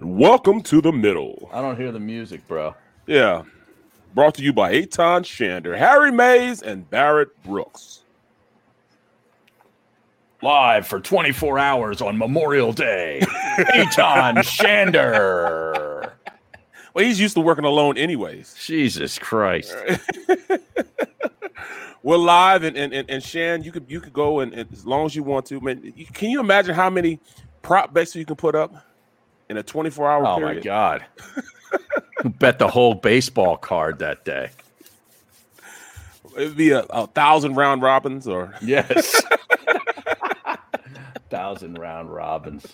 [0.00, 1.48] Welcome to the middle.
[1.52, 2.74] I don't hear the music, bro.
[3.06, 3.42] Yeah.
[4.14, 8.00] Brought to you by Eytan Shander, Harry Mayes, and Barrett Brooks.
[10.42, 13.20] Live for 24 hours on Memorial Day.
[13.22, 16.10] Eytan Shander.
[16.92, 18.54] Well, he's used to working alone, anyways.
[18.64, 19.74] Jesus Christ.
[22.04, 24.84] We're live, and and, and, and Shan, you could you could go and, and as
[24.84, 25.90] long as you want to, man.
[25.96, 27.18] You, can you imagine how many
[27.62, 28.74] prop bets you can put up
[29.48, 30.56] in a 24 hour Oh period?
[30.56, 31.04] my God.
[32.38, 34.50] Bet the whole baseball card that day.
[36.36, 39.22] It'd be a, a thousand round robins, or Yes.
[41.30, 42.66] Thousand round robins.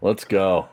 [0.00, 0.68] Let's go.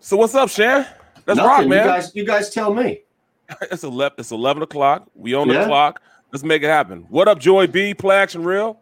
[0.00, 0.16] so.
[0.16, 0.86] What's up, Shan?
[1.26, 1.44] Let's Nothing.
[1.44, 1.84] rock, man.
[1.84, 3.02] You guys, you guys tell me.
[3.70, 4.16] It's eleven.
[4.18, 5.08] It's eleven o'clock.
[5.14, 6.02] We on the clock.
[6.32, 7.06] Let's make it happen.
[7.08, 7.94] What up, Joy B?
[7.94, 8.80] Play action real.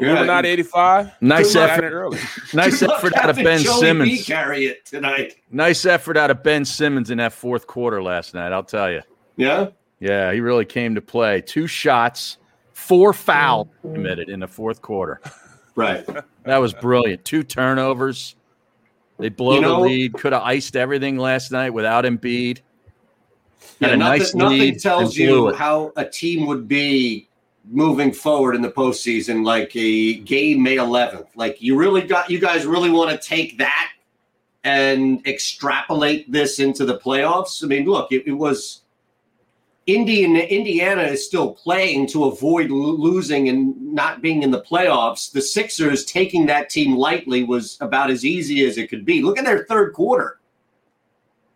[0.00, 0.10] Yeah.
[0.10, 1.10] Illuminati eighty five.
[1.20, 2.14] Nice effort.
[2.54, 4.24] Nice effort out of Ben Joey B Simmons.
[4.24, 5.36] carry it tonight.
[5.50, 9.02] Nice effort out of Ben Simmons in that fourth quarter last night, I'll tell you.
[9.36, 9.68] Yeah.
[10.00, 11.40] Yeah, he really came to play.
[11.40, 12.38] Two shots,
[12.72, 13.94] four fouls mm.
[13.94, 15.20] committed in the fourth quarter.
[15.74, 16.06] Right.
[16.44, 17.24] That was brilliant.
[17.24, 18.36] Two turnovers.
[19.18, 20.14] They blow You know- the lead.
[20.14, 22.60] Could have iced everything last night without Embiid.
[23.80, 23.94] Yeah.
[23.94, 27.28] Nothing, nice nothing tells you how a team would be
[27.70, 31.28] moving forward in the postseason, like a game May 11th.
[31.36, 33.92] Like you really got, you guys really want to take that
[34.64, 37.62] and extrapolate this into the playoffs.
[37.62, 38.82] I mean, look, it, it was.
[39.86, 45.32] Indian, Indiana is still playing to avoid lo- losing and not being in the playoffs.
[45.32, 49.22] The Sixers taking that team lightly was about as easy as it could be.
[49.22, 50.37] Look at their third quarter.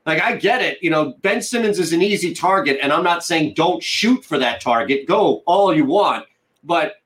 [0.04, 3.24] Like I get it, you know, Ben Simmons is an easy target, and I'm not
[3.24, 5.06] saying don't shoot for that target.
[5.06, 6.26] Go all you want,
[6.64, 6.96] but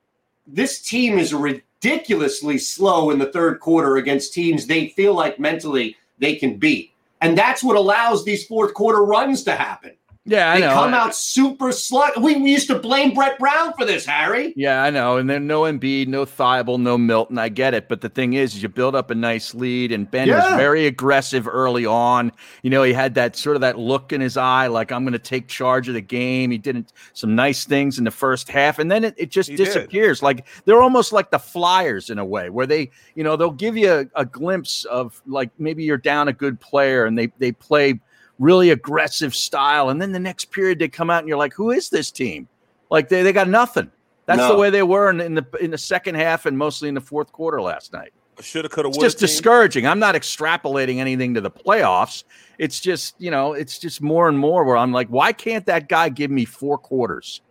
[0.47, 5.95] this team is ridiculously slow in the third quarter against teams they feel like mentally
[6.17, 6.91] they can beat,
[7.21, 9.91] and that's what allows these fourth quarter runs to happen.
[10.29, 10.73] Yeah, I They know.
[10.73, 12.11] come out super slug.
[12.21, 14.53] We, we used to blame Brett Brown for this, Harry.
[14.57, 15.15] Yeah, I know.
[15.15, 17.37] And then no Embiid, no Thybulle, no Milton.
[17.37, 17.87] I get it.
[17.87, 20.85] But the thing is, is you build up a nice lead, and Ben was very
[20.85, 22.33] aggressive early on.
[22.61, 25.13] You know, he had that sort of that look in his eye, like I'm going
[25.13, 26.51] to take charge of the game.
[26.51, 29.55] He did some nice things in the first half, and then it, it just He
[29.55, 29.63] did.
[29.65, 30.21] disappears.
[30.21, 33.77] Like they're almost like the Flyers in a way, where they, you know, they'll give
[33.77, 37.53] you a, a glimpse of like maybe you're down a good player, and they they
[37.53, 37.99] play
[38.39, 41.71] really aggressive style, and then the next period they come out and you're like, who
[41.71, 42.47] is this team?
[42.89, 43.91] Like they, they got nothing.
[44.25, 46.95] That's the way they were in, in the in the second half and mostly in
[46.95, 48.11] the fourth quarter last night.
[48.41, 48.99] Shoulda, coulda, woulda.
[48.99, 49.27] just team.
[49.27, 49.87] discouraging.
[49.87, 52.25] I'm not extrapolating anything to the playoffs.
[52.57, 55.87] It's just you know, it's just more and more where I'm like, why can't that
[55.87, 57.41] guy give me four quarters?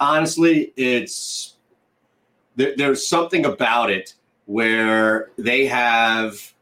[0.00, 1.56] honestly, it's
[2.56, 4.14] there, there's something about it
[4.46, 6.54] where they have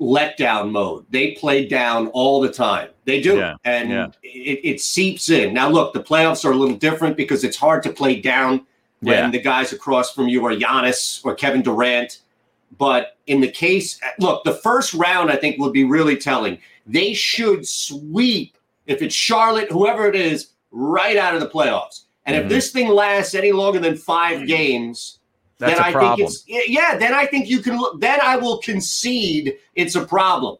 [0.00, 1.04] letdown mode.
[1.10, 2.88] They play down all the time.
[3.04, 4.06] They do, Yeah, and yeah.
[4.22, 5.52] It, it seeps in.
[5.52, 8.66] Now, look, the playoffs are a little different because it's hard to play down
[9.00, 9.30] when Yeah.
[9.30, 12.20] the guys across from you are Giannis or Kevin Durant.
[12.78, 16.58] But in the case, look, the first round I think would be really telling.
[16.86, 18.56] They should sweep
[18.86, 22.02] if it's Charlotte, whoever it is, right out of the playoffs.
[22.26, 22.42] And Mhm.
[22.42, 25.18] if this thing lasts any longer than five games,
[25.60, 26.28] That's then a I problem.
[26.28, 26.96] think it's yeah.
[26.96, 27.78] Then I think you can.
[27.78, 30.56] look Then I will concede it's a problem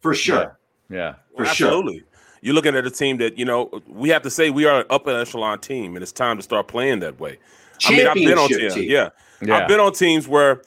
[0.00, 0.58] for sure.
[0.90, 1.14] yeah.
[1.36, 1.68] For sure.
[1.68, 2.02] Absolutely.
[2.40, 4.86] You're looking at a team that you know we have to say we are an
[4.90, 7.38] upper echelon team, and it's time to start playing that way.
[7.84, 8.90] I mean, I've been on Championship teams, team.
[8.90, 9.08] yeah.
[9.40, 9.56] Yeah.
[9.58, 10.62] I've been on teams where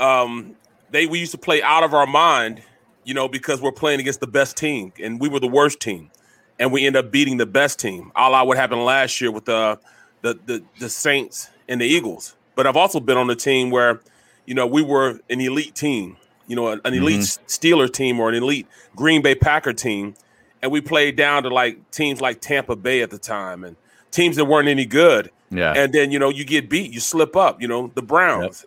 [0.00, 0.56] um,
[0.90, 2.62] they we used to play out of our mind,
[3.04, 6.10] you know, because we're playing against the best team, and we were the worst team,
[6.58, 8.10] and we end up beating the best team.
[8.16, 9.78] A la what happened last year with the
[10.22, 12.34] the the, the Saints and the Eagles.
[12.60, 14.02] But I've also been on a team where,
[14.44, 18.28] you know, we were an elite team, you know, an, an elite Steeler team or
[18.28, 20.14] an elite Green Bay Packer team,
[20.60, 23.76] and we played down to like teams like Tampa Bay at the time and
[24.10, 25.30] teams that weren't any good.
[25.50, 25.72] Yeah.
[25.74, 27.62] And then you know you get beat, you slip up.
[27.62, 28.66] You know the Browns.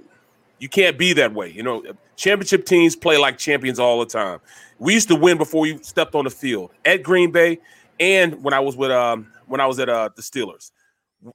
[0.58, 1.52] You can't be that way.
[1.52, 1.84] You know
[2.16, 4.40] championship teams play like champions all the time.
[4.80, 7.60] We used to win before we stepped on the field at Green Bay,
[8.00, 10.72] and when I was with um when I was at uh the Steelers.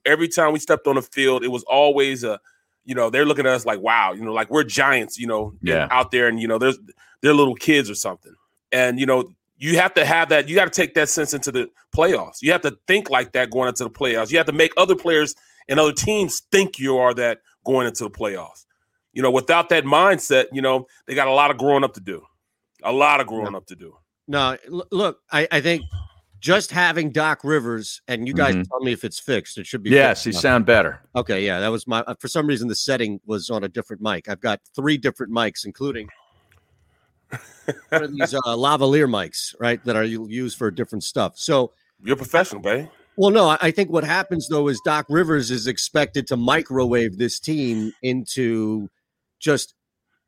[0.05, 2.41] Every time we stepped on the field, it was always a,
[2.85, 5.55] you know, they're looking at us like, wow, you know, like we're giants, you know,
[5.63, 5.89] Yeah.
[5.91, 6.79] out there, and you know, there's
[7.23, 8.35] they're little kids or something,
[8.73, 10.49] and you know, you have to have that.
[10.49, 12.41] You got to take that sense into the playoffs.
[12.43, 14.31] You have to think like that going into the playoffs.
[14.31, 15.35] You have to make other players
[15.69, 18.67] and other teams think you are that going into the playoffs.
[19.13, 22.01] You know, without that mindset, you know, they got a lot of growing up to
[22.01, 22.23] do.
[22.85, 23.97] A lot of growing up to do.
[24.29, 24.57] No,
[24.93, 25.83] look, I, I think
[26.41, 28.69] just having Doc Rivers and you guys Mhm.
[28.69, 29.59] tell me if it's fixed.
[29.59, 29.91] It should be.
[29.91, 31.01] Yes, you sound better.
[31.17, 32.01] Okay, yeah, that was my.
[32.01, 34.29] uh, For some reason, the setting was on a different mic.
[34.29, 36.09] I've got three different mics, including
[37.91, 41.39] one of these uh, lavalier mics, right, that are used for different stuff.
[41.39, 42.89] So, You're professional, babe.
[43.17, 47.39] well, no, I think what happens though is Doc Rivers is expected to microwave this
[47.39, 48.89] team into
[49.41, 49.75] just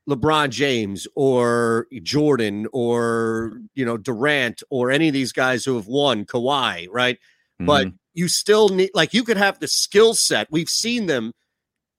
[0.09, 5.87] LeBron James or Jordan or you know Durant or any of these guys who have
[5.87, 7.19] won Kawhi, right?
[7.63, 7.95] but Mhm.
[8.15, 10.49] you still need like you could have the skill set.
[10.51, 11.33] We've seen them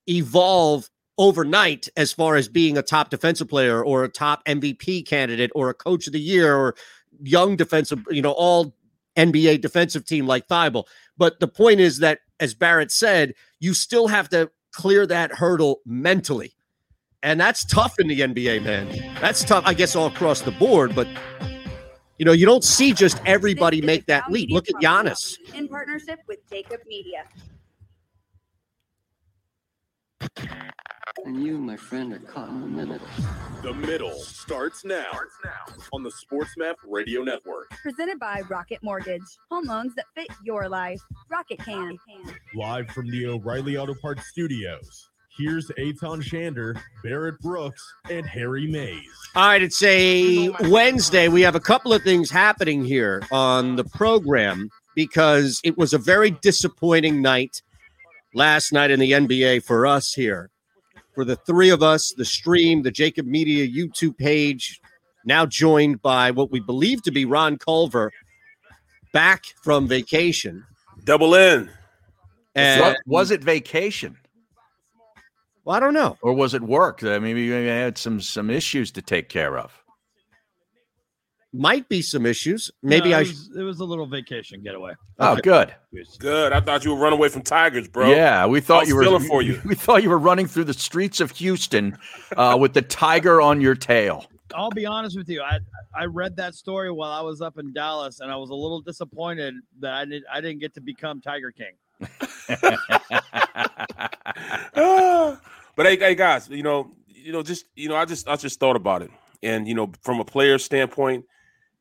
[0.08, 5.52] evolve overnight as far as being a top defensive player or a top MVP candidate
[5.54, 6.76] or a coach of the year or
[7.22, 8.74] young defensive, you know, all
[9.18, 10.86] NBA defensive team like Thybulle.
[11.18, 15.82] But the point is that, as Barrett said, you still have to clear that hurdle
[15.86, 16.56] mentally.
[17.24, 18.88] And that's tough in the NBA, man.
[19.22, 20.96] That's tough, I guess, all across the board.
[20.96, 21.08] But,
[22.18, 24.50] you know, you don't see just everybody make that leap.
[24.50, 25.38] Look at Company Giannis.
[25.54, 27.26] In partnership with JAKIB Media.
[31.26, 33.00] And you, my friend, are caught in the middle.
[33.62, 35.12] The middle starts now
[35.94, 37.70] on the SportsMap Radio Network.
[37.84, 39.22] Presented by Rocket Mortgage.
[39.52, 41.00] Home loans that fit your life.
[41.30, 42.00] Rocket can.
[42.56, 45.11] Live from the O'Reilly Auto Parts studios.
[45.42, 49.02] Here's Eytan Shander, Barrett Brooks, and Harry Mayes.
[49.36, 51.30] All right, it's a Wednesday.
[51.30, 55.98] We have a couple of things happening here on the program because it was a
[55.98, 57.64] very disappointing night
[58.36, 60.52] last night in the NBA for us here.
[61.16, 64.80] For the three of us, the stream, the JAKIB Media YouTube page,
[65.26, 68.12] now joined by what we believe to be Ron Culver
[69.12, 70.64] back from vacation.
[71.04, 71.72] Double in.
[72.54, 74.18] And What- was it vacation
[75.66, 76.18] well, I don't know.
[76.22, 77.04] or was it work?
[77.04, 79.72] I mean, you had some some issues to take care of.
[81.54, 82.72] Might be some issues.
[82.82, 84.94] Maybe No, I it was, it was a little vacation getaway.
[85.20, 85.42] Oh, Okay.
[85.42, 85.76] good.
[86.20, 86.54] Good.
[86.54, 88.10] I thought you were running away from Tigers, bro.
[88.10, 89.60] Yeah, we I thought was you were feeling for you.
[89.66, 91.98] We thought you were running through the streets of Houston
[92.38, 94.28] uh, with the tiger on your tail.
[94.56, 95.42] I'll be honest with you.
[95.42, 95.60] I
[95.94, 98.80] I read that story while I was up in Dallas, and I was a little
[98.82, 101.74] disappointed that I didn't I didn't get to become Tiger King.
[105.76, 108.60] But hey, hey, guys, you know, you know, just you know, I just I just
[108.60, 109.12] thought about it,
[109.44, 111.26] and you know, from a player standpoint,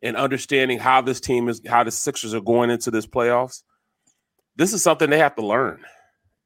[0.03, 3.63] and understanding how this team is, how the Sixers are going into this playoffs,
[4.57, 5.81] this is something they have to learn.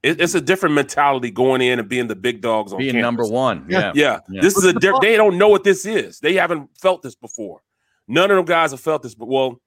[0.02, 3.02] It, it's a different mentality going in and being the big dogs on Being campus.
[3.02, 3.64] number one.
[3.70, 3.78] Yeah.
[3.78, 3.92] Yeah.
[3.94, 4.40] Yeah, Yeah.
[4.42, 6.20] this is a di- they don't know what this is.
[6.20, 7.62] They haven't felt this before.
[8.06, 9.62] None of them guys have felt this, but well,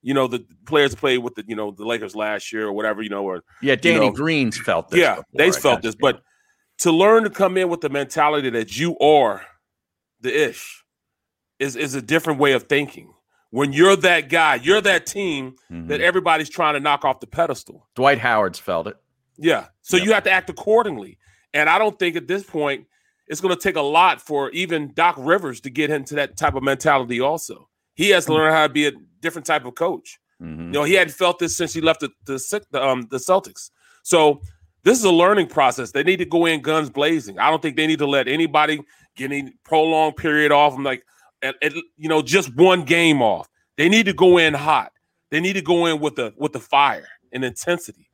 [0.00, 3.02] you know, the players played with the you know the Lakers last year or whatever,
[3.02, 5.00] you know, or Yeah, Danny know, Green's felt this.
[5.00, 6.22] yeah, before, they felt this, but
[6.78, 9.42] to learn to come in with the mentality that you are
[10.20, 10.84] the ish
[11.58, 13.12] is is a different way of thinking.
[13.50, 15.88] When you're that guy, you're that team Mhm.
[15.88, 17.88] that everybody's trying to knock off the pedestal.
[17.94, 18.96] Dwight Howard's felt it.
[19.36, 19.68] Yeah.
[19.82, 20.04] So Yeah.
[20.04, 21.18] you have to act accordingly.
[21.52, 22.86] And I don't think at this point
[23.28, 26.54] it's going to take a lot for even Doc Rivers to get into that type
[26.56, 27.68] of mentality also.
[27.94, 30.18] He has to learn how to be a different type of coach.
[30.42, 30.66] Mhm.
[30.66, 33.70] You know, he hadn't felt this since he left the the, the um the Celtics.
[34.02, 34.42] So
[34.84, 35.92] this is a learning process.
[35.92, 37.38] They need to go in guns blazing.
[37.38, 38.80] I don't think they need to let anybody
[39.16, 40.74] get any prolonged period off.
[40.74, 41.04] I'm like,
[41.42, 43.48] at, at, you know, just one game off.
[43.76, 44.92] They need to go in hot.
[45.30, 48.08] They need to go in with the with the fire and intensity.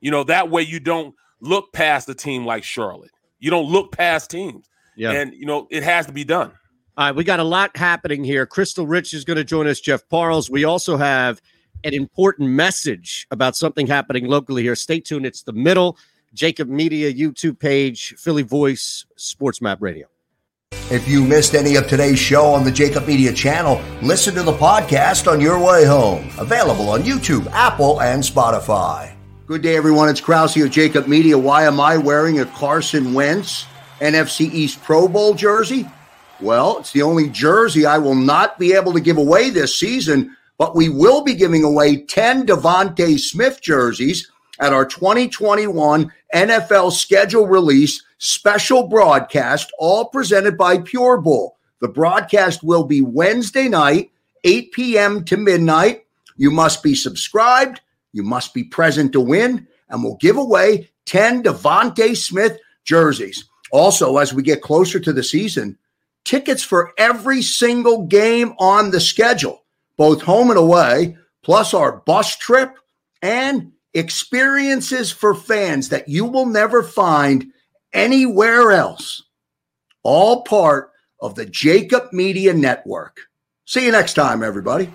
[0.00, 3.12] You know, that way you don't look past a team like Charlotte.
[3.38, 4.68] You don't look past teams.
[4.96, 5.12] Yeah.
[5.12, 6.52] And you know, it has to be done.
[6.96, 8.46] All right, we got a lot happening here.
[8.46, 10.48] Krystle Rich is going to join us, Jeff Parles.
[10.48, 11.40] We also have
[11.82, 14.76] an important message about something happening locally here.
[14.76, 15.26] Stay tuned.
[15.26, 15.98] It's the middle.
[16.34, 20.08] JAKIB Media YouTube page, Philly Voice, Sports Map Radio.
[20.90, 24.52] If you missed any of today's show on the JAKIB Media channel, listen to the
[24.52, 26.28] podcast on your way home.
[26.38, 29.14] Available on YouTube, Apple, and Spotify.
[29.46, 30.08] Good day, everyone.
[30.08, 31.38] It's Krause here at JAKIB Media.
[31.38, 33.66] Why am I wearing a Carson Wentz
[34.00, 35.86] NFC East Pro Bowl jersey?
[36.40, 40.36] Well, it's the only jersey I will not be able to give away this season,
[40.58, 47.46] but we will be giving away 10 DeVonta Smith jerseys at our 2021 NFL schedule
[47.46, 51.56] release special broadcast, all presented by Pure Bull.
[51.80, 54.10] The broadcast will be Wednesday night,
[54.44, 55.24] 8 p.m.
[55.24, 56.06] to midnight.
[56.36, 57.80] You must be subscribed.
[58.12, 59.66] You must be present to win.
[59.90, 63.44] and we'll give away 10 DeVonta Smith jerseys.
[63.70, 65.76] Also, as we get closer to the season,
[66.24, 69.64] tickets for every single game on the schedule,
[69.96, 72.76] both home and away, plus our bus trip
[73.20, 77.46] and experiences for fans that you will never find
[77.92, 79.22] anywhere else.
[80.02, 83.20] All part of the JAKIB Media Network.
[83.64, 84.90] See you next time, everybody.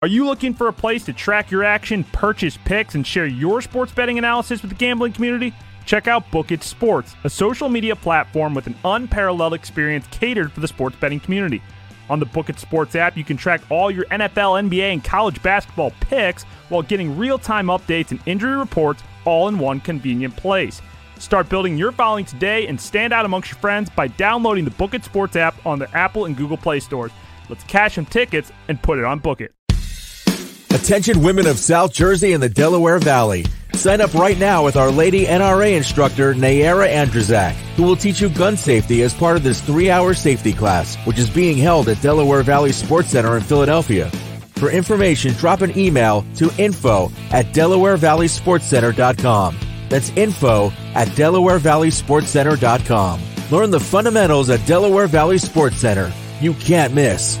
[0.00, 3.62] Are you looking for a place to track your action, purchase picks, and share your
[3.62, 5.54] sports betting analysis with the gambling community?
[5.86, 10.58] Check out Book It Sports, a social media platform with an unparalleled experience catered for
[10.58, 11.62] the sports betting community.
[12.12, 15.42] On the Book It Sports app, you can track all your NFL, NBA, and college
[15.42, 20.82] basketball picks while getting real time updates and injury reports all in one convenient place.
[21.18, 24.92] Start building your following today and stand out amongst your friends by downloading the Book
[24.92, 27.12] It Sports app on the Apple and Google Play stores.
[27.48, 29.54] Let's cash some tickets and put it on Book It.
[30.68, 33.46] Attention women of South Jersey and the Delaware Valley.
[33.74, 38.28] Sign up right now with Our Lady NRA instructor Nayara Andrzak, who will teach you
[38.28, 42.44] gun safety as part of this three-hour safety class, which is being held at Delaware
[42.44, 44.08] Valley Sports Center in Philadelphia.
[44.54, 49.56] For information, drop an email to info at DelawareValleySportsCenter.com.
[49.88, 53.20] That's info at DelawareValleySportsCenter.com.
[53.50, 56.12] Learn the fundamentals at Delaware Valley Sports Center.
[56.40, 57.40] You can't miss.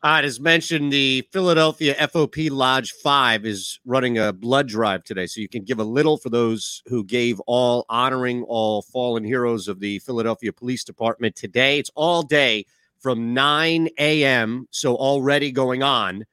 [0.00, 5.02] Uh, all right, as mentioned, the Philadelphia FOP Lodge 5 is running a blood drive
[5.04, 5.26] today.
[5.26, 9.66] So you can give a little for those who gave all, honoring all fallen heroes
[9.66, 11.78] of the Philadelphia Police Department today.
[11.78, 12.66] It's all day
[13.00, 14.66] from 9 a.m.
[14.70, 16.24] So already going on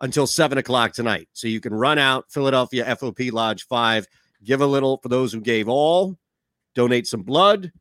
[0.00, 1.28] until 7 o'clock tonight.
[1.32, 4.06] So you can run out Philadelphia FOP Lodge 5,
[4.44, 6.18] give a little for those who gave all,
[6.74, 7.72] donate some blood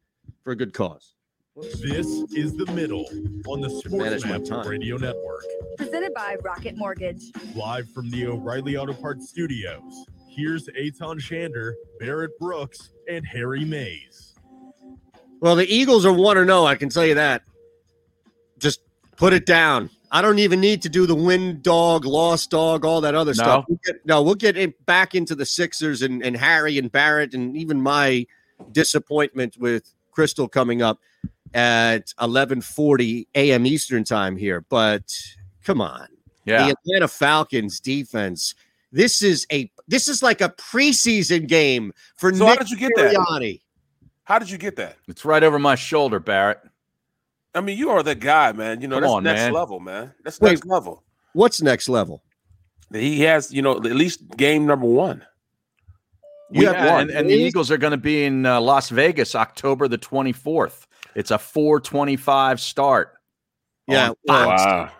[0.43, 1.14] for a good cause.
[1.55, 3.05] This is the middle
[3.47, 4.65] on the manage Sports my Map.
[4.65, 5.45] Radio Network.
[5.77, 7.31] Presented by Rocket Mortgage.
[7.55, 10.05] Live from the O'Reilly Auto Parts Studios.
[10.27, 14.35] Here's Eytan Shander, Barrett Brooks, and Harry Mayes.
[15.39, 17.43] Well, the Eagles are 1 or oh, no, I can tell you that.
[18.59, 18.81] Just
[19.15, 19.89] put it down.
[20.11, 23.43] I don't even need to do the win dog, lost dog, all that other No?
[23.43, 23.65] stuff.
[23.69, 27.33] We'll get, no, we'll get it back into the Sixers and, and Harry and Barrett
[27.33, 28.27] and even my
[28.73, 30.99] disappointment with Krystle coming up
[31.55, 33.65] at 11:40 a.m.
[33.65, 34.61] Eastern time here.
[34.69, 35.11] But
[35.63, 36.07] come on.
[36.45, 36.67] Yeah.
[36.67, 38.53] The Atlanta Falcons defense.
[38.91, 42.77] This is a this is like a preseason game for So Nick how did you
[42.77, 43.15] get that?
[43.15, 43.61] Sirianni.
[44.25, 44.97] How did you get that?
[45.07, 46.59] It's right over my shoulder, Barrett.
[47.53, 48.81] I mean, you are the guy, man.
[48.81, 49.53] You know, Come that's on, next man.
[49.53, 50.13] level, man.
[50.23, 50.51] That's Wait.
[50.51, 51.03] next level.
[51.33, 52.21] What's next level?
[52.91, 55.25] He has, you know, at least game number one.
[56.51, 57.01] Yeah, Week one.
[57.01, 60.85] and, and the Eagles are going to be in uh, Las Vegas October the 24th.
[61.15, 63.13] It's a 425 start.
[63.87, 64.15] Yeah, on.
[64.47, 64.91] Wow.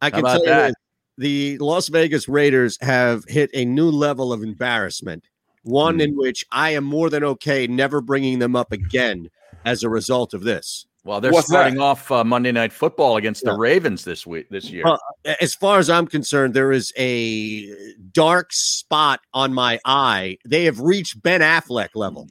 [0.00, 0.66] I can about tell you that?
[0.68, 0.74] this,
[1.18, 5.24] the Las Vegas Raiders have hit a new level of embarrassment,
[5.62, 6.00] one Hmm.
[6.00, 9.30] in which I am more than okay never bringing them up again
[9.64, 10.86] as a result of this.
[11.04, 11.82] Well, they're What's starting that?
[11.82, 13.52] off uh, Monday Night Football against Yeah.
[13.52, 14.86] the Ravens this week, this year.
[14.86, 14.96] Uh,
[15.40, 20.38] as far as I'm concerned, there is a dark spot on my eye.
[20.44, 22.28] They have reached Ben Affleck level.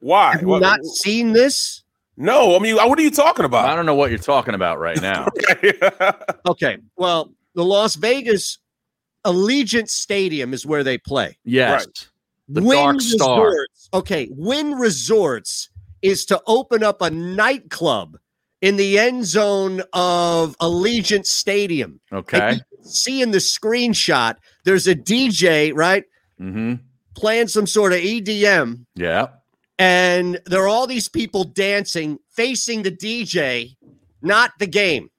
[0.00, 0.32] Why?
[0.32, 1.82] Have you What- not seen this?
[2.20, 3.68] No, I mean, what are you talking about?
[3.68, 5.26] I don't know what you're talking about right now.
[6.46, 8.58] Okay, well, the Las Vegas
[9.24, 11.38] Allegiant Stadium is where they play.
[11.44, 11.86] yes.
[11.86, 12.08] Right.
[12.52, 13.44] The Wynn Dark Star.
[13.46, 13.88] Resorts.
[13.94, 15.70] Okay, Wynn Resorts
[16.02, 18.18] is to open up a nightclub
[18.60, 22.00] in the end zone of Allegiant Stadium.
[22.12, 22.54] Okay.
[22.54, 24.34] you see in the screenshot,
[24.64, 26.04] there's a DJ, right,
[26.40, 26.74] Mm-hmm.
[27.14, 29.28] playing some sort of EDM, Yeah.
[29.80, 33.76] And there are all these people dancing, facing the DJ,
[34.20, 35.10] not the game.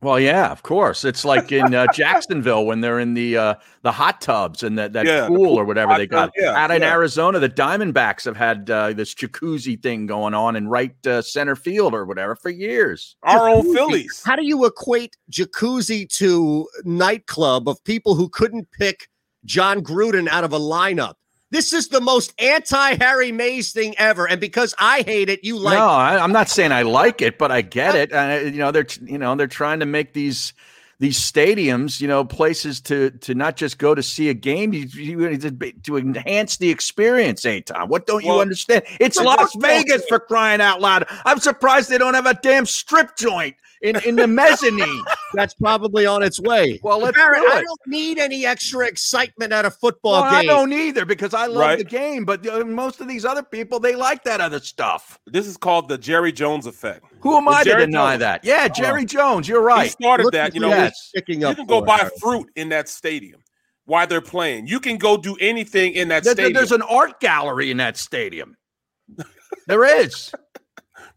[0.00, 1.04] Well, yeah, of course.
[1.04, 4.92] It's like in uh, Jacksonville when they're in the uh, the hot tubs and that,
[4.92, 6.26] that Yeah, the pool pool- or whatever they got.
[6.26, 6.92] tub, yeah, Out in yeah.
[6.92, 11.56] Arizona, the Diamondbacks have had uh, this jacuzzi thing going on in right uh, center
[11.56, 13.16] field or whatever for years.
[13.24, 13.74] Our own Jacuzzi.
[13.74, 14.22] Phillies.
[14.24, 19.08] How do you equate jacuzzi to nightclub of people who couldn't pick
[19.44, 21.14] Jon Gruden out of a lineup?
[21.50, 25.58] This is the most anti Harry Mayes thing ever, and because I hate it, you
[25.58, 25.78] like.
[25.78, 28.12] no, I, I'm not saying I like it, but I get it.
[28.12, 30.52] And uh, you know, they're you know they're trying to make these
[31.00, 34.86] these stadiums, you know, places to to not just go to see a game, you,
[34.94, 37.44] you to, to enhance the experience.
[37.44, 38.82] Hey, Tom, what don't you understand?
[39.00, 41.06] It's Las Vegas for crying out loud.
[41.24, 45.02] I'm surprised they don't have a damn strip joint in in the mezzanine.
[45.34, 46.80] That's probably on its way.
[46.82, 50.40] Well, let's Barrett, do I don't need any extra excitement at a football Well, I
[50.42, 50.48] game.
[50.48, 51.78] don't either because I love Right.
[51.78, 55.18] the game, but uh, most of these other people they like that other stuff.
[55.26, 57.04] This is called the Jerry Jones effect.
[57.20, 58.20] Who am The I to deny Jones.
[58.20, 58.44] that?
[58.44, 59.84] Yeah, Jerry Jones, you're right.
[59.84, 60.54] He started Look that.
[60.54, 60.88] You know, Yes.
[60.90, 62.10] it's picking you can go buy Harry.
[62.20, 63.40] fruit in that stadium
[63.84, 64.66] while they're playing.
[64.66, 66.52] You can go do anything in that There- there- stadium.
[66.54, 68.56] there's an art gallery in that stadium.
[69.66, 70.32] There is.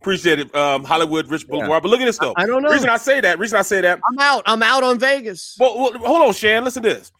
[0.02, 1.84] Appreciate it, um, Hollywood Rich Boulevard.
[1.84, 2.34] But look at this though.
[2.36, 2.72] I don't know.
[2.72, 3.38] Reason I say that.
[3.38, 4.00] Reason I say that.
[4.10, 4.42] I'm out.
[4.48, 5.56] I'm out on Vegas.
[5.60, 6.64] Well, well, hold on, Shan.
[6.64, 7.12] Listen to this.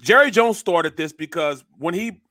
[0.00, 2.22] Jerry Jones started this because when he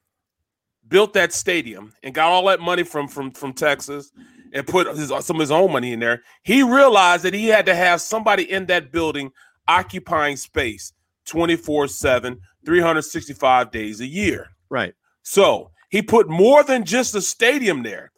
[0.88, 4.12] built that stadium and got all that money from from from Texas
[4.54, 7.68] and put his, some of his own money in there, he realized that he had
[7.68, 9.32] to have somebody in that building
[9.68, 10.94] occupying space
[11.26, 14.50] 24 7, 365 days a year.
[14.72, 14.96] Right.
[15.22, 18.12] So he put more than just a stadium there.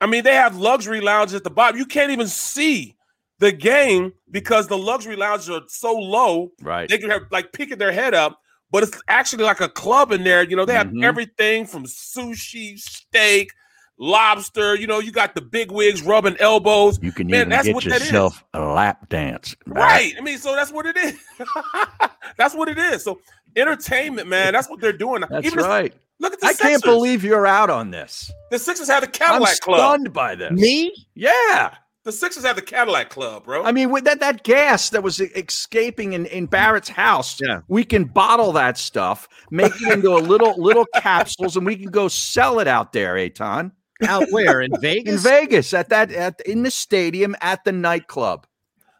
[0.00, 1.78] I mean, they have luxury lounges at the bottom.
[1.78, 2.96] You can't even see
[3.38, 6.52] the game because the luxury lounges are so low.
[6.62, 6.88] Right.
[6.88, 8.38] They can have like picking their head up,
[8.70, 10.42] but it's actually like a club in there.
[10.42, 11.04] You know, they have Mhm.
[11.04, 13.50] everything from sushi, steak,
[13.98, 14.74] lobster.
[14.74, 16.98] You know, you got the big wigs rubbing elbows.
[17.02, 19.54] You can Man, even that's get what yourself a lap dance.
[19.66, 20.14] Right.
[20.16, 21.14] I mean, so that's what it is.
[22.38, 23.04] that's what it is.
[23.04, 23.20] So
[23.56, 24.52] entertainment, man.
[24.52, 25.24] That's what they're doing.
[25.28, 25.94] That's Even the- right.
[26.20, 28.30] Look at the I can't believe you're out on this.
[28.50, 29.78] the Sixers have the Cadillac I'm Cadillac Club.
[29.78, 30.52] stunned by this.
[30.52, 30.92] Me?
[31.14, 31.74] Yeah.
[32.04, 33.62] The Sixers have the Cadillac Club, bro.
[33.64, 37.60] I mean, with that that gas that was escaping in, in Barrett's house, Yeah.
[37.68, 41.90] we can bottle that stuff, make it into a little little capsules, and we can
[41.90, 43.72] go sell it out there, Eytan.
[44.06, 44.60] Out where?
[44.62, 45.12] In Vegas?
[45.12, 45.22] In Vegas?
[45.22, 48.46] Vegas, at that at in the stadium at the nightclub.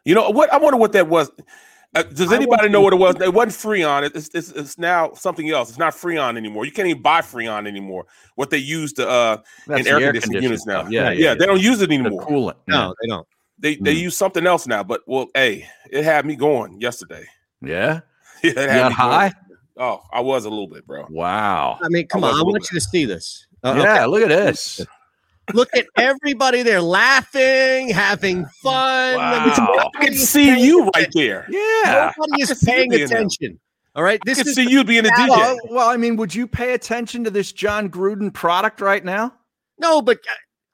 [0.05, 0.51] you know what?
[0.53, 1.31] I wonder what that was.
[1.93, 3.15] Uh, does anybody know what it was?
[3.19, 4.09] It wasn't Freon.
[4.15, 5.69] It's, it's it's now something else.
[5.69, 6.65] It's not Freon anymore.
[6.65, 8.05] You can't even buy Freon anymore.
[8.35, 10.83] What they use to uh That's in air, air conditioning units now.
[10.83, 11.17] conditioning stuff.
[11.19, 12.25] Yeah, yeah, They don't use it The anymore.
[12.25, 12.55] coolant.
[12.67, 13.27] No, they don't.
[13.59, 13.99] They they Mm.
[14.03, 14.83] use something else now.
[14.83, 17.25] But well, hey, it had me going yesterday.
[17.61, 17.99] Yeah.
[18.43, 19.11] Yeah, it had You got me going.
[19.11, 19.33] high?
[19.77, 21.05] Oh, I was a little bit, bro.
[21.09, 21.77] Wow.
[21.83, 22.33] I mean, come I on.
[22.33, 23.45] I want little you to see this.
[23.63, 24.05] Uh, yeah, okay.
[24.07, 24.83] look at this.
[25.53, 29.19] Look at everybody there laughing, having fun.
[29.19, 29.89] I mean, Wow.
[29.95, 31.45] I can see you right there.
[31.49, 32.11] Yeah.
[32.17, 33.59] Nobody is can see you paying attention.
[33.95, 34.19] All right.
[34.21, 35.27] I This can is see you being a DJ.
[35.29, 39.33] Well, well, I mean, would you pay attention to this Jon Gruden product right now?
[39.79, 40.19] No, but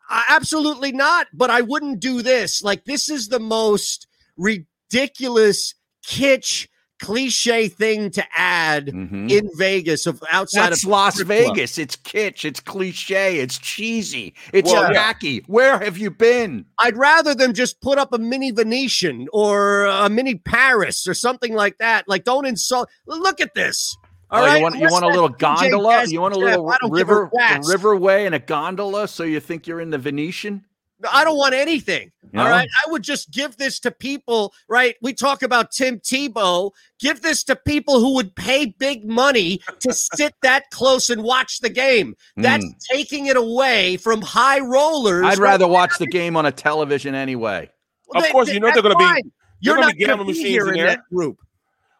[0.10, 1.28] uh, absolutely not.
[1.34, 2.62] But I wouldn't do this.
[2.62, 4.06] Like, this is the most
[4.38, 5.74] ridiculous
[6.06, 6.68] kitsch
[7.00, 9.30] cliche thing to add Mhm.
[9.30, 11.56] in Vegas of outside That's of Las strip club.
[11.56, 11.78] Vegas.
[11.78, 12.46] It's kitsch.
[12.46, 13.40] It's cliche.
[13.40, 14.34] It's cheesy.
[14.54, 15.00] It's Well, yeah.
[15.00, 15.44] tacky.
[15.48, 16.66] Where have you been?
[16.80, 21.54] I'd rather them just put up a mini Venetian or a mini Paris or something
[21.54, 22.06] like that.
[22.08, 22.90] Like, don't insult.
[23.06, 23.96] Look at this.
[24.30, 26.04] All oh, right, you want you want a little gondola?
[26.06, 29.98] You want a little river riverway and a gondola, so you think you're in the
[29.98, 30.66] Venetian?
[31.12, 32.12] I don't want anything.
[32.34, 32.52] You All know?
[32.52, 32.68] right.
[32.86, 34.96] I would just give this to people, right?
[35.02, 36.72] We talk about Tim Tebow.
[37.00, 41.60] Give this to people who would pay big money to sit that close and watch
[41.60, 42.16] the game.
[42.36, 42.72] That's hmm.
[42.92, 45.26] taking it away from high rollers.
[45.26, 47.70] I'd rather watch the game on a television anyway.
[48.16, 49.30] Of They- course, they- you know they're gonna be-
[49.60, 50.88] You're gonna not be going gambling to be machines here in in there.
[50.88, 51.38] that group.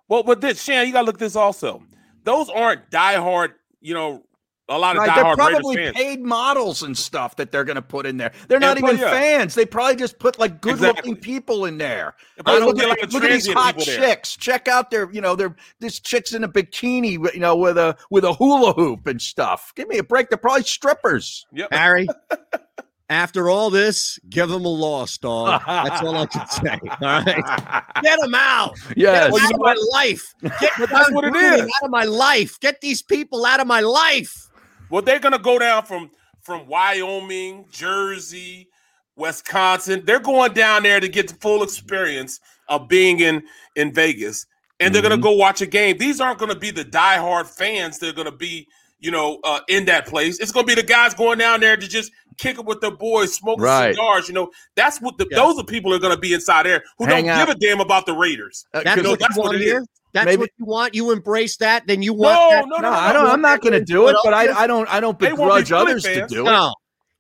[0.10, 1.84] Well, but this, Shan, you gotta look at this also.
[2.24, 4.24] Those aren't diehard, you know,
[4.70, 5.96] a lot of Right, they're diehard Raiders probably fans.
[5.96, 8.32] paid models and stuff that they're going to put in there.
[8.48, 9.38] They're Yeah, not even probably, yeah.
[9.38, 9.56] fans.
[9.56, 11.16] They probably just put like good-looking Exactly.
[11.16, 12.16] people in there.
[12.36, 13.98] They probably Uh, look look, at at, like the look at these hot people there.
[14.10, 14.36] chicks.
[14.36, 17.96] Check out their, you know, their this chick's in a bikini, you know, with a
[18.10, 19.72] with a hula hoop and stuff.
[19.76, 20.30] Give me a break.
[20.30, 21.46] They're probably strippers.
[21.54, 21.70] Yep.
[21.72, 22.08] Harry,
[23.10, 25.62] after all this, give them a loss, dog.
[25.66, 26.78] That's all I can say.
[26.90, 27.84] All right.
[28.04, 28.78] Get them out.
[28.98, 29.16] Yes.
[29.16, 30.34] Get 'em Well, you out know of my life.
[30.60, 31.62] Get But that's Jon what it Gruden is.
[31.62, 32.60] out of my life.
[32.60, 34.47] Get these people out of my life.
[34.90, 38.70] Well, they're gonna go down from from Wyoming, Jersey,
[39.16, 40.04] Wisconsin.
[40.06, 43.44] They're going down there to get the full experience of being in
[43.76, 44.46] in Vegas,
[44.80, 45.10] and they're Mm-hmm.
[45.12, 45.98] gonna go watch a game.
[45.98, 48.00] These aren't gonna be the diehard fans.
[48.00, 48.68] They're gonna be,
[49.00, 50.40] you know, uh, in that place.
[50.40, 53.34] It's gonna be the guys going down there to just kick it with their boys,
[53.34, 53.96] smoking Right.
[53.96, 54.28] cigars.
[54.28, 56.84] You know, that's what the, those are people who are going to be inside there
[57.00, 57.48] who Hang don't out.
[57.48, 58.68] give a damn about the Raiders.
[58.76, 59.80] Uh, That's You know, what that's you what want it here.
[59.80, 59.88] is.
[60.18, 60.96] That's Maybe- what you want.
[60.96, 61.86] You embrace that.
[61.88, 62.66] Then you want No, that.
[62.68, 63.28] no, No, I don't.
[63.28, 64.88] I'm not going to do it, but I, I don't.
[64.90, 66.32] I don't They won't be begrudge Philly others to fans.
[66.32, 66.46] do it.
[66.50, 66.74] No,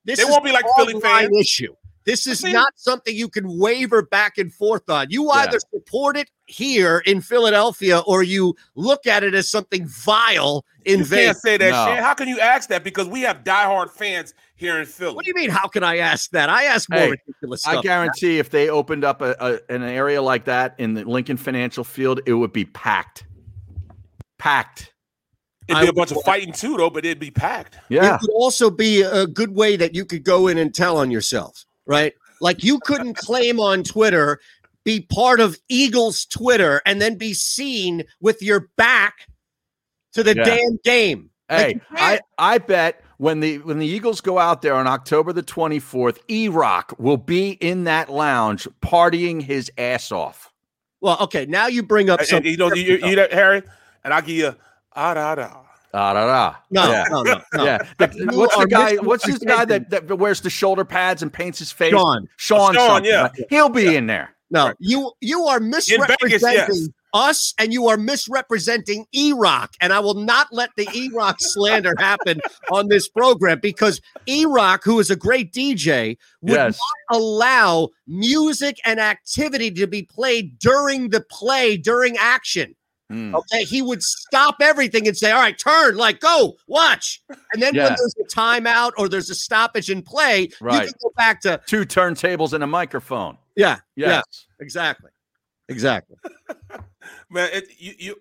[0.05, 1.29] this They is won't be like a Philly fans.
[1.39, 1.73] issue.
[2.08, 2.54] This is See?
[2.54, 5.08] not something you can waver back and forth on.
[5.10, 5.41] You Yeah.
[5.41, 11.00] either support it here in Philadelphia or you look at it as something vile in
[11.00, 11.26] You Vegas.
[11.26, 11.86] can't say that, No.
[11.86, 12.02] Shan.
[12.02, 12.86] How can you ask that?
[12.86, 15.15] Because we have diehard fans here in Philly.
[15.15, 15.50] What do you mean?
[15.50, 16.50] How can I ask that?
[16.50, 17.80] I ask more Hey, ridiculous stuff.
[17.80, 21.36] I guarantee if they opened up a, a an area like that in the Lincoln
[21.36, 23.26] Financial Field, it would be packed.
[24.39, 24.93] Packed.
[25.67, 27.78] It'd be I a bunch of fighting too, though, but it'd be packed.
[27.89, 28.15] Yeah.
[28.15, 31.12] It would also be a good way that you could go in and tell on
[31.12, 32.13] yourself, right?
[32.41, 34.39] Like you couldn't claim on Twitter,
[34.84, 39.28] be part of Eagles Twitter, and then be seen with your back
[40.13, 40.43] to the Yeah.
[40.43, 41.30] damn game.
[41.50, 45.32] Hey, you I, I bet when the when the Eagles go out there on October
[45.34, 50.52] the 24th, E Rock will be in that lounge partying his ass off.
[51.02, 52.52] well, okay, now you bring up And, and something.
[52.52, 53.63] you know, you, you, you, Harry,
[54.04, 54.56] and I'll give you
[54.93, 55.62] ah da da.
[55.93, 56.56] Da da da.
[56.69, 57.06] No, yeah.
[57.10, 57.63] no, no, no.
[57.63, 57.78] Yeah.
[57.97, 58.95] The- what's the guy?
[58.97, 61.91] What's this guy that, that wears the shoulder pads and paints his face?
[61.91, 62.28] Sean.
[62.38, 62.73] Sean.
[62.73, 63.23] Sean, yeah.
[63.23, 63.32] right?
[63.50, 64.36] He'll be in there.
[64.50, 66.89] No, you you are Vegas, misrepresenting yes.
[67.13, 71.38] us, and you are misrepresenting E Rock, and I will not let the E Rock
[71.41, 72.39] slander happen
[72.71, 76.80] on this program because E Rock, who is a great DJ, would Yes.
[77.10, 82.73] not allow music and activity to be played during the play during action.
[83.10, 83.34] Hmm.
[83.36, 87.22] Okay, he would stop everything and say, "All right, turn, like go, watch,"
[87.54, 91.12] and then when there's a timeout or there's a stoppage in play, you can go
[91.15, 93.38] back to Two turntables and a microphone.
[93.56, 94.46] yeah, yeah, Yes.
[94.60, 95.12] exactly,
[95.70, 96.17] exactly.
[97.30, 98.15] Man, it, you you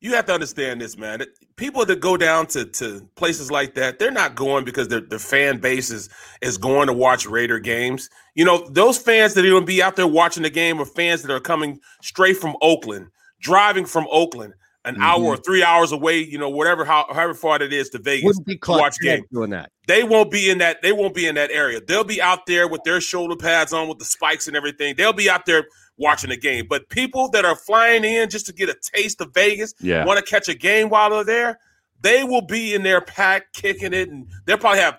[0.00, 1.20] you have to understand this, man.
[1.20, 5.00] It- people that go down to, to places like that, they're not going because their
[5.00, 6.08] their fan base is
[6.42, 8.10] is going to watch Raider games.
[8.34, 10.84] You know, those fans that are going to be out there watching the game are
[10.84, 13.06] fans that are coming straight from Oakland,
[13.44, 14.54] driving from Oakland,
[14.84, 15.26] an hour mm-hmm.
[15.26, 16.18] or three hours away.
[16.18, 19.24] You know, whatever how, however far it is to Vegas be to watch game.
[19.32, 19.70] doing that.
[19.86, 20.82] They won't be in that.
[20.82, 21.80] They won't be in that area.
[21.86, 24.94] They'll be out there with their shoulder pads on, with the spikes and everything.
[24.96, 25.66] They'll be out there
[25.98, 26.66] watching the game.
[26.68, 30.04] But people that are flying in just to get a taste of Vegas, Yeah.
[30.04, 31.58] want to catch a game while they're there,
[32.00, 34.98] they will be in their pack kicking it, and they'll probably have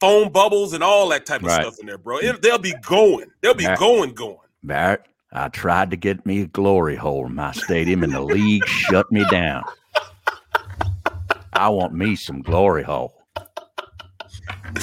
[0.00, 1.62] foam bubbles and all that type of Right.
[1.62, 2.18] stuff in there, bro.
[2.18, 3.26] It, they'll be going.
[3.40, 3.78] They'll be Right.
[3.78, 4.38] going, going.
[4.62, 8.66] Barrett, I tried to get me a glory hole in my stadium, and the league
[8.66, 9.62] shut me down.
[11.52, 13.14] I want me some glory hole.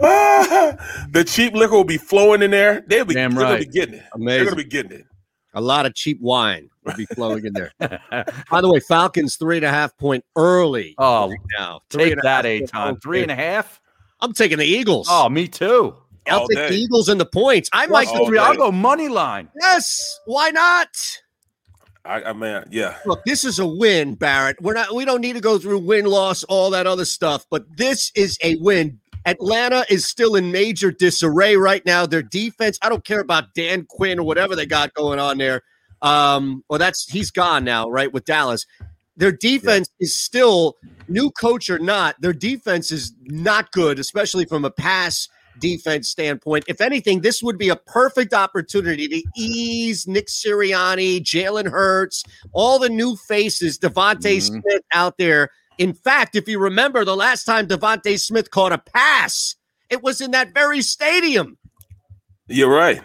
[0.00, 2.82] the cheap liquor will be flowing in there.
[2.86, 3.66] They'll be, Damn they're gonna right.
[3.66, 4.04] be getting it.
[4.16, 5.06] They're gonna be getting it.
[5.54, 7.72] A lot of cheap wine will be flowing in there.
[8.50, 10.94] By the way, Falcons three and a half point early.
[10.98, 13.02] Oh, now Three take and a that, half point Eytan.
[13.02, 13.80] Three and a half.
[14.20, 15.08] I'm taking the Eagles.
[15.10, 15.96] Oh, me too.
[16.30, 16.68] I'll take day.
[16.70, 17.68] the Eagles and the points.
[17.72, 18.26] I might Plus go.
[18.26, 18.38] three.
[18.38, 19.48] I'll go money line.
[19.60, 20.88] Yes, why not?
[22.04, 22.96] I, I mean, yeah.
[23.04, 24.60] Look, this is a win, Barrett.
[24.62, 24.94] We're not.
[24.94, 27.44] We don't need to go through win loss, all that other stuff.
[27.50, 28.98] But this is a win.
[29.26, 32.06] Atlanta is still in major disarray right now.
[32.06, 32.78] Their defense.
[32.82, 35.62] I don't care about Dan Quinn or whatever they got going on there.
[36.00, 38.10] Um, well, that's he's gone now, right?
[38.10, 38.64] With Dallas,
[39.16, 40.76] their defense is still
[41.08, 42.14] new coach or not.
[42.20, 46.64] Their defense is not good, especially from a pass defense standpoint.
[46.68, 52.78] If anything, this would be a perfect opportunity to ease Nick Sirianni, Jalen Hurts, all
[52.78, 54.42] the new faces, DeVonta Mhm.
[54.42, 55.50] Smith out there.
[55.78, 59.54] In fact, if you remember the last time DeVonta Smith caught a pass,
[59.90, 61.56] it was in that very stadium.
[62.48, 63.02] You're right.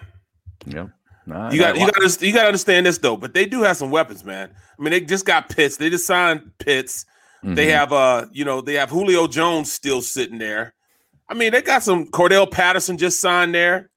[0.66, 0.89] Yep.
[1.26, 3.16] Nah, You got you got to you got to understand this though.
[3.16, 4.50] But they do have some weapons, man.
[4.78, 5.78] I mean, they just got Pitts.
[5.78, 7.06] They just signed Pitts.
[7.44, 7.72] They Mhm.
[7.72, 10.74] have uh, you know, they have Julio Jones still sitting there.
[11.30, 13.90] I mean, they got some Cordarrelle Patterson just signed there.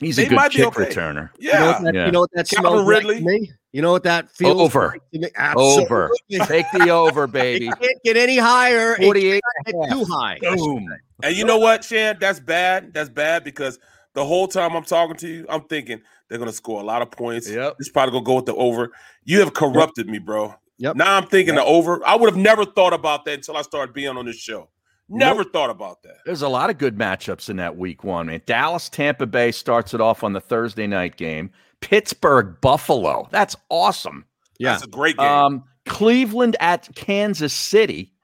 [0.00, 0.86] He's they a good might kick okay.
[0.86, 1.30] returner.
[1.38, 2.06] You know Yeah, what that, Yeah.
[2.06, 3.18] you know what that Calvin smells like Ridley.
[3.18, 3.52] to me?
[3.72, 4.88] You know what that feels Over.
[4.88, 5.28] like to me?
[5.56, 6.10] Over.
[6.46, 7.66] Take the over, baby.
[7.68, 8.94] It can't get any higher.
[8.94, 9.42] It 48
[9.90, 10.38] too high.
[10.40, 10.86] Boom.
[11.22, 12.16] and you know what, Shan?
[12.20, 12.92] That's bad.
[12.92, 13.78] That's bad because
[14.14, 17.10] the whole time I'm talking to you, I'm thinking they're gonna score a lot of
[17.10, 17.50] points.
[17.50, 17.76] Yep.
[17.80, 18.92] It's probably gonna go with the over.
[19.24, 20.54] You have corrupted me, bro.
[20.78, 20.96] Yep.
[20.96, 22.04] Now I'm thinking the over.
[22.06, 24.68] I would have never thought about that until I started being on this show.
[25.08, 26.16] Never thought about that.
[26.24, 28.42] There's a lot of good matchups in that week one, man.
[28.46, 31.50] Dallas, Tampa Bay starts it off on the Thursday night game.
[31.80, 33.28] Pittsburgh, Buffalo.
[33.30, 34.24] That's awesome.
[34.58, 34.72] Yeah.
[34.72, 35.26] That's a great game.
[35.26, 38.14] Um, Cleveland at Kansas City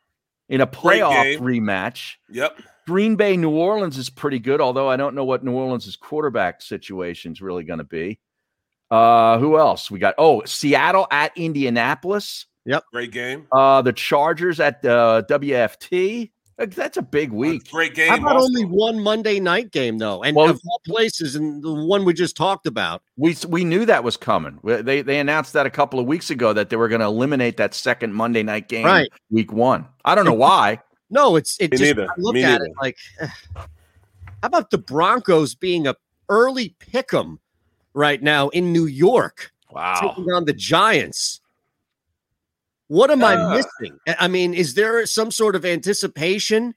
[0.49, 2.15] in a playoff rematch.
[2.31, 2.59] yep.
[2.87, 6.61] Green Bay, New Orleans is pretty good, although I don't know what New Orleans' quarterback
[6.61, 8.19] situation is really going to be.
[8.91, 9.91] Uh, who else?
[9.91, 12.47] We got oh Seattle at Indianapolis.
[12.65, 12.85] Yep.
[12.93, 13.47] Great game.
[13.53, 16.33] Uh, the Chargers at uh, WFT.
[16.69, 17.71] That's a big week.
[17.71, 18.09] Great game.
[18.11, 18.47] How about also.
[18.47, 20.23] only one Monday night game though?
[20.23, 23.03] And Well- of all places, and the one we just talked about.
[23.17, 24.59] We we knew that was coming.
[24.63, 27.57] They they announced that a couple of weeks ago that they were going to eliminate
[27.57, 29.09] that second Monday night game, Right.
[29.31, 29.87] week one.
[30.05, 30.81] I don't know why.
[31.11, 32.09] No, it's it Me just neither.
[32.11, 32.65] I look Me at neither.
[32.67, 35.95] it like how about the Broncos being a
[36.29, 37.39] early pick 'em
[37.95, 39.99] right now in New York, Wow.
[40.01, 41.41] taking on the Giants.
[42.91, 43.51] What am I Uh.
[43.51, 43.99] missing?
[44.09, 46.75] I- I mean, is there some sort of anticipation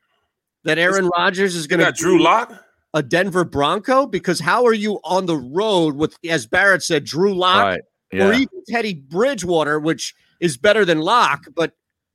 [0.64, 2.54] that Aaron Rodgers is going to got Drew Lock.
[2.94, 4.06] a Denver Bronco?
[4.06, 7.82] Because how are you on the road with, as Barrett said, Drew Lock Right.
[8.22, 11.72] or even Teddy Bridgewater, which is better than Lock, but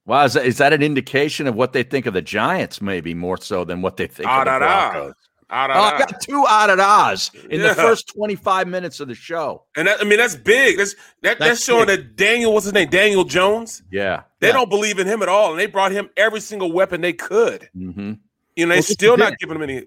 [0.06, 2.80] Wow, is that, is that an indication of what they think of the Giants?
[2.80, 4.90] Maybe more so than what they think Ah, of the da, da.
[4.92, 5.14] Broncos.
[5.50, 7.68] Oh, I got two out of Oz in Yeah.
[7.68, 9.64] the first twenty five minutes of the show.
[9.76, 10.76] And that, I mean, that's big.
[10.76, 12.00] That's that, that's, That's showing big.
[12.00, 12.90] that Daniel, what's his name?
[12.90, 13.82] Daniel Jones.
[13.90, 14.24] Yeah.
[14.40, 14.52] They Yeah.
[14.54, 17.68] don't believe in him at all, and they brought him every single weapon they could.
[17.74, 18.12] Mm-hmm.
[18.56, 19.18] You know, they this is still it.
[19.20, 19.84] not giving him any.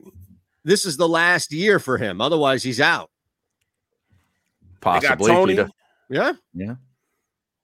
[0.63, 2.21] this is the last year for him.
[2.21, 3.11] Otherwise, he's out.
[4.83, 5.55] They got Possibly.
[5.55, 5.63] he
[6.09, 6.33] Yeah.
[6.55, 6.75] Yeah.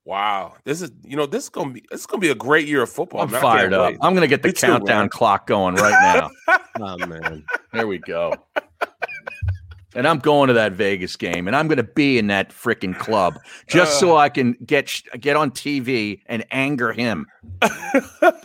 [0.07, 2.65] Wow, this is you know this is gonna be this is gonna be a great
[2.65, 3.23] year of football.
[3.23, 3.41] I'm man.
[3.41, 3.91] Fired up.
[3.91, 3.97] wait.
[4.01, 5.09] I'm going to get the Me countdown man.
[5.09, 6.57] clock going right now.
[6.79, 7.43] Oh man.
[7.73, 8.33] there we go.
[9.95, 12.97] And I'm going to that Vegas game, and I'm going to be in that freaking
[12.97, 14.19] club just so uh.
[14.19, 17.25] I can get get on TV and anger him.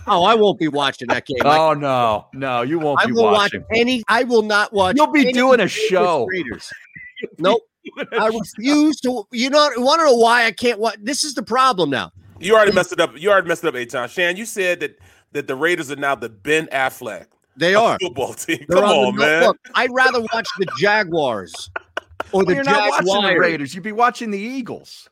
[0.08, 1.36] Oh, I won't be watching that game.
[1.44, 3.64] I- Oh no, no, you won't I be will watch watching.
[3.72, 4.02] any.
[4.08, 4.96] I will not watch.
[4.96, 6.26] You'll be any doing a Vegas show.
[6.26, 6.68] Raiders.
[7.38, 7.62] Nope.
[8.12, 9.26] I refuse to.
[9.32, 9.70] You know.
[9.76, 12.10] Want to know why I can't What This is the problem now.
[12.40, 13.12] You already messed it up.
[13.18, 14.08] You already messed it up, Eytan.
[14.08, 14.98] Shan, you said that
[15.32, 17.98] that the Raiders are now the Ben Affleck They are.
[18.00, 18.64] football team.
[18.68, 19.42] They're Come on, the- man.
[19.44, 21.70] Look, I'd rather watch the Jaguars
[22.32, 23.38] or the You're not watching the Jaguars.
[23.38, 23.74] Raiders.
[23.74, 25.08] You'd be watching the Eagles.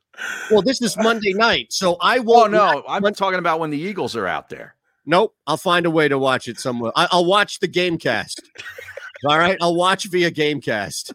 [0.50, 2.52] Well, this is Monday night, so I Oh won't.
[2.52, 4.74] no, I'm talking about when the Eagles are out there.
[5.06, 5.34] Nope.
[5.46, 6.92] I'll find a way to watch it somewhere.
[6.94, 8.40] I, I'll watch the Gamecast.
[9.26, 9.56] All right.
[9.62, 11.14] I'll watch via Gamecast.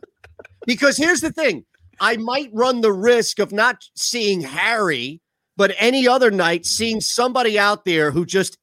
[0.65, 1.65] Because here's the thing
[1.99, 5.21] I might run the risk of not seeing Harry,
[5.57, 8.57] but any other night seeing somebody out there who just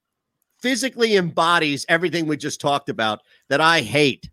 [0.60, 4.28] physically embodies everything we just talked about that I hate.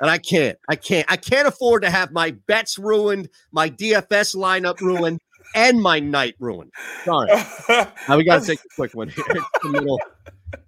[0.00, 0.56] And I can't.
[0.68, 1.10] I can't.
[1.10, 5.18] I can't afford to have my bets ruined, my DFS lineup ruined,
[5.56, 6.72] and my night ruined.
[7.04, 7.30] Sorry.
[8.08, 9.24] Now we got to take a quick one here.
[9.28, 10.00] It's the middle.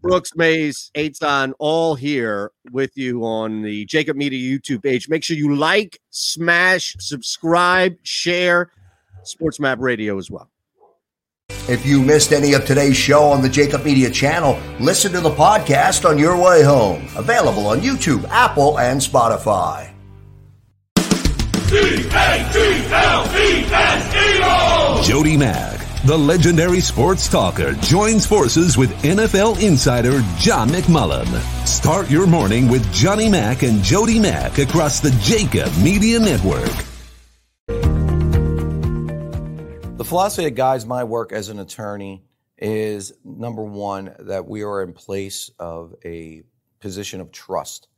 [0.02, 5.08] Brooks Mayes, Eytan, all here with you on the JAKIB Media YouTube page.
[5.08, 8.70] Make sure you like, smash, subscribe, share
[9.24, 10.50] Sports Map Radio as well.
[11.68, 15.30] If you missed any of today's show on the JAKIB Media channel, listen to the
[15.30, 17.06] podcast on your way home.
[17.16, 19.90] Available on YouTube, Apple, and Spotify.
[25.04, 31.26] Jody Mack, the legendary sports talker, joins forces with NFL insider John McMullen.
[31.66, 36.70] Start your morning with Johnny Mack and Jody Mack across the JAKIB Media Network.
[39.98, 42.24] The philosophy that guides my work as an attorney
[42.56, 46.42] is number one, that we are in place of a
[46.80, 47.88] position of trust.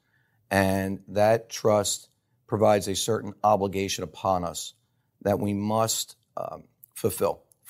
[0.50, 2.08] And that trust
[2.46, 4.74] provides a certain obligation upon us
[5.22, 7.41] that we must um, fulfill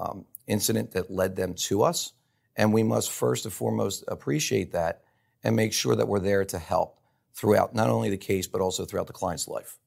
[0.00, 2.12] um, incident that led them to us.
[2.56, 5.02] And we must first and foremost appreciate that
[5.44, 6.98] and make sure that we're there to help
[7.34, 9.78] throughout not only the case, but also throughout the client's life.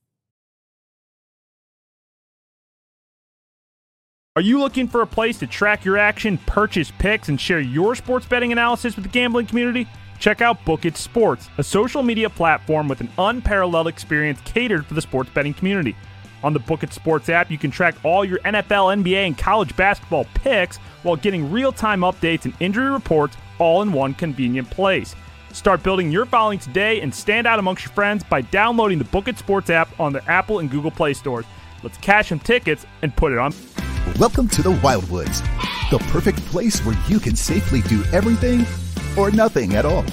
[4.35, 7.93] Are you looking for a place to track your action, purchase picks, and share your
[7.93, 9.87] sports betting analysis with the gambling community?
[10.19, 14.95] Check out Book It Sports, a social media platform with an unparalleled experience catered for
[14.95, 15.95] the sports betting community.
[16.43, 19.75] On the Book It Sports app, you can track all your NFL, NBA, and college
[19.75, 25.15] basketball picks while getting real time updates and injury reports all in one convenient place.
[25.53, 29.27] Start building your following today and stand out amongst your friends by downloading the Book
[29.27, 31.45] It Sports app on the Apple and Google Play stores.
[31.81, 33.53] Let's cash some tickets and put it on.
[34.19, 35.41] Welcome to the Wildwoods,
[35.91, 38.65] the perfect place where you can safely do everything
[39.17, 40.03] or nothing at all.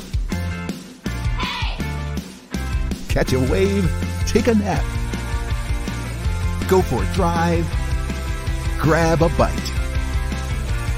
[3.08, 3.90] Catch a wave,
[4.26, 4.84] take a nap,
[6.70, 7.68] go for a drive,
[8.78, 9.72] grab a bite.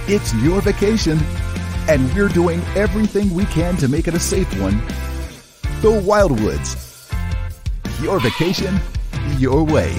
[0.06, 1.18] It's your vacation,
[1.88, 4.76] and we're doing everything we can to make it a safe one.
[5.80, 6.78] The Wildwoods.
[8.02, 8.78] Your vacation,
[9.38, 9.94] your way.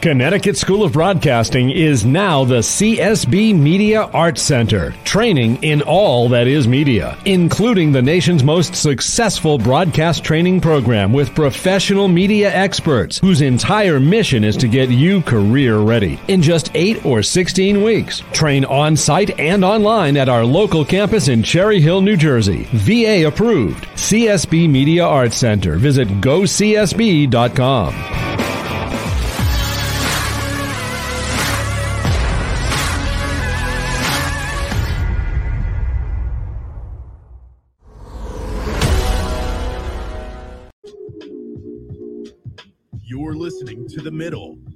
[0.00, 6.46] Connecticut School of Broadcasting is now the CSB Media Arts Center, training in all that
[6.46, 13.42] is media, including the nation's most successful broadcast training program with professional media experts whose
[13.42, 16.18] entire mission is to get you career ready.
[16.28, 21.28] In just 8 or 16 weeks, train on site and online at our local campus
[21.28, 22.66] in Cherry Hill, New Jersey.
[22.72, 23.84] VA approved.
[23.96, 25.76] CSB Media Arts Center.
[25.76, 28.29] Visit gocsb.com.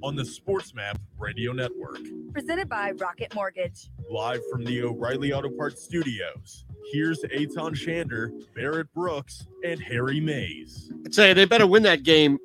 [0.03, 1.99] on the SportsMap Radio Network.
[2.33, 3.89] Presented by Rocket Mortgage.
[4.09, 6.65] Live from the O'Reilly Auto Parts Studios.
[6.91, 10.91] Here's Eytan Shander, Barrett Brooks, and Harry Mayes.
[11.05, 12.37] I'd say they better win that game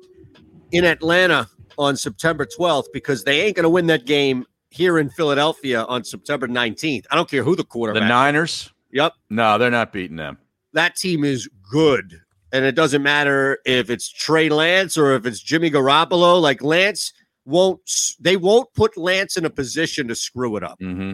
[0.71, 5.09] in Atlanta on September 12th because they ain't going to win that game here in
[5.09, 7.05] Philadelphia on September 19th.
[7.11, 8.03] I don't care who the quarterback.
[8.03, 8.07] The.
[8.07, 8.73] Niners?
[8.93, 9.13] Yep.
[9.29, 10.37] No, they're not beating them.
[10.73, 12.21] That team is good.
[12.53, 16.41] And it doesn't matter if it's Trey Lance or if it's Jimmy Garoppolo.
[16.41, 17.13] Like Lance
[17.45, 17.81] won't,
[18.19, 20.79] they won't put Lance in a position to screw it up.
[20.79, 21.13] Mm-hmm.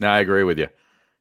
[0.00, 0.68] No, I agree with you.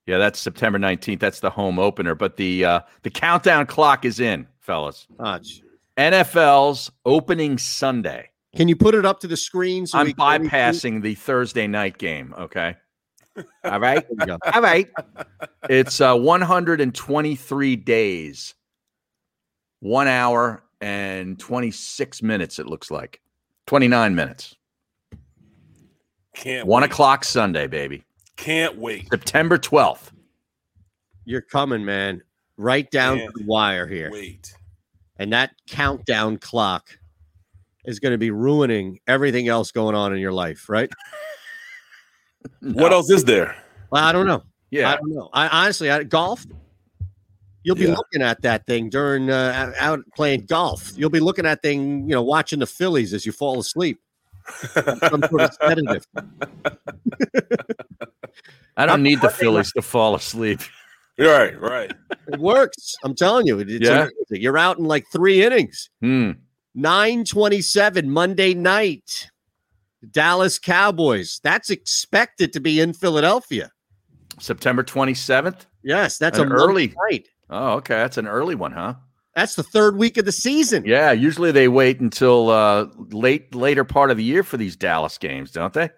[0.06, 1.20] Yeah, that's September 19th.
[1.20, 2.16] That's the home opener.
[2.16, 5.06] But the uh, the countdown clock is in, fellas.
[5.20, 5.62] Ah, gee.
[5.98, 8.30] NFL's opening Sunday.
[8.56, 9.86] Can you put it up to the screen?
[9.86, 12.34] So I'm we can- bypassing the Thursday night game.
[12.40, 12.76] Okay.
[13.66, 14.04] All right.
[14.10, 14.38] There you go.
[14.52, 14.88] All right.
[15.70, 18.56] It's uh, 123 days,
[19.82, 23.22] one hour and 26 minutes, it looks like.
[23.70, 24.56] 29 minutes.
[26.34, 26.90] Can't One wait.
[26.92, 28.04] o'clock Sunday, baby.
[28.36, 29.08] Can't wait.
[29.12, 30.10] September 12th.
[31.26, 32.24] You're coming, man.
[32.58, 34.10] Right down Can't to the wire here.
[34.12, 34.52] Wait.
[35.18, 36.98] And that countdown clock
[37.86, 40.90] is going to be ruining everything else going on in your life, right?
[42.62, 43.56] What else is there?
[43.92, 44.42] Well, I don't know.
[44.72, 44.90] Yeah.
[44.90, 45.30] I don't know.
[45.32, 46.44] I honestly, I, golf.
[47.64, 47.96] You'll be Yeah.
[47.96, 50.92] looking at that thing during uh, out playing golf.
[50.96, 54.00] You'll be looking at thing, you know, watching the Phillies as you fall asleep.
[55.10, 56.06] Some sort of sedative.
[58.78, 60.62] I don't need the Phillies to fall asleep.
[61.22, 61.92] Right, right.
[62.32, 62.96] It works.
[63.04, 64.04] I'm telling you, it's Yeah.
[64.04, 64.42] amazing.
[64.42, 65.90] You're out in like three innings.
[66.00, 66.32] Hmm.
[66.76, 69.30] 927 Monday night.
[70.12, 71.42] Dallas Cowboys.
[71.44, 73.70] That's expected to be in Philadelphia.
[74.40, 75.66] September 27th?
[75.84, 77.28] Yes, that's An a early Monday night.
[77.50, 77.96] Oh, okay.
[77.96, 78.96] That's an early one, huh?
[79.36, 80.84] That's the third week of the season.
[80.86, 85.18] Yeah, usually they wait until uh, late later part of the year for these Dallas
[85.18, 85.90] games, don't they?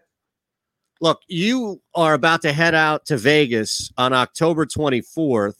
[0.99, 5.55] Look, you are about to head out to Vegas on October 24th.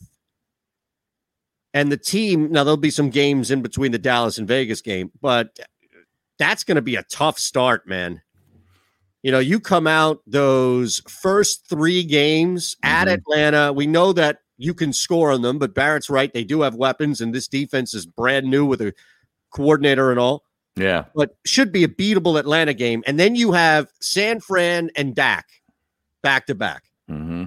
[1.74, 5.10] And the team, now there'll be some games in between the Dallas and Vegas game,
[5.20, 5.58] but
[6.38, 8.22] that's going to be a tough start, man.
[9.22, 13.72] You know, you come out those first three games at Atlanta.
[13.72, 16.32] We know that you can score on them, but Barrett's right.
[16.32, 18.92] They do have weapons, and this defense is brand new with a
[19.50, 20.44] coordinator and all
[20.76, 21.04] Yeah.
[21.14, 23.02] but should be a beatable Atlanta game.
[23.06, 25.46] And then you have San Fran and Dak
[26.22, 26.84] back to back.
[27.10, 27.44] Mm-hmm.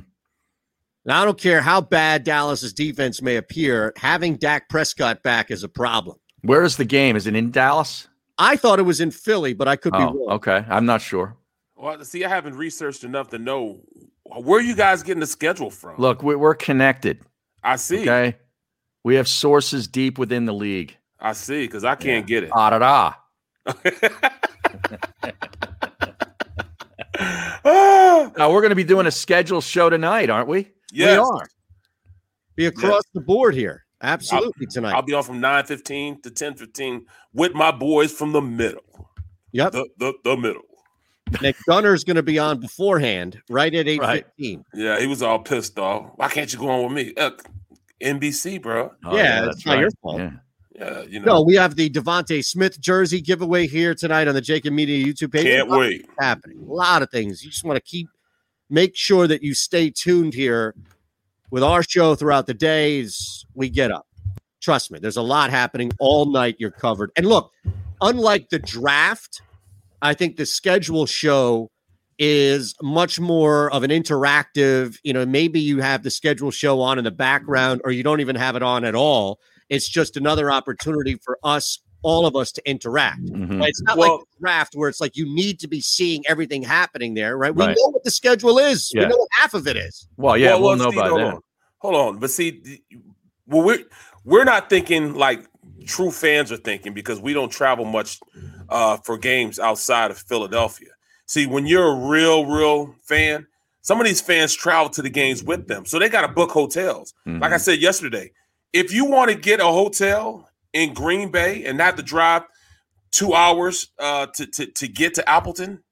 [1.06, 5.64] Now, I don't care how bad Dallas's defense may appear, having Dak Prescott back is
[5.64, 6.18] a problem.
[6.42, 7.16] Where is the game?
[7.16, 8.08] Is it in Dallas?
[8.38, 10.26] I thought it was in Philly, but I could be Oh, wrong.
[10.32, 10.66] okay.
[10.68, 11.38] I'm not sure.
[11.76, 13.82] Well, see, I haven't researched enough to know
[14.26, 15.96] where are you guys getting the schedule from.
[15.98, 17.22] Look, we- we're connected.
[17.64, 18.02] I see.
[18.02, 18.38] Okay.
[19.04, 20.98] We have sources deep within the league.
[21.20, 22.50] I see, because I can't get it.
[22.54, 23.14] Ah da da.
[28.38, 30.68] Now we're going to be doing a scheduled show tonight, aren't we?
[30.92, 31.18] Yes.
[31.18, 31.48] We are.
[32.56, 33.86] Be across the board here.
[34.02, 34.94] Absolutely tonight.
[34.94, 37.02] I'll be on from 9.15 to 10.15
[37.34, 39.10] with my boys from the middle.
[39.54, 39.72] Yep.
[39.72, 40.62] The, the, the middle.
[41.32, 44.64] Derrick Gunn's going to be on beforehand, right at 8.15.
[44.74, 46.12] Yeah, he was all pissed off.
[46.16, 47.14] Why can't you go on with me?
[47.16, 47.32] Uh,
[48.02, 48.94] NBC, bro.
[49.04, 50.20] Oh, yeah, that's not your fault.
[50.20, 50.32] Yeah.
[50.78, 51.36] Yeah, you know.
[51.36, 55.32] No, we have the DeVonta Smith jersey giveaway here tonight on the JAKIB Media YouTube
[55.32, 55.46] page.
[55.46, 56.06] Can't wait.
[56.20, 56.60] Happening.
[56.60, 57.44] A lot of things.
[57.44, 58.10] You just want to keep
[58.70, 60.76] make sure that you stay tuned here
[61.50, 64.06] with our show throughout the days we get up.
[64.62, 66.56] Trust me, there's a lot happening all night.
[66.60, 67.12] You're covered.
[67.16, 67.52] And look,
[68.02, 69.42] unlike the draft,
[70.06, 71.72] I think the schedule show
[72.18, 76.98] is much more of an interactive, you know, maybe you have the schedule show on
[76.98, 79.40] in the background or you don't even have it on at all.
[79.70, 83.26] It's just another opportunity for us all of us to interact.
[83.26, 83.60] Mhm.
[83.60, 83.70] Right?
[83.70, 86.62] It's not Well- like the draft where it's like you need to be seeing everything
[86.62, 87.54] happening there, right?
[87.54, 87.76] We Right.
[87.78, 88.92] know what the schedule is.
[88.94, 89.02] Yeah.
[89.04, 90.08] We know what half of it is.
[90.16, 91.28] Well, yeah, Well, we'll well, know see, by hold then.
[91.34, 91.40] on.
[91.80, 92.62] Hold on, but see,
[93.48, 93.84] well, we're
[94.24, 95.46] we're not thinking like
[95.86, 98.20] true fans are thinking because we don't travel much
[98.70, 100.90] uh, for games outside of Philadelphia.
[101.28, 103.48] See, when you're a real, real fan,
[103.82, 106.52] some of these fans travel to the games with them, so they got to book
[106.52, 107.14] hotels.
[107.40, 108.32] Like I said yesterday,
[108.74, 112.44] if you want to get a hotel in Green Bay and not to drive
[113.12, 115.84] two hours uh, to, to to get to Appleton,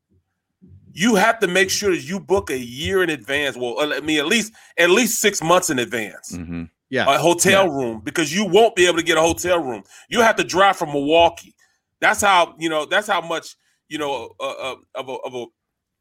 [0.91, 3.55] you have to make sure that you book a year in advance.
[3.55, 6.33] Well, uh, I mean, at least at least six months in advance.
[6.35, 6.63] Mm-hmm.
[6.93, 9.83] Yeah, a hotel room because you won't be able to get a hotel room.
[10.09, 11.55] You have to drive from Milwaukee.
[11.99, 12.85] That's how you know.
[12.85, 13.55] That's how much
[13.89, 15.45] you know uh, uh, of a, of a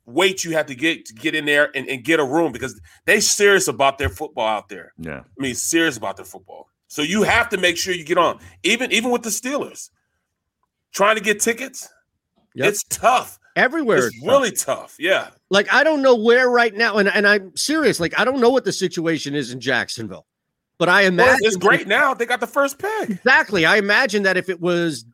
[0.05, 2.79] weight you have to get to get in there and, and get a room because
[3.07, 4.93] they serious about their football out there.
[4.99, 5.21] Yeah.
[5.21, 6.69] I mean, serious about their football.
[6.89, 8.39] So you have to make sure you get on.
[8.63, 9.89] Even even with the Steelers,
[10.93, 11.89] trying to get tickets,
[12.55, 13.39] it's tough.
[13.57, 14.29] Everywhere It's it's tough.
[14.31, 14.97] really tough.
[14.99, 15.29] Yeah.
[15.49, 17.99] Like I don't know where right now, and, and I'm serious.
[17.99, 20.27] Like I don't know what the situation is in Jacksonville,
[20.79, 22.15] but I Well, imagine it's great now.
[22.15, 23.11] They got the first pick.
[23.11, 23.65] Exactly.
[23.67, 25.05] I imagine that if it was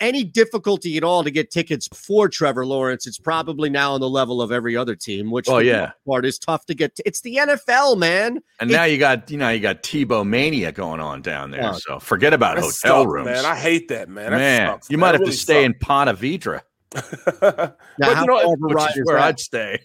[0.00, 4.08] any difficulty at all to get tickets for Trevor Lawrence, it's probably now on the
[4.08, 5.80] level of every other team, which Oh, yeah.
[5.80, 6.98] most part is tough to get.
[7.04, 8.40] it's the NFL, man.
[8.60, 11.60] And now you got you know you got Tebow mania going on down there.
[11.60, 11.72] Yeah.
[11.72, 13.44] So forget about That hotel sucks, rooms, man.
[13.44, 14.30] I hate that, man.
[14.30, 15.00] That Man, sucks, you man.
[15.02, 15.66] might have really to stay sucks.
[15.66, 16.62] in Ponte Vedra.
[17.40, 19.24] But how you know, far of a which is is where that?
[19.24, 19.80] I'd stay.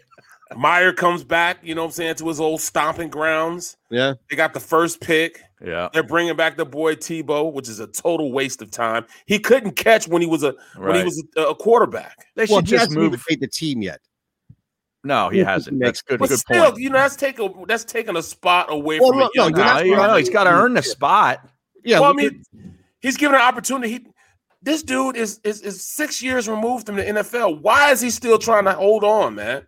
[0.56, 3.78] Meyer comes back, you know what I'm saying, to his old stomping grounds.
[3.90, 4.14] Yeah.
[4.30, 5.42] They got the first pick.
[5.64, 5.90] Yeah.
[5.92, 9.06] They're bringing back the boy Tebow, which is a total waste of time.
[9.26, 12.28] He couldn't catch when he was a when he was a, a quarterback.
[12.36, 13.24] They well, should he just hasn't even move.
[13.30, 14.02] made the team yet.
[15.04, 15.80] No, he hasn't.
[15.80, 16.20] That's good.
[16.20, 16.78] But good still, point.
[16.82, 19.50] you know, that's taking that's taking a spot away Well, from no, a no, young
[19.56, 19.74] you're guy.
[19.74, 21.48] not- No, you know, he's got to earn the spot.
[21.84, 22.44] Yeah, well, I we mean,
[23.00, 23.94] he's given an opportunity.
[23.94, 24.08] He,
[24.64, 27.62] this dude is, is is six years removed from the NFL.
[27.62, 29.68] Why is he still trying to hold on, man?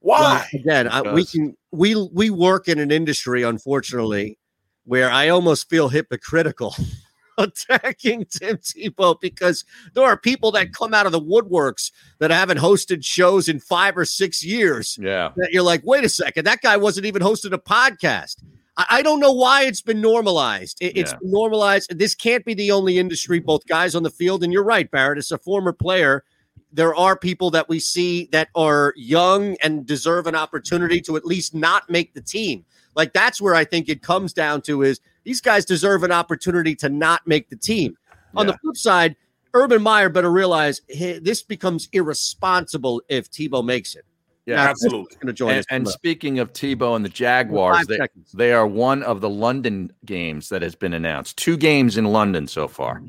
[0.00, 0.46] Well, Why?
[0.54, 4.38] again, I, we can we we work in an industry, unfortunately,
[4.84, 6.74] where I almost feel hypocritical
[7.38, 12.58] attacking Tim Tebow because there are people that come out of the woodworks that haven't
[12.58, 14.98] hosted shows in five or six years.
[15.00, 15.32] Yeah.
[15.36, 18.42] That you're like, wait a second, that guy wasn't even hosting a podcast.
[18.76, 20.78] I, I don't know why it's been normalized.
[20.80, 21.16] It, Yeah.
[21.20, 21.98] been normalized.
[21.98, 25.18] This can't be the only industry, both guys on the field, and you're right, Barrett.
[25.18, 26.24] It's a former player
[26.72, 31.24] there are people that we see that are young and deserve an opportunity to at
[31.24, 32.64] least not make the team.
[32.94, 36.74] Like that's where I think it comes down to is these guys deserve an opportunity
[36.76, 37.96] to not make the team.
[38.36, 39.16] On the flip side,
[39.54, 44.04] Urban Meyer better realize hey, this becomes irresponsible if Tebow makes it.
[44.46, 45.16] Yeah, Now, absolutely.
[45.16, 45.66] Going to join And, us.
[45.70, 48.32] and speaking of Tebow and the Jaguars, they, seconds.
[48.32, 51.36] they are one of the London games that has been announced.
[51.36, 53.02] Two games in London so far.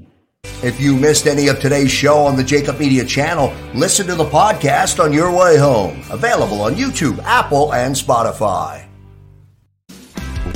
[0.63, 4.25] If you missed any of today's show on the JAKIB Media channel, listen to the
[4.25, 6.03] podcast on your way home.
[6.11, 8.85] Available on YouTube, Apple, and Spotify.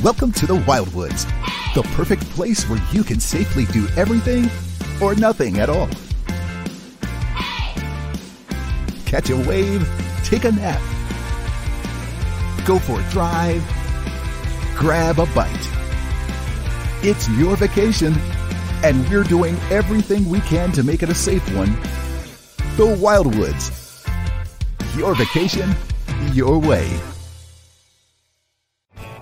[0.04, 1.24] Welcome to the Wildwoods,
[1.74, 4.48] the perfect place where you can safely do everything
[5.02, 5.88] or nothing at all.
[9.06, 9.88] Catch a wave,
[10.22, 10.80] take a nap,
[12.64, 13.64] go for a drive,
[14.76, 15.50] grab a bite.
[17.02, 18.14] It's your vacation,
[18.86, 21.72] and we're doing everything we can to make it a safe one.
[22.76, 23.72] The Wildwoods.
[24.96, 25.74] Your vacation,
[26.32, 27.15] your way.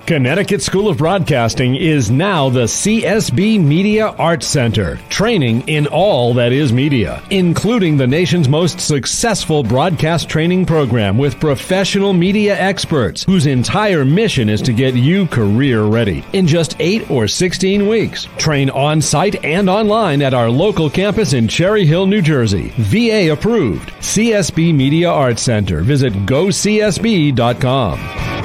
[0.06, 6.52] Connecticut School of Broadcasting is now the CSB Media Arts Center, training in all that
[6.52, 13.46] is media, including the nation's most successful broadcast training program with professional media experts whose
[13.46, 16.22] entire mission is to get you career ready.
[16.34, 21.32] In just 8 or 16 weeks, train on site and online at our local campus
[21.32, 22.74] in Cherry Hill, New Jersey.
[22.76, 23.88] VA approved.
[24.00, 25.80] CSB Media Arts Center.
[25.80, 28.43] Visit gocsb.com.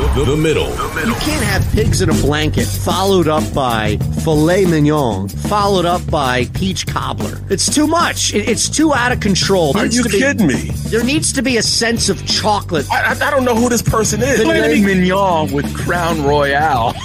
[0.00, 0.70] The, the middle.
[0.70, 6.46] You can't have pigs in a blanket followed up by filet mignon, followed up by
[6.46, 7.38] peach cobbler.
[7.48, 8.34] It's too much.
[8.34, 9.76] It- it's too out of control.
[9.76, 10.70] Are you needs to be- kidding me?
[10.88, 12.90] There needs to be a sense of chocolate.
[12.90, 14.40] I, I, I don't know who this person is.
[14.40, 16.92] Filet mignon with Crown Royal.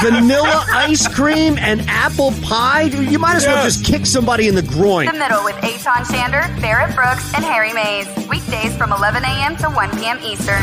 [0.00, 2.82] vanilla ice cream and apple pie.
[2.82, 5.06] You might as well just kick somebody in the groin.
[5.06, 8.06] The Middle with Eytan Shander, Barrett Brooks, and Harry Mayes.
[8.28, 9.56] Weekdays from 11 a.m.
[9.58, 10.18] to 1 p.m.
[10.22, 10.62] Eastern.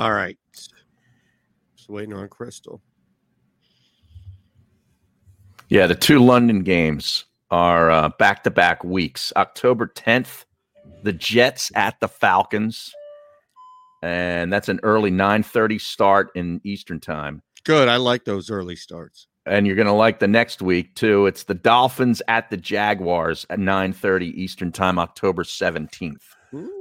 [0.00, 0.36] All right.
[0.52, 2.80] Just waiting on Krystle.
[5.68, 9.32] Yeah, the two London games are back to back weeks.
[9.36, 10.46] October 10th,
[11.02, 12.92] the Jets at the Falcons.
[14.02, 17.42] And that's an early 9:30 start in Eastern time.
[17.64, 17.86] Good.
[17.86, 19.26] I like those early starts.
[19.44, 21.26] And you're going to like the next week too.
[21.26, 26.29] It's the Dolphins at the Jaguars at 9:30 Eastern time October 17th.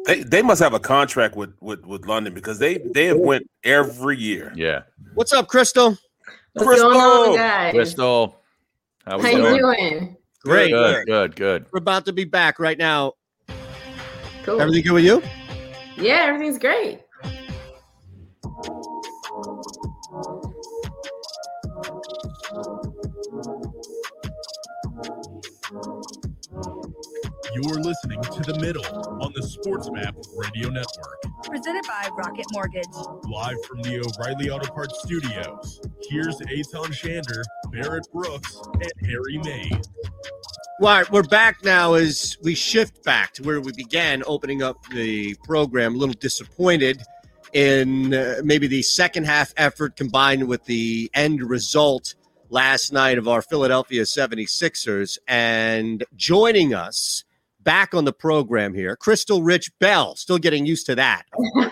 [0.05, 3.49] They, they must have a contract with, with with London because they they have went
[3.63, 4.51] every year.
[4.55, 4.81] Yeah.
[5.13, 5.97] What's up, Krystle?
[6.53, 7.75] What's going on, guys?
[7.75, 8.33] Krystle.
[9.05, 9.59] How, we How you doing?
[9.59, 10.17] doing?
[10.43, 10.71] Great.
[10.71, 11.65] Good, good, good.
[11.71, 13.13] We're about to be back right now.
[14.43, 14.59] Cool.
[14.59, 15.21] Everything good with you?
[15.97, 17.01] Yeah, everything's great.
[27.61, 28.85] You're listening to The Middle
[29.21, 31.21] on the SportsMap Radio Network.
[31.43, 32.85] Presented by Rocket Mortgage.
[33.25, 35.81] Live from the O'Reilly Auto Parts Studios.
[36.09, 39.69] Here's Eytan Shander, Barrett Brooks, and Harry May.
[39.71, 44.77] All right, we're back now as we shift back to where we began opening up
[44.93, 45.95] the program.
[45.95, 47.03] A little disappointed
[47.51, 52.15] in uh, maybe the second half effort combined with the end result
[52.49, 55.17] last night of our Philadelphia 76ers.
[55.27, 57.25] And joining us
[57.61, 61.23] back on the program here, Krystle Rich Bell, still getting used to that.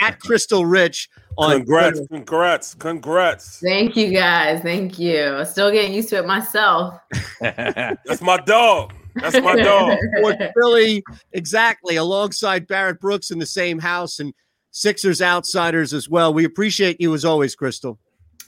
[0.00, 2.14] At Krystle Rich on Congrats, Twitter.
[2.14, 3.60] congrats, congrats.
[3.60, 4.60] Thank you guys.
[4.62, 5.44] Thank you.
[5.44, 7.00] Still getting used to it myself.
[7.40, 8.94] That's my dog.
[9.16, 9.98] That's my dog.
[10.20, 11.02] Fort Philly,
[11.32, 14.32] exactly, alongside Barrett Brooks in the same house and
[14.70, 16.34] Sixers outsiders as well.
[16.34, 17.96] We appreciate you as always, Krystle.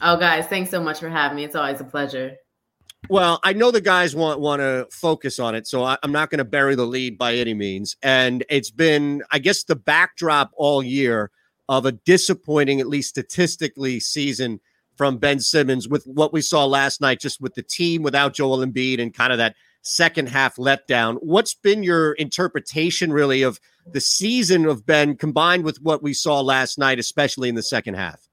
[0.00, 1.44] Oh, guys, thanks so much for having me.
[1.44, 2.34] It's always a pleasure.
[3.08, 6.30] Well, I know the guys want want to focus on it, so I, I'm not
[6.30, 7.96] going to bury the lead by any means.
[8.02, 11.30] And it's been, I guess, the backdrop all year
[11.68, 14.60] of a disappointing, at least statistically, season
[14.96, 18.64] from Ben Simmons with what we saw last night, just with the team without Joel
[18.64, 21.18] Embiid and kind of that second half letdown.
[21.20, 23.60] What's been your interpretation, really, of
[23.92, 27.94] the season of Ben combined with what we saw last night, especially in the second
[27.94, 28.28] half?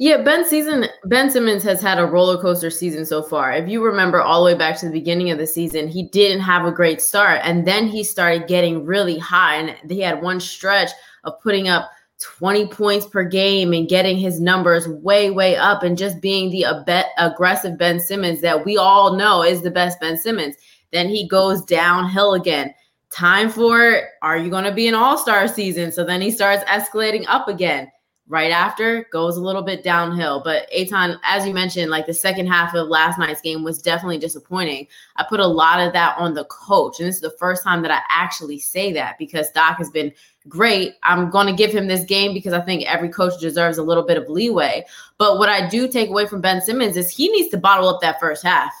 [0.00, 3.52] Yeah, Ben season Ben Simmons has had a roller coaster season so far.
[3.52, 6.38] If you remember all the way back to the beginning of the season, he didn't
[6.40, 10.38] have a great start and then he started getting really high and he had one
[10.38, 10.90] stretch
[11.24, 11.90] of putting up
[12.20, 16.64] 20 points per game and getting his numbers way way up and just being the
[16.64, 20.54] ab- aggressive Ben Simmons that we all know is the best Ben Simmons.
[20.92, 22.72] Then he goes downhill again.
[23.10, 25.90] Time for are you going to be an all-star season?
[25.90, 27.90] So then he starts escalating up again
[28.28, 30.42] right after goes a little bit downhill.
[30.44, 34.18] But Eytan, as you mentioned, like the second half of last night's game was definitely
[34.18, 34.86] disappointing.
[35.16, 37.00] I put a lot of that on the coach.
[37.00, 40.12] And this is the first time that I actually say that because Doc has been
[40.48, 40.94] great.
[41.02, 44.04] I'm going to give him this game because I think every coach deserves a little
[44.04, 44.84] bit of leeway.
[45.16, 48.00] But what I do take away from Ben Simmons is he needs to bottle up
[48.02, 48.72] that first half.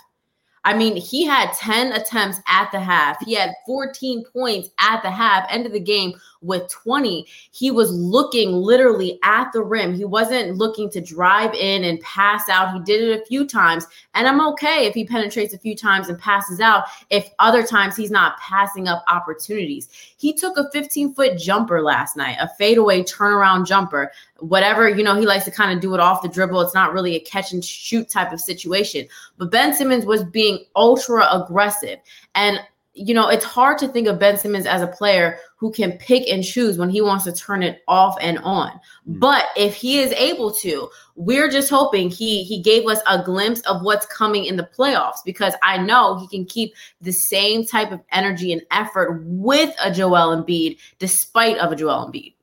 [0.68, 3.24] I mean, he had 10 attempts at the half.
[3.24, 6.12] He had 14 points at the half, end of the game
[6.42, 7.26] with 20.
[7.52, 9.94] He was looking literally at the rim.
[9.94, 12.74] He wasn't looking to drive in and pass out.
[12.74, 13.86] He did it a few times.
[14.12, 17.96] And I'm okay if he penetrates a few times and passes out, if other times
[17.96, 19.88] he's not passing up opportunities.
[20.18, 24.10] He took a 15 foot jumper last night, a fadeaway turnaround jumper.
[24.40, 26.60] Whatever, you know, he likes to kind of do it off the dribble.
[26.60, 29.06] It's not really a catch and shoot type of situation.
[29.38, 32.00] But Ben Simmons was being ultra aggressive.
[32.34, 32.60] And
[32.98, 36.28] you know, it's hard to think of Ben Simmons as a player who can pick
[36.28, 38.72] and choose when he wants to turn it off and on.
[39.08, 39.20] Mm.
[39.20, 43.60] But if he is able to, we're just hoping he he gave us a glimpse
[43.62, 47.92] of what's coming in the playoffs because I know he can keep the same type
[47.92, 52.34] of energy and effort with a Joel Embiid despite of a Joel Embiid.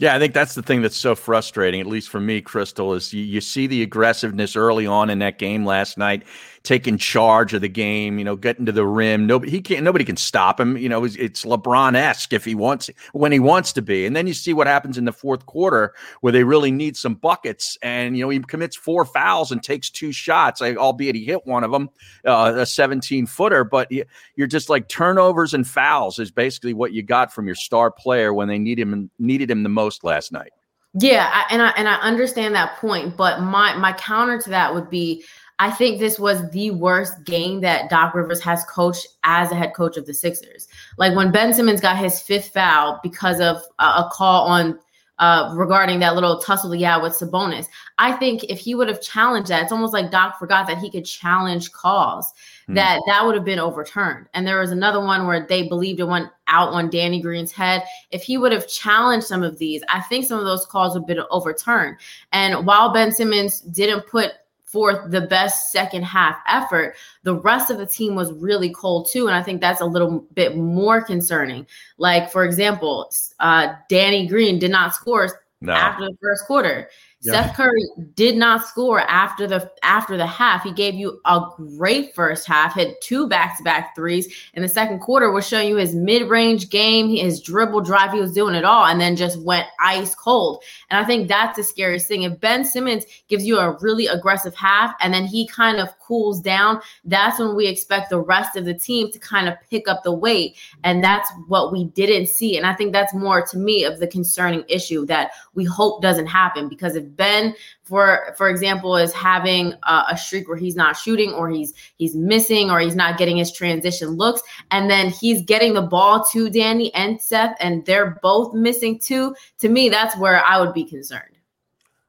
[0.00, 3.12] Yeah, I think that's the thing that's so frustrating, at least for me, Krystle, is
[3.12, 6.22] you, you see the aggressiveness early on in that game last night,
[6.62, 9.26] taking charge of the game, you know, getting to the rim.
[9.26, 10.76] Nobody he can't nobody can stop him.
[10.76, 14.06] You know, it's, it's LeBron-esque if he wants when he wants to be.
[14.06, 17.14] And then you see what happens in the fourth quarter where they really need some
[17.14, 17.78] buckets.
[17.82, 21.64] And you know, he commits four fouls and takes two shots, albeit he hit one
[21.64, 21.90] of them,
[22.24, 23.64] uh, a 17 footer.
[23.64, 23.90] But
[24.36, 28.32] you're just like turnovers and fouls is basically what you got from your star player
[28.34, 30.52] when they need him needed him the most last night.
[30.94, 34.74] Yeah, I, and I and I understand that point, but my my counter to that
[34.74, 35.24] would be
[35.58, 39.74] I think this was the worst game that Doc Rivers has coached as a head
[39.74, 40.68] coach of the Sixers.
[40.98, 44.78] Like when Ben Simmons got his fifth foul because of a, a call on
[45.18, 47.66] uh, regarding that little tussle yeah with Sabonis.
[47.98, 50.90] I think if he would have challenged that, it's almost like Doc forgot that he
[50.90, 52.32] could challenge calls.
[52.66, 52.74] Hmm.
[52.74, 54.28] That that would have been overturned.
[54.34, 57.82] And there was another one where they believed it went out on Danny Green's head.
[58.10, 61.00] If he would have challenged some of these, I think some of those calls would
[61.00, 61.96] have been overturned.
[62.32, 64.32] And while Ben Simmons didn't put
[64.70, 69.26] forth the best second half effort, the rest of the team was really cold too.
[69.26, 71.66] And I think that's a little bit more concerning.
[71.96, 73.10] Like, for example,
[73.40, 75.72] uh, Danny Green did not score No.
[75.72, 76.88] after the first quarter.
[77.20, 77.32] Yeah.
[77.32, 77.82] Seth Curry
[78.14, 80.62] did not score after the after the half.
[80.62, 84.32] He gave you a great first half, hit two back-to-back threes.
[84.54, 88.32] In the second quarter, was showing you his mid-range game, his dribble drive, he was
[88.32, 90.62] doing it all, and then just went ice cold.
[90.90, 92.22] And I think that's the scariest thing.
[92.22, 96.40] If Ben Simmons gives you a really aggressive half and then he kind of cools
[96.40, 100.02] down, that's when we expect the rest of the team to kind of pick up
[100.02, 100.56] the weight.
[100.82, 102.56] And that's what we didn't see.
[102.56, 106.26] And I think that's more to me of the concerning issue that we hope doesn't
[106.26, 106.68] happen.
[106.68, 107.54] Because if Ben,
[107.84, 112.14] for for example, is having a, a streak where he's not shooting or he's he's
[112.14, 116.50] missing or he's not getting his transition looks, and then he's getting the ball to
[116.50, 119.34] Danny and Seth, and they're both missing too.
[119.58, 121.37] To me, that's where I would be concerned.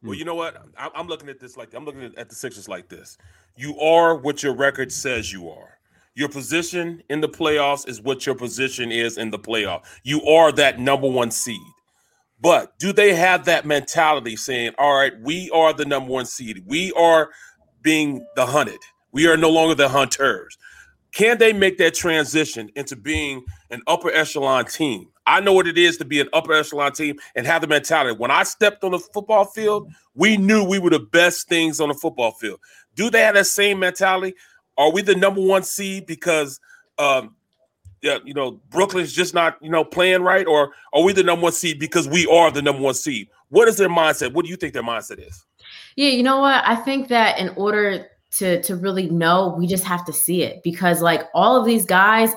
[0.03, 0.19] Well, hmm.
[0.19, 0.57] you know what?
[0.77, 3.17] I- I'm looking at this like I'm looking at the Sixers like this.
[3.55, 5.77] You are what your record says you are.
[6.15, 9.83] Your position in the playoffs is what your position is in the playoff.
[10.03, 11.61] You are that number one seed.
[12.41, 16.63] But do they have that mentality saying, all right, we are the number one seed.
[16.65, 17.29] We are
[17.81, 18.79] being the hunted.
[19.11, 20.57] We are no longer the hunters.
[21.11, 25.07] Can they make that transition into being an upper echelon team?
[25.29, 28.17] I know what it is to be an upper echelon team and have the mentality.
[28.17, 31.89] When I stepped on the football field, we knew we were the best things on
[31.89, 32.59] the football field.
[32.95, 34.35] Do they have that same mentality?
[34.77, 36.59] Are we the number one seed because
[36.97, 37.35] um,
[38.01, 41.43] yeah, you know, Brooklyn's just not, you know, playing right, or are we the number
[41.43, 43.27] one seed because we are the number one seed?
[43.49, 44.33] What is their mindset?
[44.33, 45.45] What do you think their mindset is?
[45.95, 46.63] Yeah, you know what?
[46.65, 50.63] I think that in order to to really know, we just have to see it
[50.63, 52.31] because like all of these guys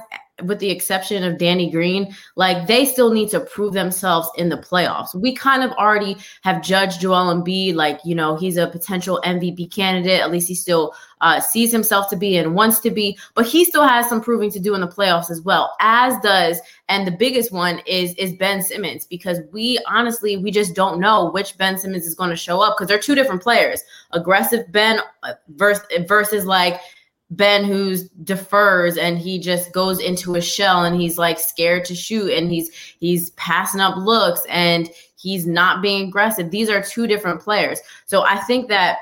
[0.45, 4.57] with the exception of Danny Green, like they still need to prove themselves in the
[4.57, 5.15] playoffs.
[5.15, 9.73] We kind of already have judged Joel Embiid like, you know, he's a potential MVP
[9.73, 10.21] candidate.
[10.21, 13.65] At least he still uh, sees himself to be and wants to be, but he
[13.65, 17.13] still has some proving to do in the playoffs as well, as does, and the
[17.13, 21.79] biggest one is is Ben Simmons because we honestly we just don't know which Ben
[21.79, 23.83] Simmons is going to show up because they're two different players.
[24.11, 26.81] Aggressive Ben uh, versus versus like
[27.37, 31.95] Ben who's defers and he just goes into a shell and he's like scared to
[31.95, 32.71] shoot and he's
[33.01, 36.51] he's passing up looks and he's not being aggressive.
[36.51, 37.81] These are two different players.
[38.07, 38.99] So I think that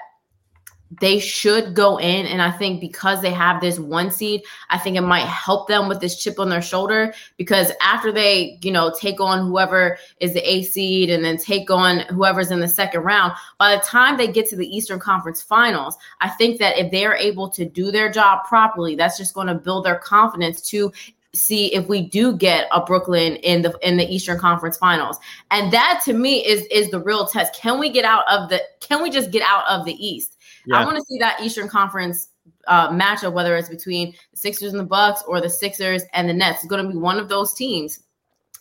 [0.98, 4.96] they should go in and I think because they have this one seed, I think
[4.96, 8.92] it might help them with this chip on their shoulder because after they, you know,
[8.98, 13.02] take on whoever is the A seed and then take on whoever's in the second
[13.02, 16.90] round, by the time they get to the Eastern Conference Finals, I think that if
[16.90, 20.60] they are able to do their job properly, that's just going to build their confidence
[20.70, 20.92] to
[21.32, 25.18] see if we do get a Brooklyn in the in the Eastern Conference Finals.
[25.50, 27.54] And that to me is is the real test.
[27.54, 30.38] Can we get out of the can we just get out of the East?
[30.72, 32.28] I want to see that Eastern Conference
[32.66, 36.34] uh, matchup, whether it's between the Sixers and the Bucks or the Sixers and the
[36.34, 36.58] Nets.
[36.58, 38.00] It's going to be one of those teams.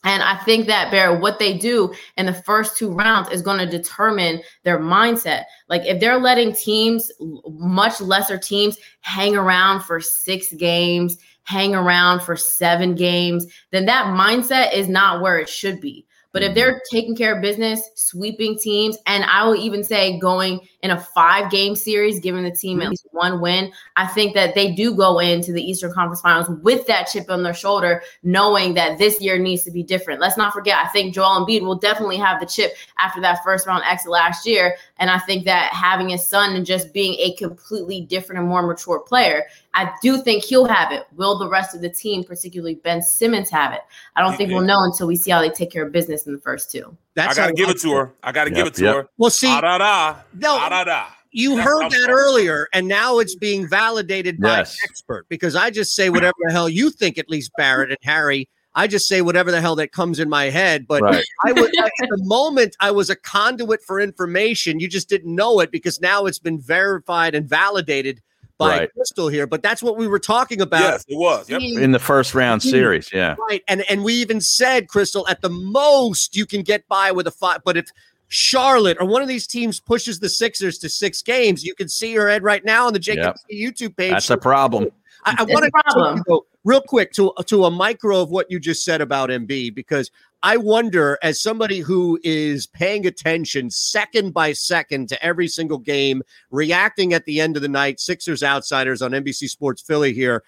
[0.06, 3.58] And I think that Bear, what they do in the first two rounds is going
[3.58, 5.44] to determine their mindset.
[5.68, 7.12] Like if they're letting teams,
[7.50, 14.06] much lesser teams, hang around for six games, hang around for seven games, then that
[14.06, 16.06] mindset is not where it should be.
[16.32, 16.56] But if mm-hmm.
[16.56, 21.00] they're taking care of business, sweeping teams, and I will even say going in a
[21.00, 22.90] five game series, giving the team at mm-hmm.
[22.92, 26.86] least one win, I think that they do go into the Eastern Conference Finals with
[26.88, 30.22] that chip on their shoulder, knowing that this year needs to be different.
[30.22, 33.66] Let's not forget, I think Joel Embiid will definitely have the chip after that first
[33.66, 34.76] round exit last year.
[34.98, 38.66] And I think that having his son and just being a completely different and more
[38.66, 39.46] mature player,
[39.80, 41.08] I do think he'll have it.
[41.16, 43.80] Will the rest of the team, particularly Ben Simmons, have it?
[44.18, 46.34] I don't think we'll know until we see how they take care of business in
[46.34, 46.98] the first two.
[47.16, 48.12] I gotta give it to her.
[48.22, 48.96] I gotta give it to yep.
[48.96, 49.10] her.
[49.18, 51.06] Well, see- ah, da, da, No, ah, da, da.
[51.32, 54.74] You That's heard that earlier, and now it's being validated by Yes.
[54.74, 58.00] an expert because I just say whatever the hell you think, at least Barrett and
[58.02, 58.50] Harry.
[58.76, 60.88] I just say whatever the hell that comes in my head.
[60.88, 61.24] But Right.
[61.46, 64.80] I would at the moment I was a conduit for information.
[64.80, 68.22] You just didn't know it because now it's been verified and validated
[68.60, 68.90] by Right.
[68.96, 69.48] Krystle here.
[69.48, 70.82] But that's what we were talking about.
[70.82, 71.50] Yes, it was.
[71.50, 71.62] Yep.
[71.62, 73.12] in the first round series.
[73.12, 73.36] Yeah.
[73.50, 73.64] Right.
[73.68, 77.32] And and we even said, Crystal, at the most you can get by with a
[77.32, 77.62] five.
[77.66, 77.90] But if
[78.28, 82.14] Charlotte or one of these teams pushes the Sixers to six games, you can see
[82.14, 83.38] her head right now on the JAKIB Yep.
[83.52, 84.12] YouTube page.
[84.12, 84.90] That's a problem.
[85.26, 88.84] I, I want to go real quick to to a micro of what you just
[88.84, 95.10] said about Embiid because I wonder, as somebody who is paying attention second by second
[95.10, 99.50] to every single game, reacting at the end of the night, Sixers outsiders on NBC
[99.50, 100.44] Sports Philly here.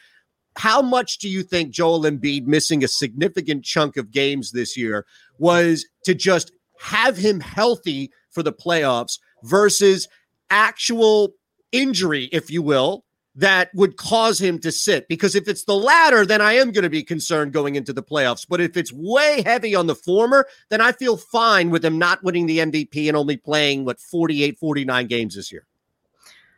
[0.56, 5.06] How much do you think Joel Embiid missing a significant chunk of games this year
[5.40, 10.08] was to just have him healthy for the playoffs versus
[10.50, 11.34] actual
[11.72, 13.04] injury, if you will,
[13.36, 15.08] that would cause him to sit.
[15.08, 18.04] Because if it's the latter, then I am going to be concerned going into the
[18.04, 18.46] playoffs.
[18.48, 22.24] But if it's way heavy on the former, then I feel fine with him not
[22.24, 25.66] winning the MVP and only playing, what, 48, 49 games this year.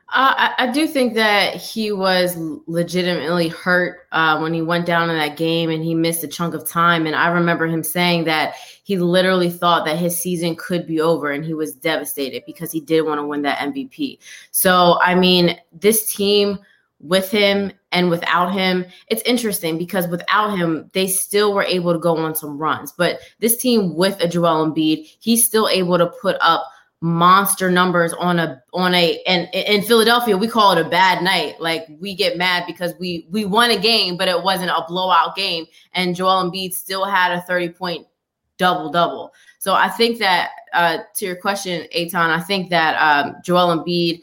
[0.10, 2.38] Uh, I, I do think that he was
[2.68, 6.54] legitimately hurt uh, when he went down in that game and he missed a chunk
[6.54, 7.08] of time.
[7.08, 11.32] And I remember him saying that he literally thought that his season could be over
[11.32, 14.20] and he was devastated because he did want to win that MVP.
[14.51, 16.60] So, I mean, this team
[16.99, 21.99] with him and without him, it's interesting because without him, they still were able to
[21.99, 22.91] go on some runs.
[22.91, 26.66] But this team with a Joel Embiid, he's still able to put up
[27.04, 31.60] monster numbers on a on a and in Philadelphia we call it a bad night.
[31.60, 35.36] Like we get mad because we we won a game but it wasn't a blowout
[35.36, 35.66] game.
[35.93, 38.08] And Joel Embiid still had a 30 point
[38.58, 43.36] double double so I think that uh to your question Eytan I think that um
[43.43, 44.22] Joel Embiid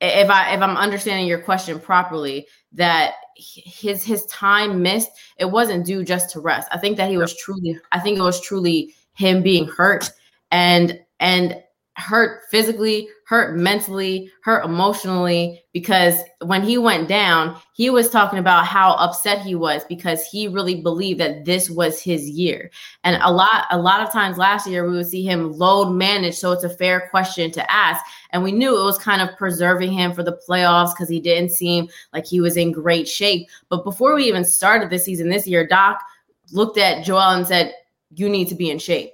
[0.00, 5.84] if I if I'm understanding your question properly that his his time missed it wasn't
[5.84, 6.68] due just to rest.
[6.70, 10.12] I think that he was truly I think it was truly him being hurt.
[10.52, 11.62] And and
[11.98, 18.66] hurt physically, hurt mentally, hurt emotionally because when he went down, he was talking about
[18.66, 22.70] how upset he was because he really believed that this was his year.
[23.02, 26.36] And a lot a lot of times last year we would see him load manage,
[26.36, 28.04] so it's a fair question to ask.
[28.30, 31.50] And we knew it was kind of preserving him for the playoffs because he didn't
[31.50, 33.48] seem like he was in great shape.
[33.70, 36.00] But before we even started the season this year, Doc
[36.52, 37.74] looked at Joel and said,
[38.14, 39.10] "You need to be in shape."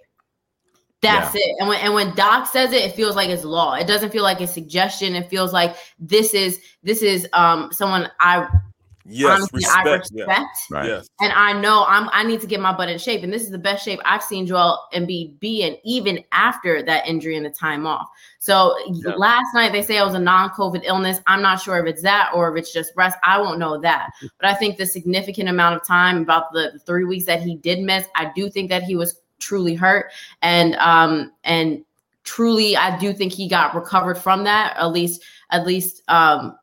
[1.05, 1.57] That's it.
[1.59, 3.75] And when and when Doc says it, it feels like it's law.
[3.75, 5.15] It doesn't feel like a suggestion.
[5.15, 8.49] It feels like this is this is um someone I
[9.07, 10.11] Yes, honestly I respect.
[10.15, 10.41] respect.
[10.71, 10.77] yeah.
[10.77, 10.87] Right.
[10.87, 11.09] Yes.
[11.21, 13.23] And I know I'm I need to get my butt in shape.
[13.23, 17.07] And this is the best shape I've seen Joel and be in, even after that
[17.07, 18.09] injury and the time off.
[18.39, 18.75] So
[19.19, 21.21] last night they say it was a non-COVID illness.
[21.27, 23.19] I'm not sure if it's that or if it's just rest.
[23.23, 24.11] I won't know that.
[24.41, 27.57] But I think the significant amount of time, about the, the three weeks that he
[27.57, 30.11] did miss, I do think that he was truly hurt.
[30.43, 31.85] And um and
[32.25, 36.57] truly I do think he got recovered from that, at least at least um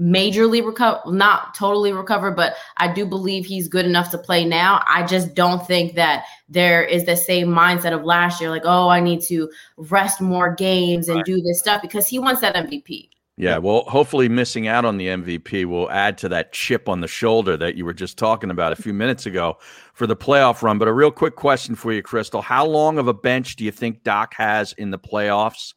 [0.00, 4.80] majorly recover not totally recovered but i do believe he's good enough to play now
[4.86, 8.88] i just don't think that there is the same mindset of last year like oh
[8.88, 11.24] i need to rest more games and Right.
[11.24, 13.08] do this stuff because he wants that mvp
[13.38, 17.06] Yeah, well, hopefully missing out on the MVP will add to that chip on the
[17.06, 19.58] shoulder that you were just talking about a few minutes ago
[19.94, 20.76] for the playoff run.
[20.76, 23.70] But a real quick question for you, Krystle: How long of a bench do you
[23.70, 25.74] think Doc has in the playoffs?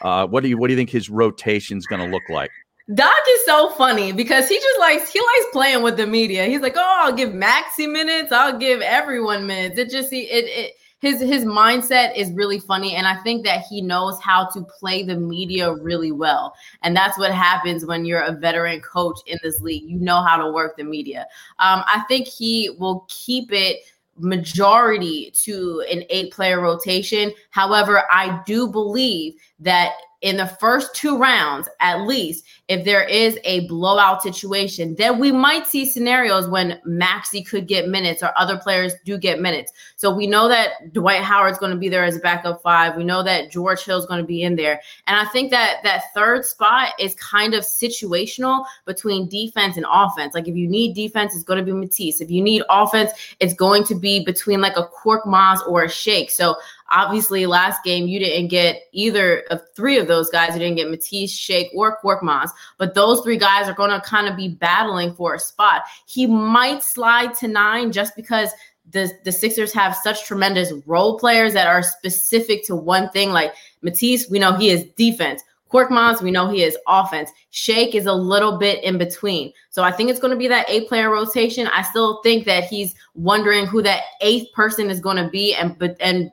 [0.00, 2.50] Uh, what do you what do you think his rotation is going to look like?
[2.94, 6.46] Doc is so funny because he just likes he likes playing with the media.
[6.46, 8.32] He's like, "Oh, I'll give Maxey minutes.
[8.32, 10.72] I'll give everyone minutes." It just he it, it
[11.02, 15.02] his his mindset is really funny, and I think that he knows how to play
[15.02, 16.54] the media really well.
[16.82, 19.82] And that's what happens when you're a veteran coach in this league.
[19.82, 21.26] You know how to work the media.
[21.58, 23.78] Um, I think he will keep it
[24.16, 27.32] majority to an eight player rotation.
[27.50, 33.38] However, I do believe that in the first two rounds, at least, if there is
[33.44, 38.56] a blowout situation, then we might see scenarios when Maxey could get minutes or other
[38.56, 39.72] players do get minutes.
[39.96, 42.96] So we know that Dwight Howard's going to be there as a backup five.
[42.96, 44.80] We know that George Hill's going to be in there.
[45.08, 50.34] And I think that that third spot is kind of situational between defense and offense.
[50.34, 52.20] Like if you need defense, it's going to be Matisse.
[52.20, 53.10] If you need offense,
[53.40, 56.30] it's going to be between like a Korkmaz or a Shake.
[56.30, 56.54] So
[56.92, 60.52] obviously last game you didn't get either of three of those guys.
[60.52, 62.50] You didn't get Matisse, Shake, or Korkmaz.
[62.78, 65.82] But those three guys are going to kind of be battling for a spot.
[66.06, 68.50] He might slide to nine just because
[68.90, 73.30] the, the Sixers have such tremendous role players that are specific to one thing.
[73.30, 75.42] Like Matisse, we know he is defense.
[75.72, 77.30] Korkmaz, we know he is offense.
[77.50, 79.52] Shake is a little bit in between.
[79.70, 81.66] So I think it's going to be that eight player rotation.
[81.68, 85.54] I still think that he's wondering who that eighth person is going to be.
[85.54, 86.30] And but and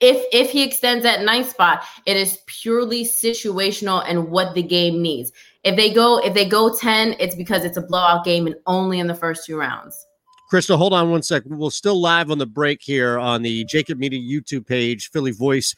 [0.00, 5.00] if if he extends that ninth spot, it is purely situational and what the game
[5.00, 5.32] needs.
[5.64, 8.98] If they go if they go 10, it's because it's a blowout game and only
[9.00, 10.06] in the first two rounds.
[10.52, 11.58] Krystle, hold on one second.
[11.58, 15.74] We're still live on the break here on the JAKIB Media YouTube page, Philly Voice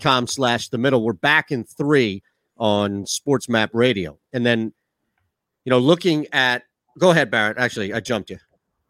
[0.00, 1.04] com slash the middle.
[1.04, 2.22] We're back in three
[2.56, 4.18] on SportsMap Radio.
[4.32, 4.72] And then,
[5.64, 6.64] you know, looking at
[6.98, 7.58] go ahead, Barrett.
[7.58, 8.38] Actually, I jumped you.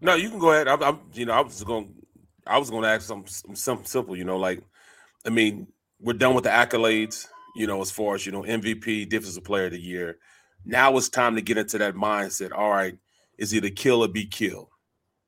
[0.01, 0.69] No, you can go ahead.
[0.69, 1.93] I'm, I'm you know, I was going
[2.49, 4.63] I was going to ask some something simple, you know, like
[5.27, 5.69] I mean,
[6.01, 7.27] we're done with the accolades,
[7.57, 10.19] you know, as far as, you know, MVP, defensive player of the year.
[10.65, 12.53] Now it's time to get into that mindset.
[12.53, 12.97] All right,
[13.37, 14.69] is either kill or be killed.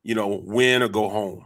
[0.03, 1.45] You know, win or go home.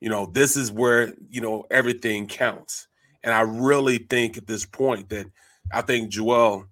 [0.00, 2.88] You know, this is where, you know, everything counts.
[3.24, 5.26] And I really think at this point that
[5.72, 6.66] I think Joel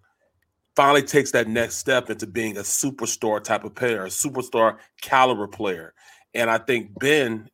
[0.76, 5.48] finally takes that next step into being a superstar type of player, a superstar caliber
[5.48, 5.94] player.
[6.34, 7.48] And I think Ben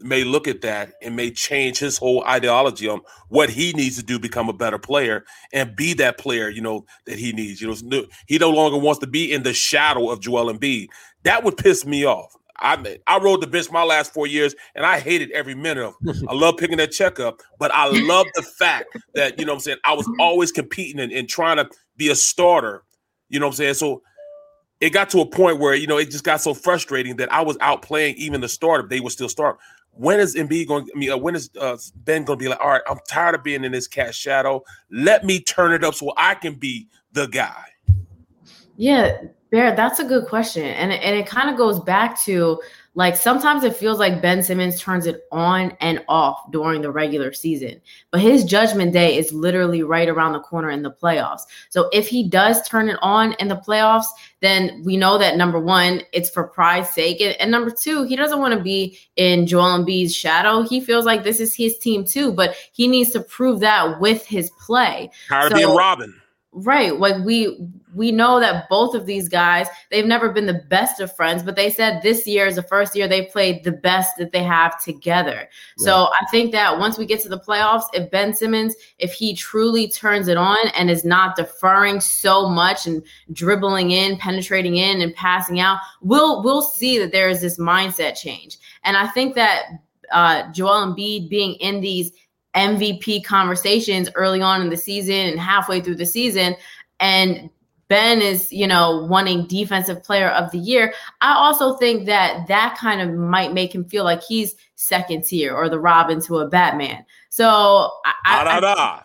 [0.00, 4.02] may look at that and may change his whole ideology on what he needs to
[4.02, 7.60] do become a better player and be that player, you know, that he needs.
[7.60, 10.88] You know, he no longer wants to be in the shadow of Joel Embiid.
[11.22, 12.34] That would piss me off.
[12.58, 15.94] I I rode the bench my last four years, and I hated every minute of.
[16.04, 16.16] It.
[16.28, 19.60] I love picking that check up, but I love the fact that you know I'm
[19.60, 22.84] saying I was always competing and, and trying to be a starter.
[23.28, 23.74] You know I'm saying?
[23.74, 24.02] So
[24.80, 27.42] it got to a point where you know it just got so frustrating that I
[27.42, 28.86] was outplaying even the starter.
[28.86, 29.58] They were still start.
[29.96, 30.88] When is Embiid going?
[30.94, 32.60] I mean, uh, when is uh, Ben going to be like?
[32.60, 34.64] All right, I'm tired of being in this cat shadow.
[34.90, 37.64] Let me turn it up so I can be the guy.
[38.76, 39.18] Yeah,
[39.54, 40.64] Bear, that's a good question.
[40.64, 42.60] And, and it kind of goes back to
[42.94, 47.32] like sometimes it feels like Ben Simmons turns it on and off during the regular
[47.32, 47.80] season,
[48.10, 51.42] but his judgment day is literally right around the corner in the playoffs.
[51.70, 54.06] So if he does turn it on in the playoffs,
[54.40, 57.20] then we know that number one, it's for pride's sake.
[57.20, 60.62] And, and number two, he doesn't want to be in Joel Embiid's shadow.
[60.62, 64.24] He feels like this is his team too, but he needs to prove that with
[64.24, 65.10] his play.
[65.28, 66.14] Tired so, of being Robin.
[66.56, 66.98] Right.
[66.98, 71.14] Like we we know that both of these guys, they've never been the best of
[71.14, 74.30] friends, but they said this year is the first year they played the best that
[74.30, 75.36] they have together.
[75.36, 75.48] Right.
[75.76, 79.34] So I think that once we get to the playoffs, if Ben Simmons, if he
[79.34, 85.02] truly turns it on and is not deferring so much and dribbling in, penetrating in
[85.02, 88.58] and passing out, we'll we'll see that there is this mindset change.
[88.84, 89.64] And I think that
[90.12, 92.12] uh Joel Embiid being in these
[92.54, 96.56] MVP conversations early on in the season and halfway through the season.
[97.00, 97.50] And
[97.88, 100.94] Ben is, you know, wanting defensive player of the year.
[101.20, 105.54] I also think that that kind of might make him feel like he's second tier
[105.54, 107.04] or the Robin to a Batman.
[107.28, 107.90] So
[108.24, 109.02] I, da, ah, da, da.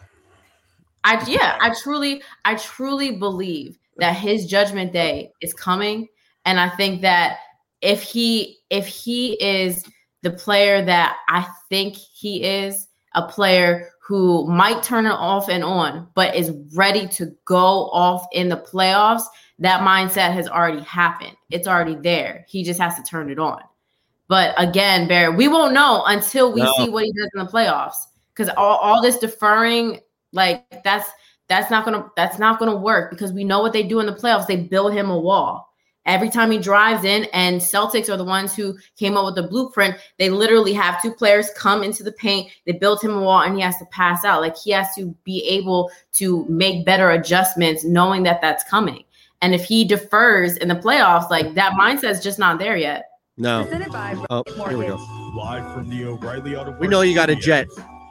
[1.04, 6.08] I, I yeah, I truly, I truly believe that his judgment day is coming.
[6.46, 7.40] And I think that
[7.82, 9.84] if he if he is
[10.22, 15.64] the player that I think he is, a player who might turn it off and
[15.64, 19.24] on, but is ready to go off in the playoffs,
[19.60, 21.36] that mindset has already happened.
[21.52, 22.46] It's already there.
[22.48, 23.62] He just has to turn it on.
[24.28, 26.74] But again, Barry, we won't know until we no.
[26.78, 27.98] see what he does in the playoffs.
[28.34, 30.00] Because all, all this deferring,
[30.32, 31.10] like that's
[31.48, 34.14] that's not gonna that's not gonna work because we know what they do in the
[34.14, 34.48] playoffs.
[34.48, 35.69] They build him a wall
[36.10, 39.44] every time he drives in and celtics are the ones who came up with the
[39.44, 43.42] blueprint they literally have two players come into the paint they built him a wall
[43.42, 44.42] and he has to pass out.
[44.42, 49.04] Like he has to be able to make better adjustments knowing that that's coming.
[49.42, 53.06] And if he defers in the playoffs like that mindset is just not there yet.
[53.38, 53.68] No.
[54.30, 54.98] Oh here we go.
[55.36, 57.68] Live from the o'reilly auto we know you got a jet.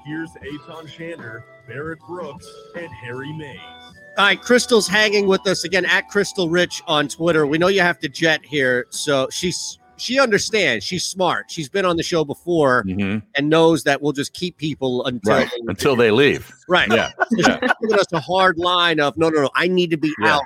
[0.07, 3.78] Here's Eytan Shander, Barrett Brooks, and Harry Mayes.
[4.19, 7.47] All right, Krystle's hanging with us again at Crystal Rich on Twitter.
[7.47, 10.85] We know you have to jet here, so she's she understands.
[10.85, 11.49] She's smart.
[11.53, 13.25] She's been on the show before mm-hmm.
[13.37, 15.49] and knows that we'll just keep people until right.
[15.49, 16.53] they until they leave.
[16.67, 16.91] Right.
[16.91, 17.13] Yeah.
[17.31, 17.61] yeah.
[17.81, 19.51] giving us a hard line of no, no, no.
[19.55, 20.35] I need to be yeah.
[20.35, 20.43] out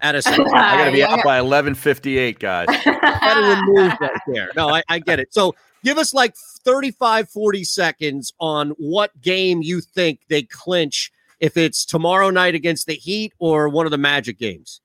[0.00, 0.22] at a.
[0.28, 0.36] I
[0.78, 2.66] got to be out by eleven fifty eight, guys.
[2.84, 4.50] got to remove that there.
[4.56, 5.32] No, I, I get it.
[5.32, 5.54] So
[5.84, 11.12] give us like 35, 40 seconds on what game you think they clinch
[11.42, 14.80] if it's tomorrow night against the Heat or one of the Magic games?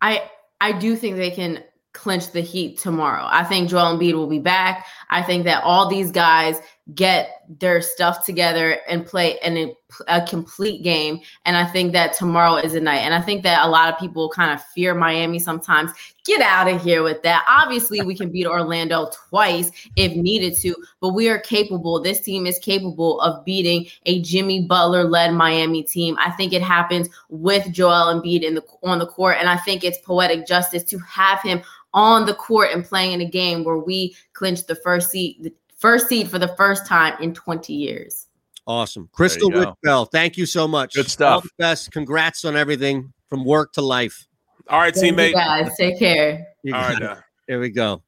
[0.00, 0.28] I
[0.60, 1.62] I do think they can
[1.92, 3.26] clinch the Heat tomorrow.
[3.28, 4.86] I think Joel Embiid will be back.
[5.12, 6.60] I think that all these guys
[6.94, 9.72] get their stuff together and play an,
[10.08, 11.20] a complete game.
[11.44, 13.00] And I think that tomorrow is a night.
[13.00, 15.92] And I think that a lot of people kind of fear Miami sometimes.
[16.24, 17.44] Get out of here with that.
[17.48, 22.00] Obviously, we can beat Orlando twice if needed to, but we are capable.
[22.00, 26.16] This team is capable of beating a Jimmy Butler led Miami team.
[26.20, 29.82] I think it happens with Joel Embiid in the on the court, and I think
[29.82, 31.60] it's poetic justice to have him
[31.94, 36.08] on the court and playing in a game where we clinched the first seat, first
[36.08, 38.28] seed for the first time in 20 years.
[38.66, 39.08] Awesome.
[39.12, 40.94] Krystle Rich Bell, thank you so much.
[40.94, 41.34] Good stuff.
[41.34, 41.90] All the best.
[41.90, 44.26] Congrats on everything from work to life.
[44.68, 45.32] All right, thank teammate.
[45.32, 46.46] guys, take care.
[46.66, 47.12] All right, now.
[47.12, 48.02] Uh, there we go.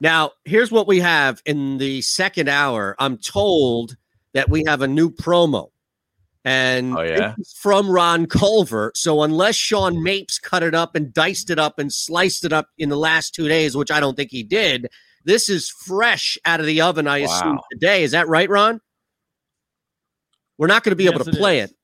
[0.00, 2.96] Now, here's what we have in the second hour.
[2.98, 3.96] I'm told
[4.32, 5.70] that we have a new promo.
[6.48, 7.34] And Oh, yeah?
[7.36, 8.90] it's from Ron Culver.
[8.94, 10.02] So unless Sean mm.
[10.02, 13.34] Mapes cut it up and diced it up and sliced it up in the last
[13.34, 14.88] two days, which I don't think he did,
[15.24, 18.02] this is fresh out of the oven, I assume, today.
[18.02, 18.80] Is that right, Ron?
[20.56, 21.70] We're not going to be able to it play is.
[21.70, 21.76] it.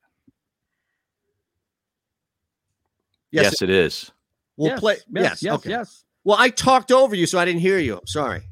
[3.32, 4.10] Yes, it is.
[4.56, 4.94] We'll Yes, play.
[4.94, 5.70] yes, Yes, yes, okay.
[5.70, 6.04] yes.
[6.24, 7.98] Well, I talked over you, so I didn't hear you.
[7.98, 8.42] I'm sorry.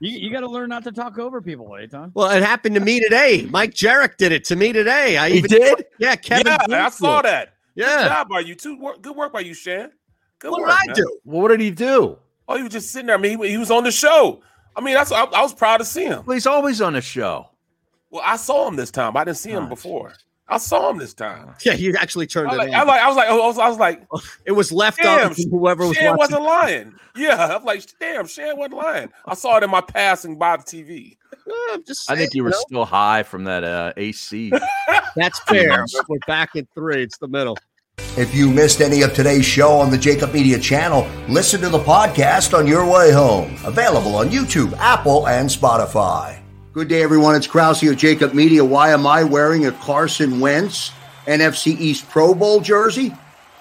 [0.00, 2.12] You, you got to learn not to talk over people, eh, Eytan.
[2.14, 3.46] Well, it happened to me today.
[3.50, 5.16] Mike Jarek did it to me today.
[5.16, 5.84] I He even did?
[5.98, 6.56] Yeah, Kevin.
[6.68, 7.30] yeah, I saw did.
[7.30, 7.54] that.
[7.74, 8.02] Yeah.
[8.02, 8.94] Good job by you too.
[9.02, 9.92] Good work by you, Shan.
[10.38, 10.70] Good What work.
[10.70, 10.96] did I man.
[10.96, 11.18] do?
[11.24, 12.18] Well, what did he do?
[12.48, 13.16] Oh, he was just sitting there.
[13.16, 14.42] I mean, he, he was on the show.
[14.76, 16.22] I mean, that's I, I was proud to see him.
[16.26, 17.48] Well, he's always on the show.
[18.10, 19.16] Well, I saw him this time.
[19.16, 20.12] I didn't see him ah, before.
[20.48, 21.54] I saw him this time.
[21.64, 22.74] Yeah, you actually turned I it like, on.
[22.74, 24.06] I, like, I was like, I was, I was like,
[24.44, 26.36] it was left damn, up whoever was Shan watching.
[26.36, 26.94] wasn't lying.
[27.16, 29.08] Yeah, I'm like, damn, Shan wasn't lying.
[29.26, 31.16] I saw it in my passing by the TV.
[31.72, 32.58] I'm just I think you were know?
[32.66, 34.52] still high from that uh, AC.
[35.16, 35.84] That's fair.
[36.08, 37.02] We're back at three.
[37.02, 37.56] It's the middle.
[38.16, 41.78] If you missed any of today's show on the JAKIB Media channel, listen to the
[41.78, 43.56] podcast on your way home.
[43.64, 46.40] Available on YouTube, Apple, and Spotify.
[46.76, 47.34] Good day, everyone.
[47.34, 48.62] It's Krause here JAKIB Media.
[48.62, 50.92] Why am I wearing a Carson Wentz
[51.24, 53.14] NFC East Pro Bowl jersey?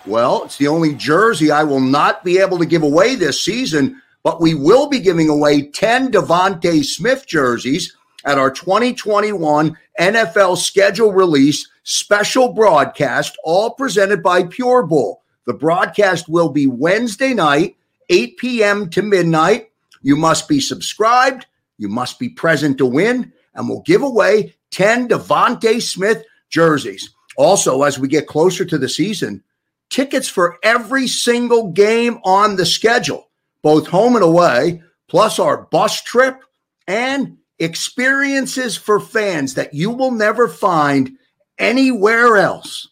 [0.06, 4.02] Well, it's the only jersey I will not be able to give away this season,
[4.24, 7.96] but we will be giving away 10 DeVonta Smith jerseys
[8.26, 15.24] at our 2021 NFL schedule release special broadcast, all presented by Pure Bull.
[15.46, 17.78] The broadcast will be Wednesday night,
[18.10, 18.90] 8 p.m.
[18.90, 19.72] to midnight.
[20.02, 21.46] You must be subscribed,
[21.78, 27.10] you must be present to win, and we'll give away 10 DeVonta Smith jerseys.
[27.38, 29.44] Also, as we get closer to the season,
[29.90, 33.30] tickets for every single game on the schedule,
[33.62, 36.40] both home and away, plus our bus trip
[36.88, 41.18] and experiences for fans that you will never find
[41.58, 42.88] anywhere else.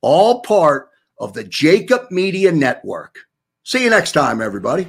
[0.00, 3.18] All part of the JAKIB Media Network.
[3.64, 4.88] See you next time, everybody.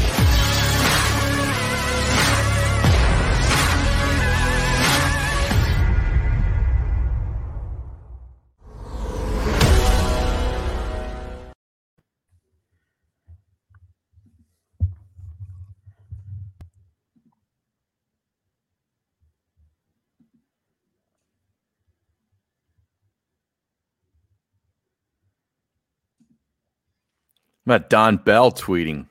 [27.65, 29.07] about Don Bell tweeting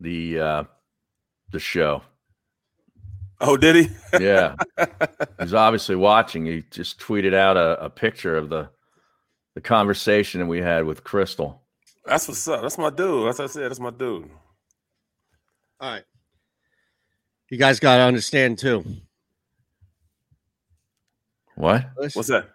[0.00, 0.64] the uh
[1.50, 2.02] the show.
[3.40, 3.88] Oh, did he?
[4.20, 4.56] Yeah.
[5.40, 6.46] He's obviously watching.
[6.46, 8.68] He just tweeted out a, a picture of the
[9.54, 11.58] the conversation that we had with Krystle.
[12.04, 12.62] That's what's up.
[12.62, 13.26] That's my dude.
[13.26, 13.70] That's what I said.
[13.70, 14.30] That's my dude.
[15.80, 16.04] All right.
[17.50, 18.84] You guys got to understand too.
[21.56, 21.90] What?
[21.96, 22.48] What's that?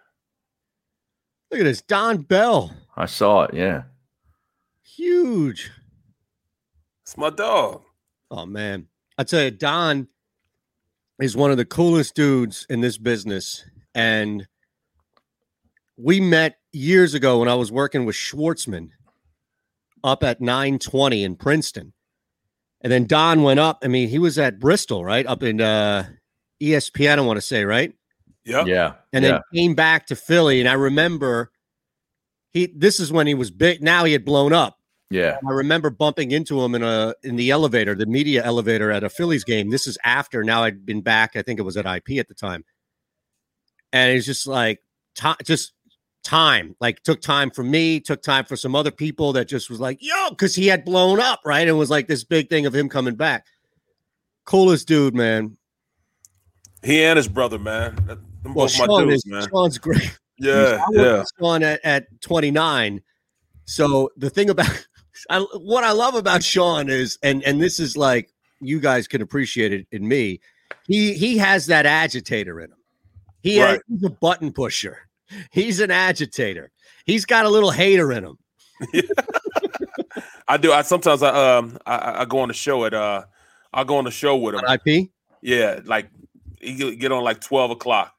[1.50, 1.82] Look at this.
[1.82, 2.74] Don Bell.
[2.96, 3.82] I saw it, yeah.
[4.84, 5.70] Huge.
[7.02, 7.82] It's my dog.
[8.30, 8.88] Oh man.
[9.16, 10.08] I tell you, Don
[11.20, 13.64] is one of the coolest dudes in this business.
[13.94, 14.46] And
[15.96, 18.90] we met years ago when I was working with Schwartzman
[20.02, 21.92] up at 920 in Princeton.
[22.80, 23.78] And then Don went up.
[23.82, 25.26] I mean, he was at Bristol, right?
[25.26, 26.06] Up in uh
[26.60, 27.92] ESPN, I want to say, right?
[28.44, 28.64] Yeah.
[28.64, 28.94] Yeah.
[29.12, 29.30] And yeah.
[29.30, 30.60] then came back to Philly.
[30.60, 31.50] And I remember
[32.54, 33.82] he this is when he was big.
[33.82, 34.78] Now he had blown up.
[35.10, 35.38] yeah.
[35.46, 39.10] I remember bumping into him in a in the elevator, the media elevator at a
[39.10, 39.68] Phillies game.
[39.70, 41.36] This is after now I'd been back.
[41.36, 42.64] I think it was at IP at the time,
[43.92, 44.80] and it's just like
[45.14, 45.72] time, just
[46.22, 46.74] time.
[46.80, 49.98] Like took time for me, took time for some other people that just was like,
[50.00, 51.66] yo, because he had blown up, right?
[51.68, 53.46] It was like this big thing of him coming back.
[54.46, 55.56] Coolest dude, man.
[56.82, 57.96] He and his brother, man.
[58.06, 59.48] That- Them Well, both my Sean dudes, is man.
[59.48, 60.18] Sean's great.
[60.38, 61.24] Yeah, I yeah.
[61.38, 63.00] Sean at, at 29.
[63.66, 64.68] So the thing about
[65.30, 68.30] I, what I love about Sean is, and and this is like
[68.60, 70.40] you guys can appreciate it in me.
[70.86, 72.78] He he has that agitator in him.
[73.42, 74.98] He has, he's a button pusher.
[75.50, 76.70] He's an agitator.
[77.06, 78.38] He's got a little hater in him.
[80.48, 80.72] I do.
[80.72, 83.24] I sometimes I um I- I, go on the show at uh
[83.72, 84.62] I go on the show with him.
[84.68, 85.10] IP.
[85.42, 86.08] Yeah, like
[86.60, 88.13] he get- get on like twelve o'clock.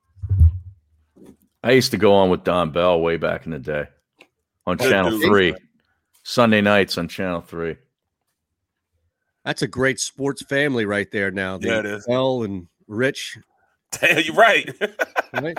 [1.66, 3.86] I used to go on with Don Bell way back in the day
[4.68, 5.24] on Good Channel dude.
[5.24, 5.56] Three,
[6.24, 7.76] Sunday nights on Channel Three.
[9.44, 11.32] That's a great sports family right there.
[11.32, 12.06] Now, Yeah, it is.
[12.06, 13.40] Bell and Rich.
[13.92, 14.70] Damn, you're right.
[15.34, 15.58] Right.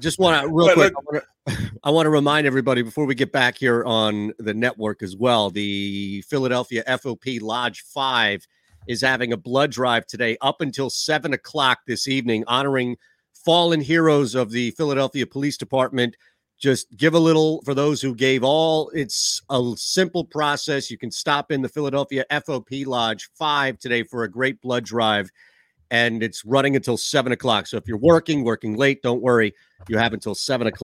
[0.00, 0.92] Just want to real But quick.
[0.94, 4.54] look- I wanna- I want to remind everybody before we get back here on the
[4.54, 5.50] network as well.
[5.50, 8.46] The Philadelphia FOP Lodge Five
[8.86, 12.96] is having a blood drive today up until seven o'clock this evening, honoring
[13.44, 16.16] fallen heroes of the Philadelphia Police Department.
[16.58, 18.90] Just give a little for those who gave all.
[18.90, 20.90] It's a simple process.
[20.90, 25.30] You can stop in the Philadelphia FOP Lodge Five today for a great blood drive
[25.90, 27.66] and it's running until seven o'clock.
[27.66, 29.54] So if you're working, working late, don't worry.
[29.88, 30.89] You have until seven o'clock.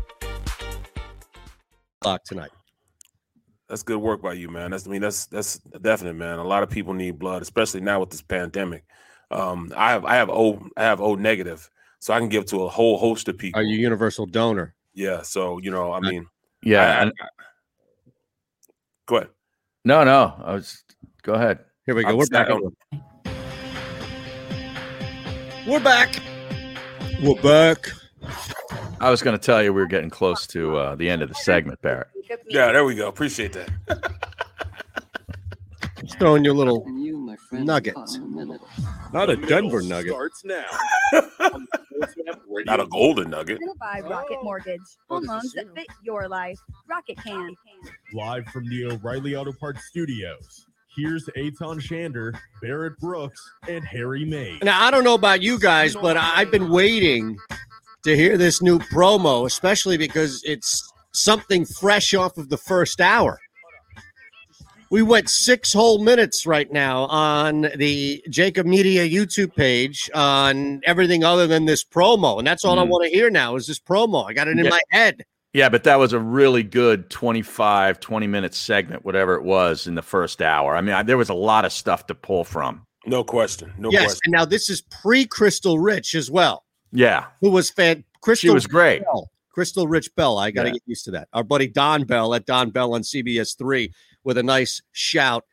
[2.01, 2.49] O'clock tonight.
[3.69, 4.71] That's good work by you, man.
[4.71, 6.39] That's I mean that's that's definite, man.
[6.39, 8.83] A lot of people need blood, especially now with this pandemic.
[9.29, 12.63] Um, I have I have O I have O negative, so I can give to
[12.63, 13.59] a whole host of people.
[13.59, 14.73] Are you universal donor?
[14.95, 16.25] Yeah, so you know, I mean,
[16.63, 16.81] Yeah.
[16.81, 17.13] I- I- and-
[19.05, 19.29] go ahead.
[19.85, 20.33] no, no.
[20.43, 20.83] I was.
[21.21, 21.59] Go ahead.
[21.85, 22.09] Here we go.
[22.09, 22.47] I'm We're back.
[22.47, 22.75] second.
[25.67, 26.15] We're back.
[27.21, 27.91] We're back.
[28.99, 31.29] I was going to tell you we were getting close to uh, the end of
[31.29, 32.07] the segment, Barrett.
[32.47, 33.07] Yeah, there we go.
[33.07, 33.69] Appreciate that.
[36.03, 37.95] Just throwing your little You, friend, nuggets.
[37.95, 38.61] caught in a minute.
[39.13, 40.11] Not a Denver nugget.
[40.11, 40.65] Starts now.
[41.13, 43.57] on the SportsMap Radio Not a golden nugget.
[43.59, 44.81] Presented by Rocket Mortgage.
[45.09, 46.59] Home loans that fit your life.
[46.87, 47.55] Rocket can.
[48.13, 50.65] Live from the O'Reilly Auto Parts studios.
[50.95, 54.59] Here's Eytan Shander, Barrett Brooks, and Harry Mayes.
[54.63, 57.37] Now I don't know about you guys, but I've been waiting
[58.03, 63.39] to hear this new promo, especially because it's something fresh off of the first hour.
[64.89, 71.23] We went six whole minutes right now on the JAKIB Media YouTube page on everything
[71.23, 72.37] other than this promo.
[72.39, 72.89] And that's all I Mm.
[72.89, 74.29] want to hear now is this promo.
[74.29, 74.71] I got it in Yeah.
[74.71, 75.23] my head.
[75.53, 79.95] Yeah, but that was a really good 25, 20 minute segment, whatever it was in
[79.95, 80.75] the first hour.
[80.75, 82.85] I mean, I, there was a lot of stuff to pull from.
[83.05, 83.73] No question.
[83.77, 84.03] No yes.
[84.03, 84.19] question.
[84.25, 86.63] And now this is pre Krystle Rich as well.
[86.91, 87.25] Yeah.
[87.41, 88.03] who was fan.
[88.23, 89.03] Krystle was great.
[89.03, 89.29] Bell.
[89.55, 90.37] Krystle Rich Bell.
[90.37, 90.73] I got to Yeah.
[90.73, 91.27] get used to that.
[91.33, 95.45] Our buddy Don Bell at Don Bell on CBS three with a nice shout.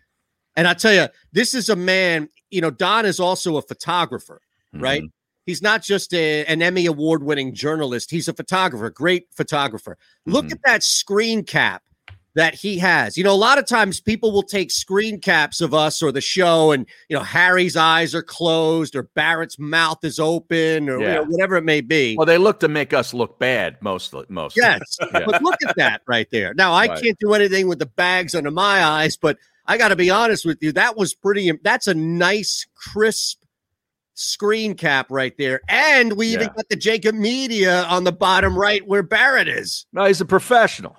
[0.57, 2.29] And I tell you, this is a man.
[2.51, 4.41] You know, Don is also a photographer,
[4.75, 5.03] right?
[5.03, 5.11] Mhm.
[5.47, 8.11] He's not just a, an Emmy award winning journalist.
[8.11, 9.97] He's a photographer, great photographer.
[10.27, 10.53] Look Mhm.
[10.53, 11.83] at that screen cap
[12.39, 13.19] that he has.
[13.19, 16.21] You know, a lot of times people will take screen caps of us or the
[16.21, 21.07] show, and you know, Harry's eyes are closed or Barrett's mouth is open or you
[21.07, 22.15] know, whatever it may be.
[22.17, 24.25] Well, they look to make us look bad mostly.
[24.29, 24.57] Most.
[24.57, 24.81] Yes,
[25.13, 25.25] Yeah.
[25.27, 26.55] but look at that right there.
[26.55, 27.03] Now I Right.
[27.03, 29.37] can't do anything with the bags under my eyes, but
[29.67, 30.71] I got to be honest with you.
[30.71, 31.51] That was pretty.
[31.65, 33.43] That's a nice, crisp
[34.15, 38.87] screen cap right there, and we even got the JAKIB Media on the bottom right
[38.87, 39.87] where Barrett is.
[39.93, 40.97] No, he's a professional.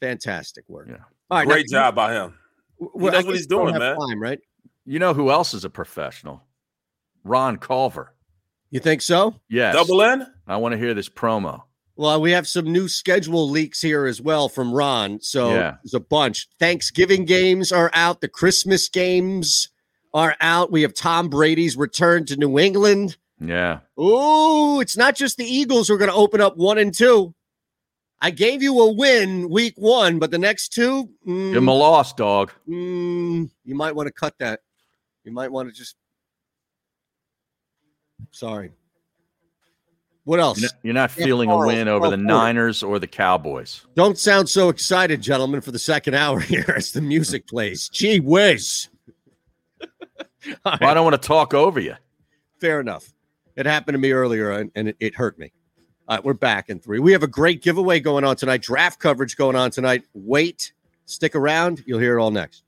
[0.00, 0.88] Fantastic work.
[0.90, 0.96] Yeah.
[1.30, 2.34] All right, Great now, job by him.
[2.80, 3.96] w- He knows what he's doing, man.
[3.96, 4.38] Time, right?
[4.86, 6.42] You know who else is a professional?
[7.24, 8.14] Ron Culver.
[8.70, 9.34] You think so?
[9.48, 9.74] Yes.
[9.74, 10.26] Double N?
[10.46, 11.62] I want to hear this promo.
[11.96, 15.20] Well, we have some new schedule leaks here as well from Ron.
[15.20, 15.76] So Yeah.
[15.82, 16.46] there's a bunch.
[16.60, 18.20] Thanksgiving games are out.
[18.20, 19.68] The Christmas games
[20.14, 20.70] are out.
[20.70, 23.16] We have Tom Brady's return to New England.
[23.40, 23.80] Yeah.
[24.00, 27.34] Ooh, it's not just the Eagles who are going to open up one and two.
[28.20, 31.74] I gave you a win week one, but the next two, mm, Give him a
[31.74, 32.50] loss, dog.
[32.68, 34.60] mm, you might want to cut that.
[35.24, 35.96] You might want to just.
[38.32, 38.72] Sorry.
[40.24, 40.60] What else?
[40.60, 42.26] You're not, you're not feeling a win over Carl the Ford.
[42.26, 43.86] Niners or the Cowboys.
[43.94, 47.88] Don't sound so excited, gentlemen, for the second hour here as the music plays.
[47.88, 48.88] Gee whiz.
[50.64, 51.94] Well, I don't want to talk over you.
[52.60, 53.12] Fair enough.
[53.56, 55.52] It happened to me earlier and, and it, it hurt me.
[56.08, 57.00] All right, we're back in three.
[57.00, 60.04] We have a great giveaway going on tonight, draft coverage going on tonight.
[60.14, 60.72] Wait,
[61.04, 61.84] stick around.
[61.86, 62.62] You'll hear it all next.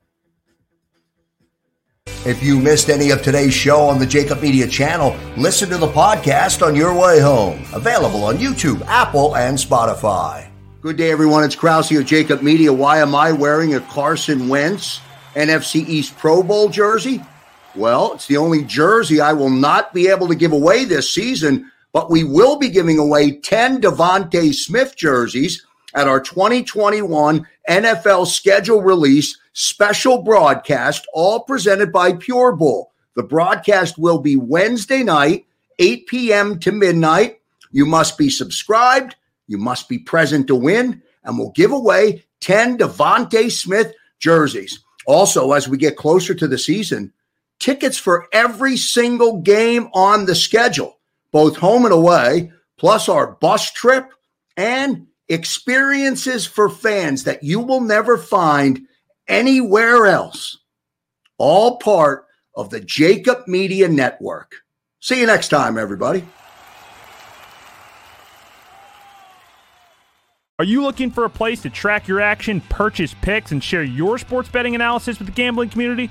[2.26, 5.86] If you missed any of today's show on the JAKIB Media channel, listen to the
[5.86, 7.64] podcast on your way home.
[7.72, 10.46] Available on YouTube, Apple, and Spotify.
[10.82, 11.42] Good day, everyone.
[11.42, 12.70] It's Krause here, JAKIB Media.
[12.70, 15.00] Why am I wearing a Carson Wentz
[15.34, 17.22] NFC East Pro Bowl jersey?
[17.74, 21.72] Well, it's the only jersey I will not be able to give away this season,
[21.92, 25.64] but we will be giving away 10 DeVonta Smith jerseys
[25.94, 32.92] at our 2021 NFL schedule release special broadcast, all presented by Pure Bull.
[33.16, 35.46] The broadcast will be Wednesday night,
[35.78, 36.58] 8 p.m.
[36.60, 37.40] to midnight.
[37.72, 42.78] You must be subscribed, you must be present to win, and we'll give away 10
[42.78, 44.80] DeVonta Smith jerseys.
[45.06, 47.12] Also, as we get closer to the season,
[47.58, 50.99] tickets for every single game on the schedule,
[51.32, 54.12] both home and away, plus our bus trip
[54.56, 58.86] and experiences for fans that you will never find
[59.28, 60.58] anywhere else.
[61.38, 64.56] All part of the JAKIB Media Network.
[65.00, 66.24] See you next time, everybody.
[70.58, 74.18] Are you looking for a place to track your action, purchase picks, and share your
[74.18, 76.10] sports betting analysis with the gambling community?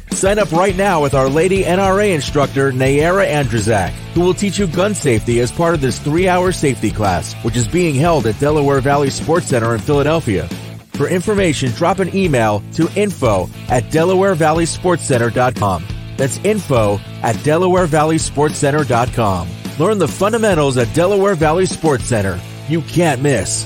[0.21, 4.67] Sign up right now with Our Lady NRA instructor, Nayara Andrzak, who will teach you
[4.67, 8.81] gun safety as part of this three-hour safety class, which is being held at Delaware
[8.81, 10.47] Valley Sports Center in Philadelphia.
[10.93, 15.85] For information, drop an email to info at DelawareValleySportsCenter.com.
[16.17, 19.49] That's info at DelawareValleySportsCenter.com.
[19.79, 22.39] Learn the fundamentals at Delaware Valley Sports Center.
[22.69, 23.65] You can't miss.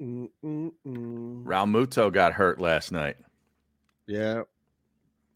[0.00, 0.72] Raul
[1.46, 3.16] Muto got hurt last night.
[4.06, 4.42] Yeah.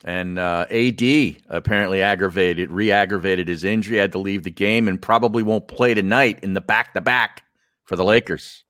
[0.04, 1.02] And uh, AD
[1.48, 6.40] apparently aggravated, re-aggravated his injury, had to leave the game, and probably won't play tonight
[6.42, 7.42] in the back-to-back
[7.84, 8.64] for the Lakers.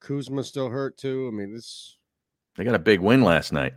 [0.00, 1.28] Kuzma still hurt too.
[1.32, 1.96] I mean, this
[2.56, 3.74] They got a big win last night.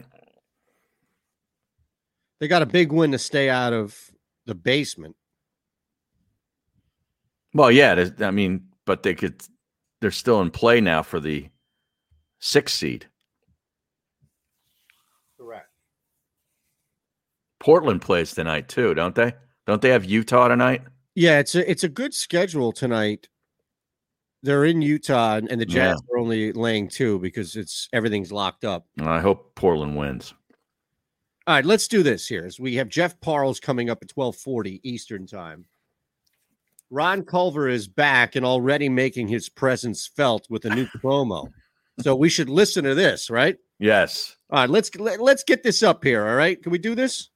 [2.39, 4.11] they got a big win to stay out of
[4.45, 5.15] the basement.
[7.53, 9.41] Well, yeah, I mean, but they could.
[10.05, 11.49] They're still in play now for the
[12.37, 13.07] sixth seed.
[15.35, 15.67] Correct.
[17.59, 19.33] Portland plays tonight too, don't they?
[19.65, 20.83] Don't they have Utah tonight?
[21.15, 23.29] Yeah, it's a it's a good schedule tonight.
[24.43, 28.63] They're in Utah, and and the Jazz are only laying two because it's everything's locked
[28.63, 28.85] up.
[29.01, 30.35] I hope Portland wins.
[31.47, 32.45] All right, let's do this here.
[32.45, 35.65] As we have Jeff Parles coming up at twelve forty Eastern time.
[36.89, 41.49] Ron Culver is back and already making his presence felt with a new promo.
[42.01, 43.57] So we should listen to this, right?
[43.79, 44.35] Yes.
[44.49, 46.27] All right, let's let, let's get this up here.
[46.27, 47.29] All right, can we do this?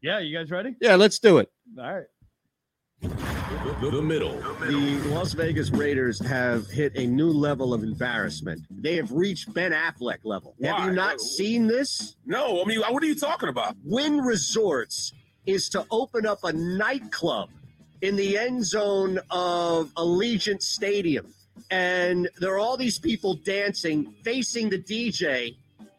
[0.00, 0.76] Yeah, you guys ready?
[0.80, 1.50] Yeah, let's do it.
[1.78, 2.04] All right.
[3.00, 4.40] The, the middle.
[4.60, 8.60] The Las Vegas Raiders have hit a new level of embarrassment.
[8.70, 10.54] They have reached Ben Affleck level.
[10.62, 12.16] Have you not seen this?
[12.26, 13.76] No, I mean, what are you talking about?
[13.84, 15.12] Wynn Resorts
[15.46, 17.50] is to open up a nightclub
[18.02, 21.32] in the end zone of Allegiant Stadium.
[21.70, 25.56] And there are all these people dancing, facing the DJ,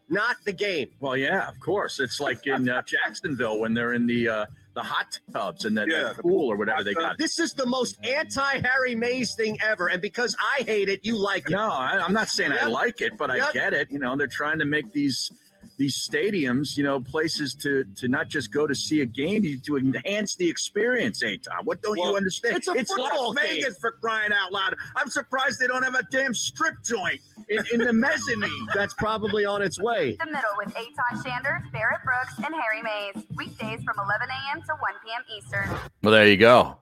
[0.08, 0.88] not the game.
[0.98, 2.00] Well, yeah, of course.
[2.00, 5.88] It's like in uh, Jacksonville when they're in the uh, the hot tubs and that,
[5.88, 7.18] that pool or whatever they got.
[7.18, 9.88] This is the most anti Harry Mayes thing ever.
[9.88, 11.52] And because I hate it, you like it.
[11.52, 13.90] No, I, I'm not saying I like it, but I get it.
[13.90, 15.30] You know, they're trying to make these
[15.76, 19.58] these stadiums, you know, places to to not just go to see a game, you-
[19.60, 21.22] to enhance the experience.
[21.22, 22.56] Hey, Tom, what don't you understand?
[22.56, 23.56] it's a football Las game.
[23.62, 24.74] Vegas for crying out loud.
[24.96, 28.66] I'm surprised they don't have a damn strip joint in, in the mezzanine.
[28.74, 30.16] That's probably on its way.
[30.20, 33.24] The Middle with Eytan Shander, Barrett Brooks, and Harry Mayes.
[33.36, 34.62] Weekdays from 11 a.m.
[34.62, 35.22] to 1 p.m.
[35.36, 35.68] Eastern.
[36.02, 36.76] Well, there you go.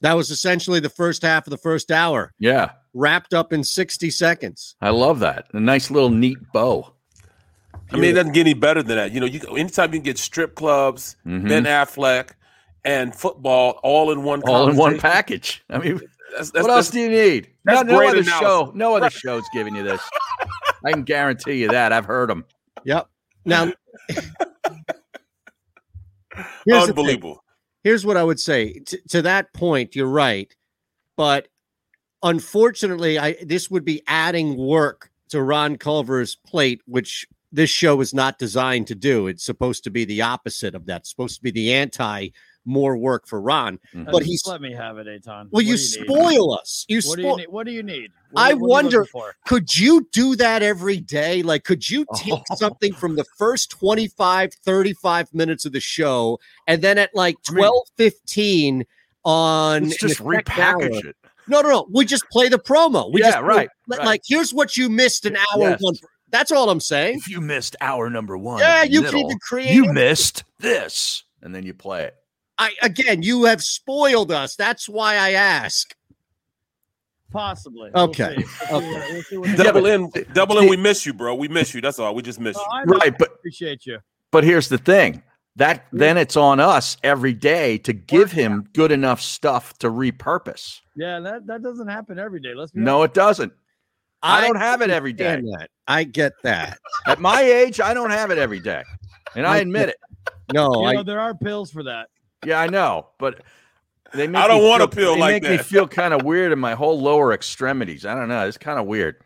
[0.00, 4.10] That was essentially the first half of the first hour, Yeah, wrapped up in 60
[4.10, 4.76] seconds.
[4.82, 5.46] I love that.
[5.54, 6.93] A nice little neat bow.
[7.92, 9.12] I mean, it doesn't get any better than that.
[9.12, 11.48] You know, you anytime you can get strip clubs, Mhm.
[11.48, 12.30] Ben Affleck,
[12.84, 15.62] and football all in one, all in one package.
[15.70, 16.00] I mean,
[16.30, 17.50] That's- what else that's- do you need?
[17.64, 18.32] No, no other analysis.
[18.38, 18.72] show.
[18.74, 20.00] No other show's giving you this.
[20.84, 21.92] I can guarantee you that.
[21.92, 22.44] I've heard them.
[22.84, 23.08] Yep.
[23.44, 23.72] Now,
[26.66, 26.88] Here's.
[26.88, 27.42] Unbelievable.
[27.84, 28.80] Here's what I would say.
[28.80, 30.54] T- to that point, you're right,
[31.16, 31.48] but
[32.22, 38.12] unfortunately, I this would be adding work to Ron Culver's plate, which this show is
[38.12, 39.26] not designed to do.
[39.28, 41.02] It's supposed to be the opposite of that.
[41.02, 42.28] It's supposed to be the anti
[42.66, 43.78] more work for Ron.
[43.94, 44.10] Mm-hmm.
[44.10, 45.26] But he's let me have it, Eytan.
[45.26, 46.06] well, What you do need?
[46.08, 46.86] spoil us.
[46.88, 47.48] You what do you need?
[47.48, 48.10] What do you need?
[48.30, 49.34] What I what are you wonder, for?
[49.46, 51.42] could you do that every day?
[51.42, 52.54] Like, could you take Oh.
[52.56, 57.74] something from the first 25, 35 minutes of the show and then at like 12,
[57.96, 58.84] 15
[59.24, 61.16] on Let's just repackage hour- it.
[61.46, 61.86] No, no, no.
[61.92, 63.12] We just play the promo.
[63.12, 64.06] We Yeah, just right, Like, right.
[64.06, 65.82] like, here's what you missed an hour Yes.
[65.82, 65.94] one.
[66.34, 67.18] That's all I'm saying.
[67.18, 71.22] If you missed hour number one, Yeah, you can middle, even create You missed this,
[71.42, 72.16] and then you play it.
[72.58, 74.56] I again, you have spoiled us.
[74.56, 75.94] That's why I ask.
[77.30, 77.92] Possibly.
[77.94, 78.34] Okay.
[78.36, 78.66] We'll see.
[78.72, 80.68] We'll we'll see what Double in, double in.
[80.68, 81.36] We miss you, bro.
[81.36, 81.80] We miss you.
[81.80, 82.12] That's all.
[82.16, 82.68] We just miss No, you.
[82.72, 82.82] I.
[82.82, 84.00] Right, but- appreciate you.
[84.32, 85.22] But here's the thing:
[85.54, 90.80] that then it's on us every day to give him good enough stuff to repurpose.
[90.96, 92.54] Yeah, that, that doesn't happen every day.
[92.56, 93.52] Let's be No, it doesn't.
[94.24, 95.40] I, I don't have it every day.
[95.58, 95.68] that.
[95.86, 96.78] I get that.
[97.06, 98.82] At my age, I don't have it every day,
[99.36, 99.96] and I I admit it.
[100.52, 102.08] No, You I know, there are pills for that.
[102.44, 103.40] Yeah, I know, but
[104.12, 106.12] they make I don't me want a feel- pill they like make me feel kind
[106.12, 108.04] of weird in my whole lower extremities.
[108.04, 108.46] I don't know.
[108.46, 109.16] It's kind of weird.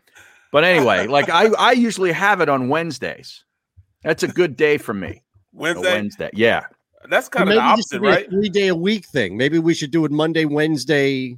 [0.53, 3.43] But anyway, like I, I usually have it on Wednesdays.
[4.03, 5.23] That's a good day for me.
[5.53, 5.93] Wednesday.
[5.93, 6.29] Wednesday.
[6.33, 6.61] Yeah.
[7.09, 8.29] That's kind of maybe the opposite, should be a right?
[8.29, 9.35] Three day a week thing.
[9.35, 11.37] Maybe we should do it Monday, Wednesday,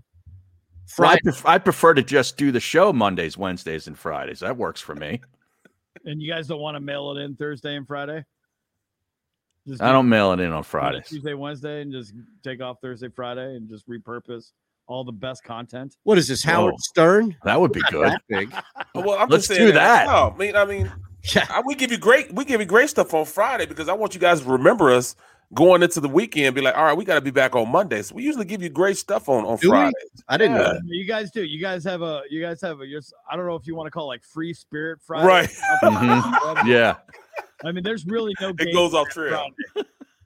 [0.97, 4.39] Well, I, pref- I prefer to just do the show Mondays, Wednesdays, and Fridays.
[4.41, 5.21] That works for me.
[6.05, 8.25] And you guys don't want to mail it in Thursday and Friday?
[9.67, 11.07] Just I do don't mail it in on Monday, Fridays.
[11.07, 12.13] Tuesday, Wednesday, and just
[12.43, 14.51] take off Thursday, Friday, and just repurpose
[14.87, 15.95] all the best content.
[16.03, 16.77] What is this, Howard Whoa.
[16.79, 17.35] Stern?
[17.43, 18.07] That would be good.
[18.09, 18.53] that big.
[18.93, 20.07] Well, I'm Let's just saying do that.
[20.07, 20.91] No, I mean, I mean,
[21.49, 24.13] I, we give you great, we give you great stuff on Friday because I want
[24.13, 25.15] you guys to remember us
[25.53, 26.55] going into the weekend.
[26.55, 28.01] Be like, all right, we got to be back on Monday.
[28.01, 29.69] So we usually give you great stuff on on Do?
[29.69, 29.93] Friday.
[30.27, 30.61] I didn't know.
[30.63, 30.81] Yeah, that.
[30.85, 31.43] you guys do.
[31.43, 32.21] You guys have a.
[32.29, 32.85] You guys have a.
[32.85, 35.27] Your, I don't know if you want to call it like Free Spirit Friday.
[35.27, 35.49] Right.
[35.83, 36.65] Mhm.
[36.67, 36.97] Yeah.
[37.63, 38.49] I mean, there's really no.
[38.49, 39.47] It goes off on trail.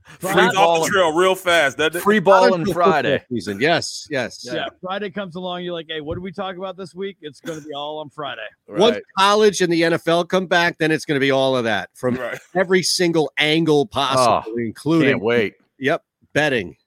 [0.05, 0.39] Friday.
[0.41, 2.01] Free ball off the trail real fast, doesn't?
[2.01, 3.23] Free ball on Friday.
[3.31, 3.59] Season.
[3.59, 4.45] Yes, yes.
[4.45, 4.67] Yeah.
[4.81, 5.63] Friday comes along.
[5.63, 7.17] You're like, hey, what do we talk about this week?
[7.21, 8.45] It's going to be all on Friday.
[8.67, 11.89] Once college and the NFL come back, then it's going to be all of that
[11.95, 12.37] from Right.
[12.53, 15.55] every single angle possible, Oh, including Can't wait.
[15.79, 16.03] Yep,
[16.33, 16.77] betting.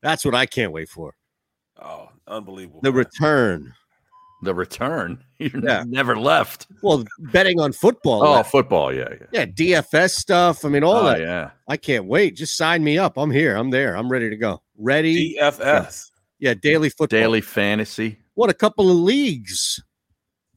[0.00, 1.14] That's what I can't wait for.
[1.80, 2.80] Oh, unbelievable.
[2.82, 3.74] The return.
[4.44, 5.18] The return.
[5.40, 5.84] You Yeah.
[5.86, 6.68] never left.
[6.80, 8.22] Well, betting on football.
[8.24, 8.50] Oh, left.
[8.50, 8.94] football.
[8.94, 9.08] Yeah.
[9.32, 9.44] Yeah.
[9.44, 9.46] yeah,
[9.82, 10.64] DFS stuff.
[10.64, 11.20] I mean, all Oh, that.
[11.20, 11.50] yeah.
[11.68, 12.36] I can't wait.
[12.36, 13.18] Just sign me up.
[13.18, 13.56] I'm here.
[13.56, 13.96] I'm there.
[13.96, 14.62] I'm ready to go.
[14.78, 15.34] Ready?
[15.36, 16.10] DFS.
[16.38, 17.18] Yeah, daily football.
[17.18, 18.18] Daily fantasy.
[18.34, 19.82] What a couple of leagues,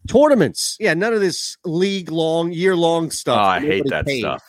[0.08, 0.78] tournaments.
[0.80, 3.40] Yeah, none of this league long, year long Oh, stuff.
[3.40, 4.20] I hate that pays.
[4.22, 4.44] stuff.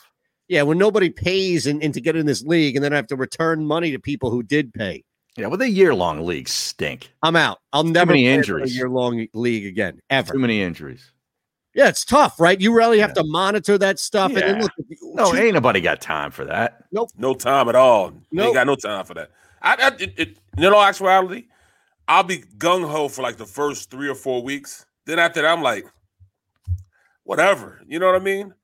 [0.48, 3.06] Yeah, when nobody pays and, and to get in this league, and then I have
[3.09, 5.05] to return money to people who did pay.
[5.39, 5.47] Yeah.
[5.47, 7.12] Well, the year long leagues stink.
[7.23, 7.59] I'm out.
[7.73, 8.73] I'll never many play injuries.
[8.73, 10.32] a year long league again, ever.
[10.32, 11.12] Too many injuries.
[11.74, 12.60] Yeah, it's tough, right?
[12.60, 14.32] You really have to monitor that stuff.
[14.32, 14.62] And then Yeah.
[14.62, 14.73] look,
[15.15, 16.85] No, ain't nobody got time for that.
[16.90, 18.12] Nope, No time at all.
[18.32, 18.47] Nope.
[18.47, 19.31] Ain't got no time for that.
[19.62, 21.47] I, I it, it, in all actuality,
[22.09, 24.86] I'll be gung ho for like the first three or four weeks.
[25.05, 25.86] Then after that, I'm like,
[27.23, 27.81] whatever.
[27.86, 28.55] You know what I mean?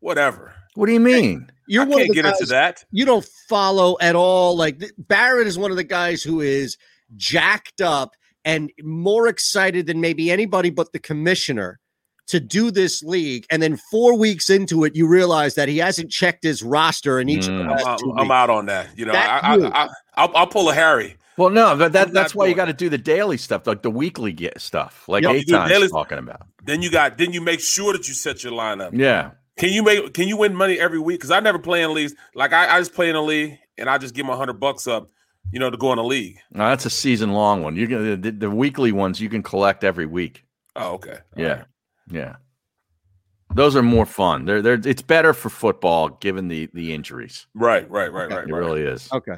[0.00, 0.54] Whatever.
[0.74, 1.50] What do you mean?
[1.66, 2.84] you're I one of can't the get into guys- that.
[2.90, 4.56] You don't follow at all.
[4.56, 6.76] Like Barrett is one of the guys who is
[7.16, 8.14] jacked up
[8.44, 11.80] and more excited than maybe anybody but the commissioner
[12.26, 13.46] to do this league.
[13.50, 17.28] And then four weeks into it, you realize that he hasn't checked his roster in
[17.28, 17.46] each.
[17.48, 17.70] I'm, of the mm.
[17.76, 18.30] last out- two I'm weeks.
[18.32, 18.98] out on that.
[18.98, 19.64] You know, That I, you.
[19.66, 21.16] I, I, I'll, I'll pull a Harry.
[21.36, 23.90] Well, no, but that, that's why you got to do the daily stuff, like the
[23.90, 26.46] weekly get stuff, like Yep, you do Eytan's daily- talking about.
[26.64, 27.18] Then you got.
[27.18, 28.90] Then you make sure that you set your lineup.
[28.92, 29.32] Yeah.
[29.56, 30.14] Can you make?
[30.14, 31.18] Can you win money every week?
[31.20, 32.14] Because I never play in leagues.
[32.34, 34.86] Like I, I just play in a league, and I just give my hundred bucks
[34.88, 35.08] up,
[35.52, 36.38] you know, to go in a league.
[36.50, 37.76] No, that's a season long one.
[37.76, 40.44] You can the, the weekly ones you can collect every week.
[40.74, 41.18] Oh, okay.
[41.36, 41.64] Yeah,
[42.10, 42.36] yeah.
[43.54, 44.44] Those are more fun.
[44.44, 47.46] They're they're it's better for football given the the injuries.
[47.54, 48.48] Right, right, right, right.
[48.48, 49.08] It really is.
[49.12, 49.36] Okay.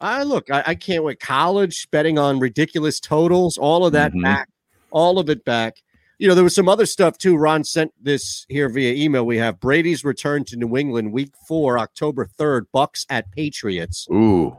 [0.00, 1.18] I look, I, I can't wait.
[1.20, 4.22] College betting on ridiculous totals, all of that Mhm.
[4.22, 4.48] back,
[4.90, 5.76] all of it back.
[6.18, 7.36] You know, there was some other stuff too.
[7.36, 9.26] Ron sent this here via email.
[9.26, 14.06] We have Brady's return to New England, week four, October 3rd, Bucks at Patriots.
[14.12, 14.56] Ooh.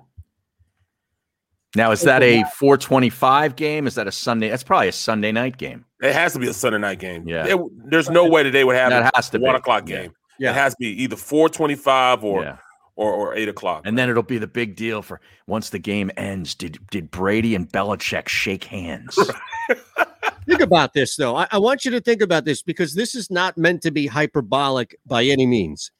[1.75, 3.85] Now is that a 425 game?
[3.87, 4.49] Is that a Sunday?
[4.49, 5.85] That's probably a Sunday night game.
[6.01, 7.27] It has to be a Sunday night game.
[7.27, 7.45] Yeah.
[7.47, 9.57] It- there's no way that they would have That a has to one be.
[9.57, 10.03] o'clock Yeah.
[10.03, 10.13] game.
[10.39, 10.51] Yeah.
[10.51, 12.57] It has to be either four twenty five or, Yeah.
[12.95, 13.81] or or eight o'clock.
[13.85, 16.55] And then it'll be the big deal for once the game ends.
[16.55, 19.17] Did did Brady and Belichick shake hands?
[20.47, 21.35] Think about this, though.
[21.35, 24.07] I, I want you to think about this because this is not meant to be
[24.07, 25.91] hyperbolic by any means.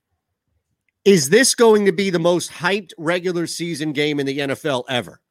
[1.04, 5.22] Is this going to be the most hyped regular season game in the NFL ever?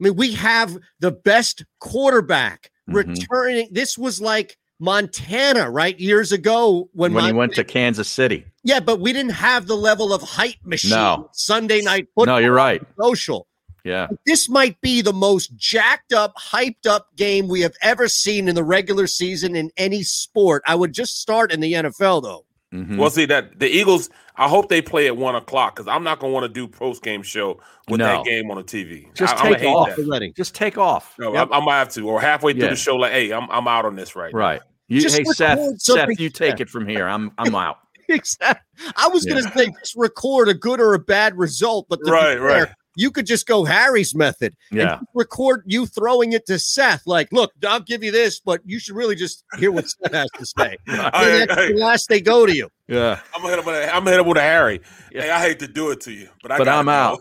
[0.00, 2.96] I mean, we have the best quarterback Mm-hmm.
[2.98, 3.68] returning.
[3.70, 5.98] This was like Montana, right?
[5.98, 8.44] Years ago when, when he went to Kansas City.
[8.62, 10.90] yeah, but we didn't have the level of hype machine.
[10.90, 11.30] No.
[11.32, 12.26] Sunday night football.
[12.34, 12.82] No, you're right.
[13.00, 13.46] Social.
[13.84, 14.08] Yeah.
[14.26, 18.54] This might be the most jacked up, hyped up game we have ever seen in
[18.54, 20.62] the regular season in any sport.
[20.66, 22.46] I would just start in the NFL though.
[22.72, 22.96] Mm-hmm.
[22.96, 24.10] Well, see that the Eagles.
[24.36, 26.66] I hope they play at one o'clock because I'm not going to want to do
[26.66, 28.06] post game show with No.
[28.06, 29.14] that game on the TV.
[29.14, 29.94] Just I, I'ma take hate off.
[29.96, 30.32] that.
[30.36, 31.14] Just take off.
[31.18, 32.70] No, I, I might have to, or halfway through Yeah.
[32.70, 34.32] the show, like, hey, I'm I'm out on this right.
[34.32, 34.38] now.
[34.40, 34.60] Right.
[34.88, 37.06] You, hey Seth, Seth, you take it from here.
[37.06, 37.78] I'm I'm out.
[38.08, 38.60] Exactly.
[38.96, 42.34] I was going to say just record a good or a bad result, but Right,
[42.36, 42.68] fair, right.
[42.96, 44.84] You could just go Harry's method Yeah.
[44.96, 47.02] just record you throwing it to Seth.
[47.06, 50.28] Like, look, I'll give you this, but you should really just hear what Seth has
[50.38, 50.76] to say.
[50.86, 51.72] Hey, And that's hey.
[51.72, 52.68] the last they go to you.
[52.88, 53.18] Yeah.
[53.34, 54.80] I'm gonna hit up with a, I'm gonna hit up with a Harry.
[55.12, 57.20] Hey, I hate to do it to you, but I but I'm out.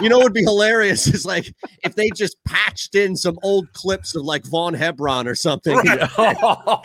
[0.00, 3.72] You know what would be hilarious is like if they just patched in some old
[3.72, 5.74] clips of like Vaughn Hebron or something.
[5.78, 6.82] oh,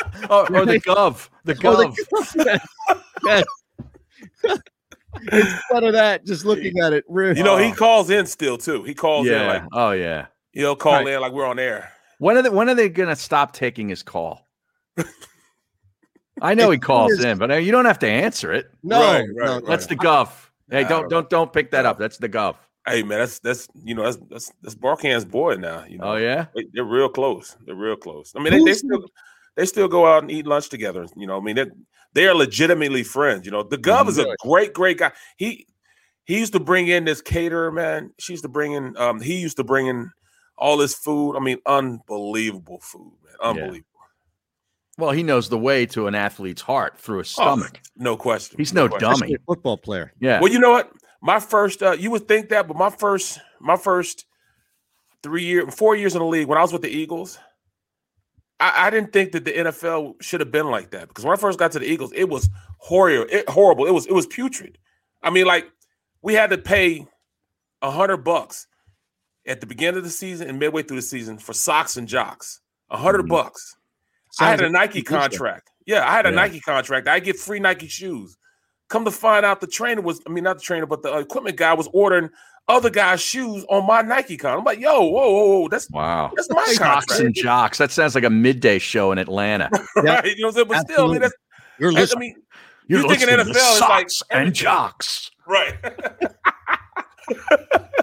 [0.49, 1.27] or the Gov.
[1.43, 1.95] The Oh, Gov.
[2.33, 2.61] the-
[3.25, 3.43] yes.
[5.31, 7.03] Instead of that, just looking at it.
[7.07, 8.83] really- You know, he calls in still too.
[8.83, 10.27] He calls in like oh yeah.
[10.53, 11.07] he'll call Right.
[11.07, 11.91] in like we're on air.
[12.19, 14.47] When are they when are they gonna stop taking his call?
[16.41, 18.67] I know he calls in, but uh, you don't have to answer it.
[18.83, 20.51] No, Right, no, right, That's the guff.
[20.71, 21.99] Hey, Nah, don't don't don't pick that up.
[21.99, 22.55] That's the guff.
[22.87, 25.83] Hey man, that's that's you know that's that's that's Barkann's boy now.
[25.87, 26.45] You know, Oh yeah.
[26.55, 27.55] they, they're real close.
[27.65, 28.33] They're real close.
[28.35, 29.05] I mean, they, they still
[29.55, 31.05] they still go out and eat lunch together.
[31.15, 31.65] You know, I mean, they
[32.13, 33.45] they are legitimately friends.
[33.45, 35.11] You know, the Gov is a great great guy.
[35.37, 35.65] He
[36.25, 38.11] he used to bring in this caterer man.
[38.19, 40.11] She used to bring in um he used to bring in
[40.57, 41.35] all this food.
[41.35, 43.85] I mean, unbelievable food, man, unbelievable.
[44.97, 47.79] Well, he knows the way to an athlete's heart through his Oh, stomach.
[47.95, 48.57] no question.
[48.57, 48.99] He's no question.
[49.01, 49.13] dummy.
[49.13, 50.13] Especially a football player.
[50.19, 50.39] Yeah.
[50.41, 50.91] Well, you know what?
[51.21, 54.25] My first, uh, you would think that, but my first, my first
[55.23, 57.39] three year, four years in the league when I was with the Eagles,
[58.61, 61.39] I, I didn't think that the NFL should have been like that because when I
[61.39, 63.27] first got to the Eagles, it was horrible.
[63.29, 63.85] It, horrible.
[63.85, 64.77] It was it was putrid.
[65.23, 65.69] I mean, like
[66.21, 67.07] we had to pay
[67.81, 68.67] a hundred bucks
[69.47, 72.61] at the beginning of the season and midway through the season for socks and jocks.
[72.89, 73.75] A 100 bucks.
[74.39, 75.71] I had a Nike contract.
[75.85, 76.35] Yeah, I had a Yeah.
[76.35, 77.07] Nike contract.
[77.07, 78.37] I get free Nike shoes.
[78.89, 81.55] Come to find out, the trainer was, I mean, not the trainer, but the equipment
[81.55, 82.29] guy was ordering
[82.67, 84.59] other guys' shoes on my Nike contract.
[84.59, 86.31] I'm like, yo, whoa, whoa, whoa, that's Wow.
[86.35, 87.19] That's my Socks contract.
[87.21, 87.77] and jocks.
[87.77, 89.69] That sounds like a midday show in Atlanta.
[89.97, 90.25] right.
[90.37, 90.67] You know what I'm saying?
[90.67, 91.33] But still, I mean, that's,
[91.79, 92.35] You're that's- I mean,
[92.87, 95.31] You're you think in listening NFL to is like socks and jocks.
[95.47, 95.75] right.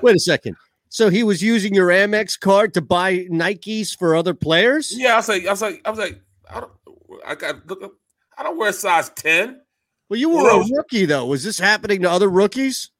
[0.02, 0.56] Wait a second.
[0.90, 4.92] So he was using your Amex card to buy Nikes for other players?
[4.96, 6.20] yeah, I was like, I was like, I was like,
[6.50, 6.72] I don't,
[7.26, 7.94] I got look,
[8.38, 9.60] I don't wear size ten.
[10.08, 11.26] Well, you were Well, a rookie though.
[11.26, 12.90] Was this happening to other rookies?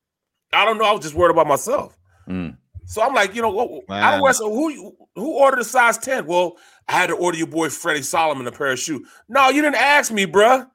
[0.52, 0.84] I don't know.
[0.84, 1.96] I was just worried about myself.
[2.28, 2.56] Mm.
[2.86, 3.84] So I'm like, you know, what?
[3.90, 4.32] I don't wear.
[4.32, 6.26] So who who ordered a size ten?
[6.26, 6.56] Well,
[6.88, 9.06] I had to order your boy Freddie Solomon a pair of shoes.
[9.28, 10.68] No, you didn't ask me, bruh.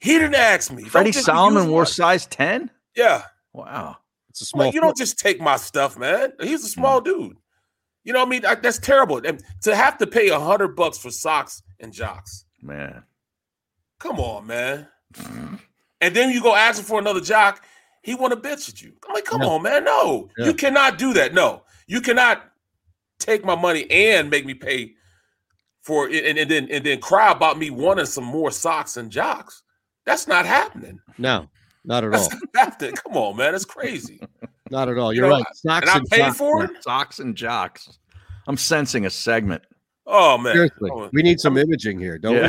[0.00, 0.82] He didn't ask me.
[0.84, 2.70] Freddie Solomon wore size 10?
[2.96, 3.22] Yeah.
[3.52, 3.98] Wow.
[4.30, 4.64] It's a small.
[4.66, 6.32] Like, you don't just take my stuff, man.
[6.40, 7.36] He's a small dude.
[8.02, 8.44] You know what I mean?
[8.44, 9.20] I- that's terrible.
[9.24, 12.46] And to have to pay a hundred bucks for socks and jocks.
[12.60, 13.04] Man.
[14.00, 14.88] Come on, man.
[16.00, 17.64] and then you go asking for another jock.
[18.02, 18.92] He want to bitch at you.
[19.08, 19.50] I'm like, come No.
[19.52, 19.84] on, man.
[19.84, 20.46] No, Yeah.
[20.46, 21.34] you cannot do that.
[21.34, 22.44] No, You cannot
[23.18, 24.94] take my money and make me pay
[25.82, 29.10] for it, and, and then and then cry about me wanting some more socks and
[29.10, 29.62] jocks.
[30.06, 31.00] That's not happening.
[31.18, 31.48] No,
[31.84, 32.40] not at That's all.
[32.54, 32.94] not happening.
[32.96, 33.52] Come on, man.
[33.52, 34.20] That's crazy.
[34.70, 35.12] Not at all.
[35.12, 35.44] You You're know, right.
[35.54, 36.70] Socks and I and paid jocks, for it.
[36.82, 37.98] Socks and jocks.
[38.46, 39.62] I'm sensing a segment.
[40.06, 40.54] Oh man.
[40.54, 42.48] Seriously, Oh, we need some imaging here, don't Yeah.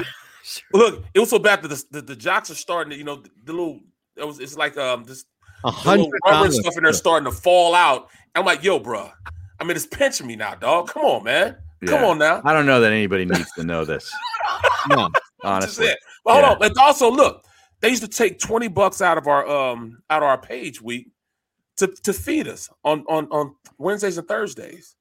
[0.73, 0.80] we?
[0.80, 3.17] Look, it was so bad that the, the, the jocks are starting to, you know,
[3.17, 3.81] the, the little
[4.15, 5.25] it was it's like um this
[5.65, 8.10] A hundred rubber stuff in there starting to fall out.
[8.35, 9.10] I'm like, yo, bro.
[9.60, 10.90] I mean, it's pinching me now, dog.
[10.90, 11.57] Come on, man.
[11.85, 12.41] Come on now.
[12.45, 14.11] I don't know that anybody needs to know this.
[14.90, 15.07] No.
[15.45, 15.88] Honestly.
[16.26, 16.52] But hold Yeah.
[16.52, 16.60] on.
[16.60, 17.45] But also, look,
[17.80, 21.07] they used to take 20 bucks out of our um out of our page week
[21.77, 24.95] to, to feed us on, on on Wednesdays and Thursdays.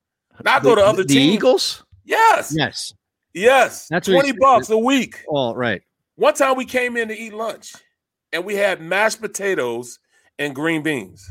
[0.45, 1.35] Now I go to The- other the teams.
[1.35, 1.85] Eagles?
[2.05, 2.53] Yes.
[2.57, 2.93] Yes.
[3.35, 3.89] Yes.
[3.91, 5.25] That's 20 bucks a week.
[5.27, 5.83] All right.
[6.15, 7.73] One time we came in to eat lunch
[8.33, 9.99] and we had mashed potatoes
[10.39, 11.31] and green beans.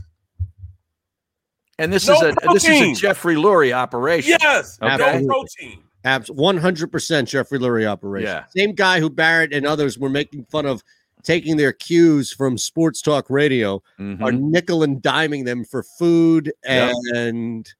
[1.80, 3.02] And this No is a this is a.
[3.02, 4.38] Jeffrey Lurie operation.
[4.41, 4.78] Yes.
[4.82, 5.22] Okay.
[5.22, 5.82] No protein.
[6.03, 8.28] Abs 100% Jeffrey Lurie operation.
[8.28, 8.45] Yeah.
[8.56, 10.84] Same guy who Barrett and others were making fun of
[11.23, 14.22] taking their cues from sports talk radio Mhm.
[14.23, 16.94] are nickel and diming them for food Yep.
[17.15, 17.72] and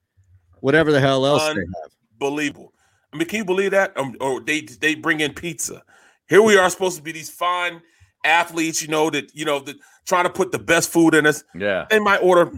[0.60, 1.92] whatever the hell else they have.
[2.22, 2.74] Unbelievable.
[3.14, 3.98] I mean, can you believe that?
[3.98, 5.84] Um, or they they bring in pizza.
[6.30, 7.82] Here we are supposed to be these fine
[8.24, 9.76] athletes, you know, that you know, that
[10.08, 11.44] trying to put the best food in us.
[11.56, 11.86] Yeah.
[11.90, 12.52] They might order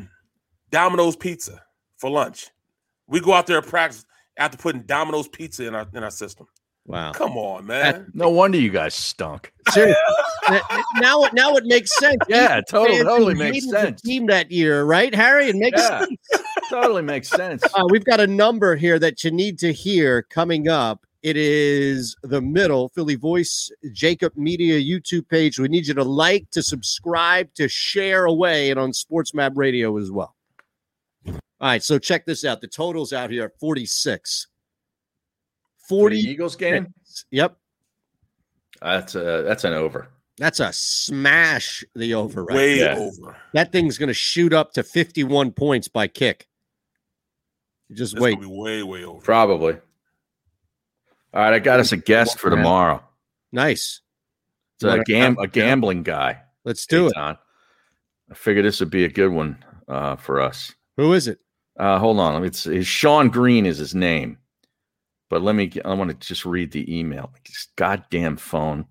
[0.71, 1.61] Domino's pizza
[1.97, 2.47] for lunch.
[3.07, 4.05] We go out there and practice
[4.37, 6.47] after putting Domino's pizza in our in our system.
[6.85, 7.13] Wow.
[7.13, 8.11] Come on, man.
[8.13, 9.53] No wonder you guys stunk.
[9.69, 9.95] Seriously.
[10.99, 12.17] now, it now it makes sense.
[12.27, 14.01] Yeah, Even totally- totally makes hated the sense.
[14.01, 15.47] Team that year, right, Harry?
[15.47, 15.99] It makes Yeah.
[15.99, 16.17] sense.
[16.69, 17.63] totally makes sense.
[17.73, 21.05] Uh, we've got a number here that you need to hear coming up.
[21.23, 25.57] It is the middle Philly Voice JAKIB Media YouTube page.
[25.57, 30.11] We need you to like, to subscribe, to share away, and on SportsMap Radio as
[30.11, 30.35] well.
[31.25, 32.59] All right, so check this out.
[32.59, 34.47] The totals out here are 46.
[35.87, 36.93] For the 40 Eagles game?
[37.31, 37.57] Yep.
[38.81, 40.09] That's a that's an over.
[40.37, 42.97] That's a smash the over right Way there.
[42.97, 43.37] over.
[43.53, 46.47] That thing's going to shoot up to 51 points by kick.
[47.93, 48.41] Just It's wait.
[48.41, 49.21] be way, way over.
[49.21, 49.77] Probably.
[51.33, 53.03] All right, I got us a guest for tomorrow.
[53.51, 54.01] Nice.
[54.75, 56.41] It's a, Wanna- gam- a gambling guy.
[56.63, 57.13] Let's do it.
[57.15, 57.37] Don.
[58.31, 60.73] I figured this would be a good one uh, for us.
[60.97, 61.39] Who is it?
[61.77, 62.43] Uh, hold on.
[62.43, 62.83] It's, me see.
[62.83, 64.37] Sean Green is his name.
[65.29, 67.33] But let me, I want to just read the email.
[67.45, 68.85] This goddamn phone.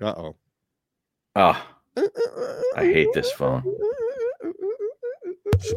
[0.00, 0.36] Uh oh.
[1.36, 1.66] Ah,
[2.76, 3.62] I hate this phone.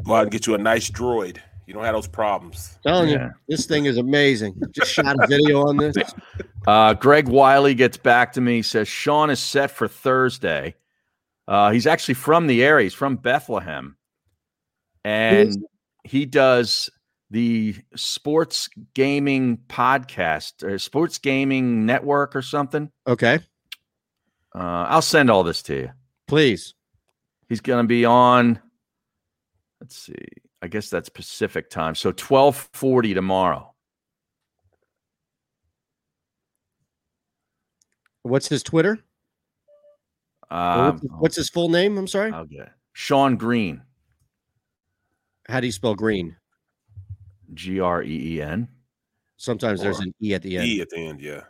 [0.03, 1.38] Go out and get you a nice droid.
[1.72, 2.77] You don't have those problems.
[2.85, 3.27] Telling Yeah.
[3.27, 4.61] you, this thing is amazing.
[4.72, 5.95] Just shot a video on this.
[6.68, 8.57] Uh, Greg Wiley gets back to me.
[8.57, 10.76] He says Sean is set for Thursday.
[11.48, 12.84] Uh, he's actually from the area.
[12.84, 13.98] He's from Bethlehem,
[15.03, 15.57] and
[16.03, 16.91] he does
[17.31, 22.91] the sports gaming podcast or sports gaming network or something.
[23.07, 23.39] Okay.
[24.53, 25.89] Uh, I'll send all this to you.
[26.27, 26.76] Please.
[27.49, 28.60] He's going to be on.
[29.80, 30.14] Let's see.
[30.61, 31.95] I guess that's Pacific time.
[31.95, 33.73] So twelve forty tomorrow.
[38.23, 38.99] What's his Twitter?
[40.51, 41.97] Um, what's, his, what's his full name?
[41.97, 42.31] I'm sorry.
[42.31, 42.69] I'll get it.
[42.93, 43.81] Sean Green.
[45.47, 46.35] How do you spell green?
[47.53, 48.67] G R E E N.
[49.38, 50.67] Sometimes there's an E at the end.
[50.67, 51.41] E at the end, yeah.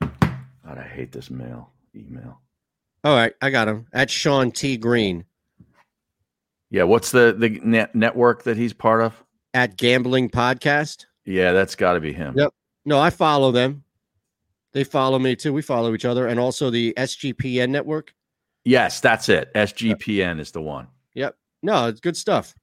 [0.00, 2.40] God, I hate this mail email.
[3.04, 3.86] Oh, all right, I got him.
[3.92, 4.76] At Sean T.
[4.78, 5.24] Green
[6.70, 9.12] Yeah, what's the the net network that he's part of?
[9.52, 11.06] at Gambling Podcast.
[11.24, 12.34] Yeah, that's got to be him.
[12.36, 12.52] Yep.
[12.84, 13.84] No, I follow them.
[14.72, 15.52] They follow me too.
[15.52, 18.12] We follow each other, and also the SGPN network.
[18.64, 19.52] Yes, that's it.
[19.54, 20.88] SGPN is the one.
[21.14, 21.36] Yep.
[21.62, 22.54] No, it's good stuff.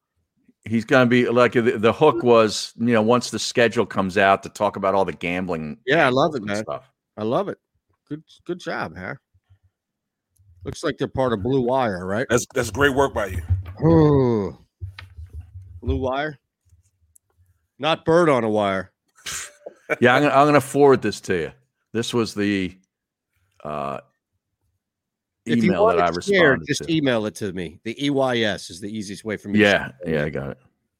[0.65, 4.17] He's going to be like the, the hook was, you know, once the schedule comes
[4.17, 5.77] out to talk about all the gambling.
[5.85, 6.63] Yeah, I love it, man.
[6.63, 6.91] Stuff.
[7.17, 7.57] I love it.
[8.09, 9.15] Good, good job, huh?
[10.63, 12.27] Looks like they're part of Blue Wire, right?
[12.29, 13.41] That's that's great work by you.
[13.83, 14.57] Oh,
[15.81, 16.37] Blue Wire,
[17.79, 18.91] not Bird on a Wire.
[19.99, 21.51] Yeah, I'm gonna, I'm going to forward this to you.
[21.91, 22.73] This was the
[23.61, 23.99] uh,
[25.45, 26.93] email that I it shared, responded just to.
[26.93, 27.77] email it to me.
[27.83, 29.59] The EYS is the easiest way for me.
[29.59, 30.57] Yeah, send yeah, I got it.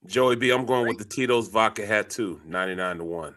[0.08, 3.36] Joey B, I'm going with the Tito's vodka hat too, 99 to 1.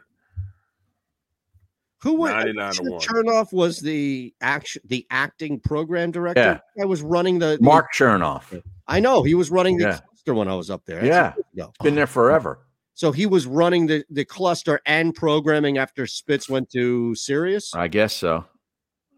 [2.05, 6.61] Who was 99 to Chernoff was the action, the acting program director.
[6.77, 6.83] Yeah.
[6.83, 8.63] I was running the, the- Mark Chernoff.
[8.87, 9.99] I know he was running the Yeah.
[10.11, 11.01] cluster when I was up there.
[11.01, 11.73] That's Yeah, ago.
[11.83, 12.61] been there forever.
[12.93, 17.75] So he was running the the cluster and programming after Spitz went to Sirius.
[17.75, 18.45] I guess so.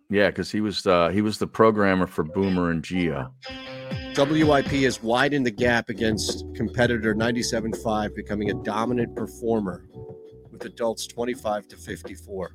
[0.09, 3.33] Yeah, because he was uh, he was the programmer for Boomer and Gio.
[4.17, 9.85] WIP has widened the gap against competitor 97.5, becoming a dominant performer
[10.51, 12.53] with adults 25 to 54.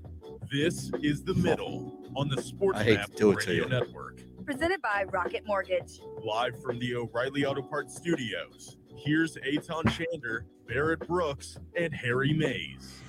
[0.52, 3.64] This is the middle on the Sports I hate Map to do it to Radio
[3.64, 3.70] you.
[3.70, 4.20] Network.
[4.44, 6.02] Presented by Rocket Mortgage.
[6.26, 8.76] Live from the O'Reilly Auto Parts studios.
[8.98, 13.00] Here's Eytan Shander, Barrett Brooks, and Harry Mayes.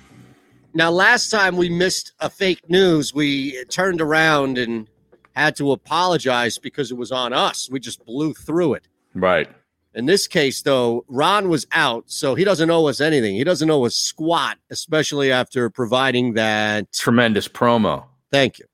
[0.73, 4.87] Now, last time we missed a fake news, we turned around and
[5.35, 7.69] had to apologize because it was on us.
[7.69, 8.87] We just blew through it.
[9.15, 9.49] Right.
[9.95, 13.35] In this case, though, Ron was out, so he doesn't owe us anything.
[13.35, 18.05] He doesn't owe us squat, especially after providing that tremendous promo.
[18.31, 18.65] Thank you.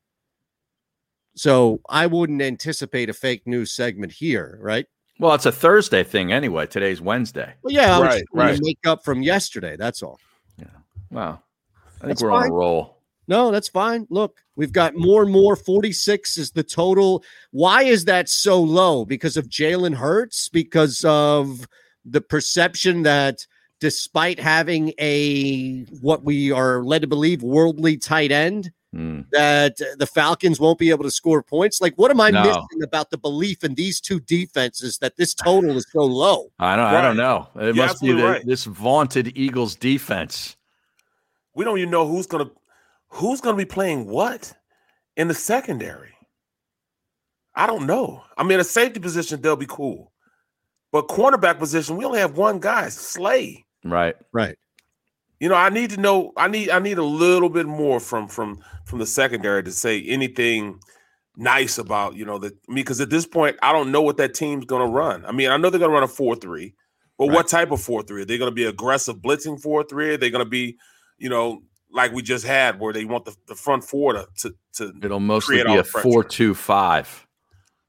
[1.35, 4.85] So I wouldn't anticipate a fake news segment here, right?
[5.19, 6.65] Well, it's a Thursday thing anyway.
[6.65, 7.53] Today's Wednesday.
[7.61, 8.57] Well, yeah, I was right, just trying right.
[8.57, 9.75] to make up from yesterday.
[9.75, 10.19] That's all.
[10.57, 10.65] Yeah.
[11.11, 11.41] Wow.
[11.85, 12.98] I think That's we're on a roll.
[13.29, 14.07] No, that's fine.
[14.09, 15.55] Look, we've got more and more.
[15.55, 17.23] 46 is the total.
[17.51, 19.05] Why is that so low?
[19.05, 20.49] Because of Jalen Hurts?
[20.49, 21.67] Because of
[22.03, 23.45] the perception that
[23.79, 29.21] despite having a what we are led to believe worldly tight end, Hmm.
[29.31, 31.79] that the Falcons won't be able to score points?
[31.79, 32.41] Like, what am I No.
[32.43, 36.51] missing about the belief in these two defenses that this total is so low?
[36.59, 36.85] I don't.
[36.85, 37.47] I don't know.
[37.57, 38.43] It You're must be the, right.
[38.43, 40.55] this vaunted Eagles defense.
[41.53, 42.49] We don't even know who's gonna
[43.09, 44.53] who's gonna be playing what
[45.15, 46.13] in the secondary.
[47.55, 48.23] I don't know.
[48.37, 50.11] I mean, a safety position they'll be cool,
[50.91, 53.65] but cornerback position we only have one guy, Slay.
[53.83, 54.15] Right.
[54.31, 54.57] Right.
[55.39, 56.33] You know, I need to know.
[56.35, 56.69] I need.
[56.69, 60.79] I need a little bit more from from from the secondary to say anything
[61.37, 64.17] nice about you know that I mean, because at this point, I don't know what
[64.17, 65.25] that team's going to run.
[65.25, 66.75] I mean, I know they're going to run a four three,
[67.17, 68.23] but what type of four three?
[68.23, 70.13] Are they going to be aggressive blitzing four three?
[70.13, 70.77] Are they going to be,
[71.17, 71.61] you know,
[71.91, 75.19] like we just had, where they want the, the front four to to, to It'll
[75.19, 76.01] mostly be a the pressure?
[76.03, 77.27] four-two-five.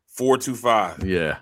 [0.06, 1.05] four two five.
[1.05, 1.39] Yeah.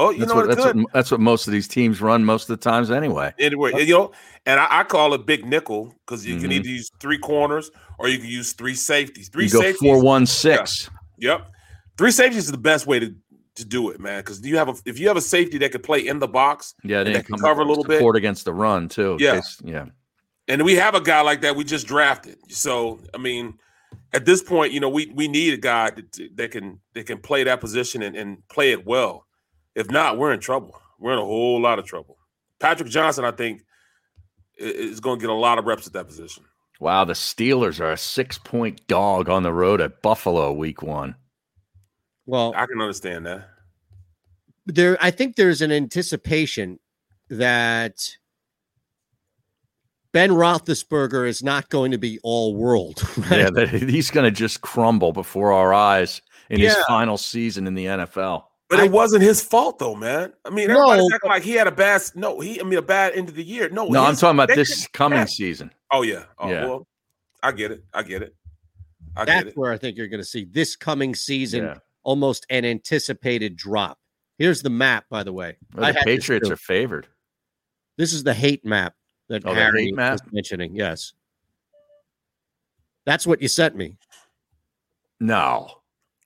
[0.00, 0.76] Oh, you that's know what, that's Good.
[0.76, 3.32] what that's what most of these teams run most of the times anyway.
[3.38, 4.12] Anyway, you know,
[4.46, 6.54] and I, I call it big nickel because you can Mhm.
[6.54, 9.28] either use three corners or you can use three safeties.
[9.28, 9.80] Three You go safeties.
[9.80, 10.88] four-one-six.
[11.18, 11.48] Yep.
[11.96, 13.12] Three safeties is the best way to,
[13.56, 14.20] to do it, man.
[14.20, 16.74] Because you have a if you have a safety that could play in the box,
[16.84, 17.96] Yeah, they that can cover a little bit.
[17.98, 19.16] support against the run too.
[19.18, 19.34] Yeah.
[19.36, 19.86] case- yeah.
[20.48, 22.38] And we have a guy like that we just drafted.
[22.48, 23.58] So I mean,
[24.12, 27.18] at this point, you know, we we need a guy that, that can that can
[27.18, 29.26] play that position and, and play it well.
[29.74, 30.80] If not, we're in trouble.
[30.98, 32.16] We're in a whole lot of trouble.
[32.58, 33.62] Patrick Johnson, I think,
[34.56, 36.44] is going to get a lot of reps at that position.
[36.80, 41.14] Wow, the Steelers are a six-point dog on the road at Buffalo week one.
[42.26, 43.48] Well, I can understand that.
[44.66, 46.78] there I think there's an anticipation
[47.30, 48.16] that
[50.12, 53.02] Ben Roethlisberger is not going to be all world.
[53.30, 53.50] Right?
[53.56, 57.84] Yeah, he's going to just crumble before our eyes in his final season in the
[57.86, 58.44] NFL.
[58.70, 60.32] But it wasn't his fault though, man.
[60.44, 62.82] I mean, No, everybody's acting like he had a bad no, he I mean a
[62.82, 63.68] bad end of the year.
[63.70, 65.24] No, No, I'm talking about this coming yeah.
[65.24, 65.72] season.
[65.90, 66.24] Oh yeah.
[66.38, 66.66] Oh Yeah.
[66.66, 66.86] well,
[67.42, 67.84] I get it.
[67.94, 68.34] I get it.
[69.16, 69.56] I That's get it.
[69.56, 71.78] where I think you're going to see this coming season Yeah.
[72.02, 73.98] almost an anticipated drop.
[74.36, 75.56] Here's the map, by the way.
[75.74, 77.06] Well, the Patriots are favored.
[77.96, 78.94] This is the hate map
[79.28, 80.12] that Oh, Harry map?
[80.12, 80.74] was mentioning.
[80.74, 81.12] Yes,
[83.06, 83.96] that's what you sent me.
[85.20, 85.68] No,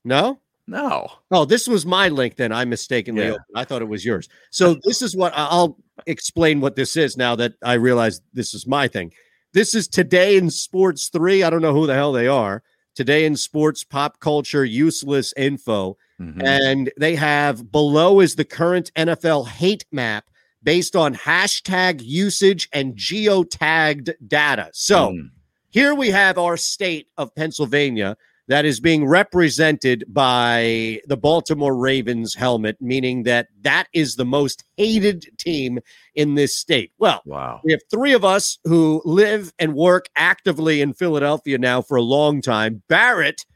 [0.05, 1.09] No, no.
[1.31, 2.37] Oh, this was my link.
[2.37, 3.31] Then I mistakenly Yeah.
[3.31, 3.45] opened.
[3.55, 4.29] I thought it was yours.
[4.51, 8.67] So this is what I'll explain what this is now that I realize this is
[8.67, 9.13] my thing.
[9.53, 11.43] This is today in sports three.
[11.45, 12.63] I don't know who the hell they are.
[12.95, 15.97] Today in sports, pop culture, useless info.
[16.21, 16.43] Mhm.
[16.43, 20.25] And they have below is the current NFL hate map
[20.63, 24.71] based on hashtag usage and geotagged data.
[24.73, 25.31] So Mm.
[25.71, 28.17] here we have our state of Pennsylvania
[28.49, 34.65] that is being represented by the Baltimore Ravens helmet, meaning that that is the most
[34.77, 35.79] hated team
[36.17, 36.91] in this state.
[36.99, 37.61] Well, wow.
[37.65, 42.03] we have three of us who live and work actively in Philadelphia now for a
[42.03, 42.83] long time.
[42.89, 43.47] Barrett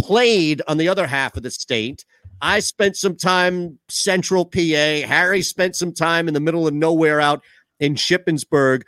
[0.00, 2.04] played on the other half of the state.
[2.40, 4.58] I spent some time central PA.
[5.06, 7.42] Harry spent some time in the middle of nowhere out
[7.80, 8.82] in Shippensburg.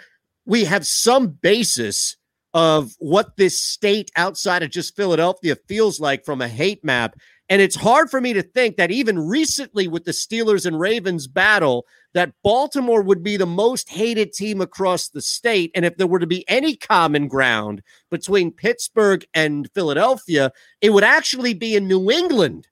[0.47, 2.17] We have some basis
[2.55, 7.15] of what this state outside of just Philadelphia feels like from a hate map.
[7.49, 11.27] And it's hard for me to think that even recently with the Steelers and Ravens
[11.27, 15.71] battle, that Baltimore would be the most hated team across the state.
[15.75, 21.05] And if there were to be any common ground between Pittsburgh and Philadelphia, it would
[21.05, 22.69] actually be in New England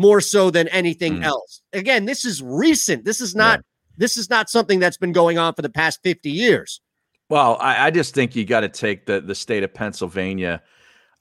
[0.00, 1.24] more so than anything mm.
[1.24, 1.60] else.
[1.74, 3.04] Again, this is recent.
[3.04, 3.60] This is not
[3.98, 6.80] this is not something that's been going on for the past 50 years.
[7.28, 10.62] Well, I, I just think you got to take the the state of Pennsylvania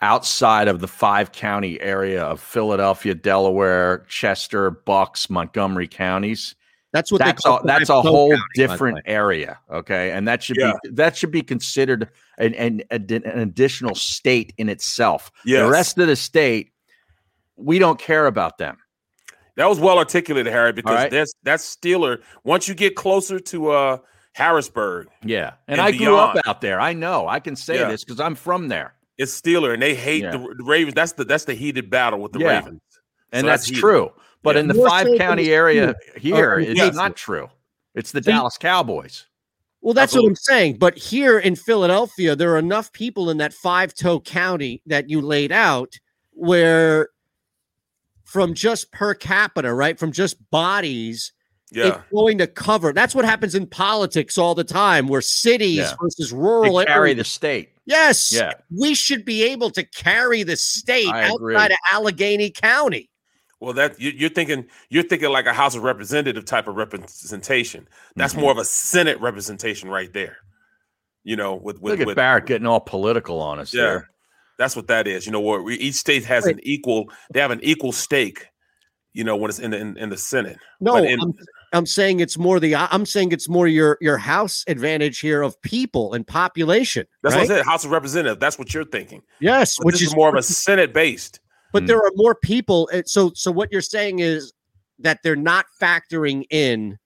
[0.02, 6.56] outside of the five county area of Philadelphia, Delaware, Chester, Bucks, Montgomery counties.
[6.94, 9.60] That's what that's they call a, that's a whole county, different area.
[9.70, 10.72] Okay, and that should Yeah.
[10.84, 15.32] be that should be considered an, an, an additional state in itself.
[15.46, 15.66] Yes.
[15.66, 16.72] The rest of the state,
[17.60, 18.78] we don't care about them.
[19.56, 21.12] That was well articulated, Harry, because right.
[21.12, 22.22] that's that's Steeler.
[22.44, 23.98] Once you get closer to uh
[24.34, 26.80] Harrisburg, Yeah, and, And I grew up out there.
[26.80, 27.28] I know.
[27.28, 27.90] I can say Yeah.
[27.90, 30.32] this because I'm from there, it's Steeler, and they hate Yeah.
[30.32, 30.96] the, the Ravens.
[30.96, 32.60] That's the that's the heated battle with the Yeah.
[32.60, 32.82] Ravens,
[33.34, 33.82] and So that's, heated.
[33.82, 34.12] true.
[34.44, 34.62] But Yeah.
[34.62, 36.18] in the More five county area Steelers.
[36.20, 36.96] here, Oh, it's yes.
[36.96, 37.50] not true.
[37.96, 39.26] It's the See- Dallas Cowboys.
[39.82, 40.78] Well, that's what I'm saying.
[40.78, 45.22] But here in Philadelphia, there are enough people in that five toe county that you
[45.22, 45.94] laid out
[46.32, 47.10] where
[48.30, 49.98] from just per capita, right?
[49.98, 51.34] From just bodies,
[51.72, 52.94] Yeah, it's going to cover.
[52.94, 55.94] That's what happens in politics all the time, where cities Yeah.
[56.02, 57.18] versus They rural carry areas.
[57.18, 57.70] the state.
[57.86, 58.54] yes, Yeah.
[58.76, 61.56] we should be able to carry the state I agree.
[61.56, 63.10] outside of Allegheny County.
[63.62, 67.88] well, that you, you're thinking you're thinking like a House of Representative type of representation.
[68.16, 68.42] That's Mm-hmm.
[68.42, 70.38] more of a Senate representation right there.
[71.24, 74.10] You know, with with, Look at with Barrett getting all political on us yeah, there.
[74.60, 75.26] That's what that is.
[75.26, 77.10] You know, where we, each state has an equal.
[77.34, 78.46] They have an equal stake.
[79.14, 80.58] You know, when it's in the in, in the Senate.
[80.80, 81.34] No, But in- I'm,
[81.74, 82.76] I'm saying it's more the.
[82.76, 87.08] I'm saying it's more your your house advantage here of people and population.
[87.24, 87.42] That's right?
[87.42, 87.66] what I said.
[87.66, 88.40] House of Representatives.
[88.40, 89.24] That's what you're thinking.
[89.40, 91.40] Yes, But which is is more of a Senate based.
[91.72, 91.88] But Hmm.
[91.88, 92.90] there are more people.
[92.94, 94.54] uh, So so what you're saying is
[95.00, 96.98] that they're not factoring in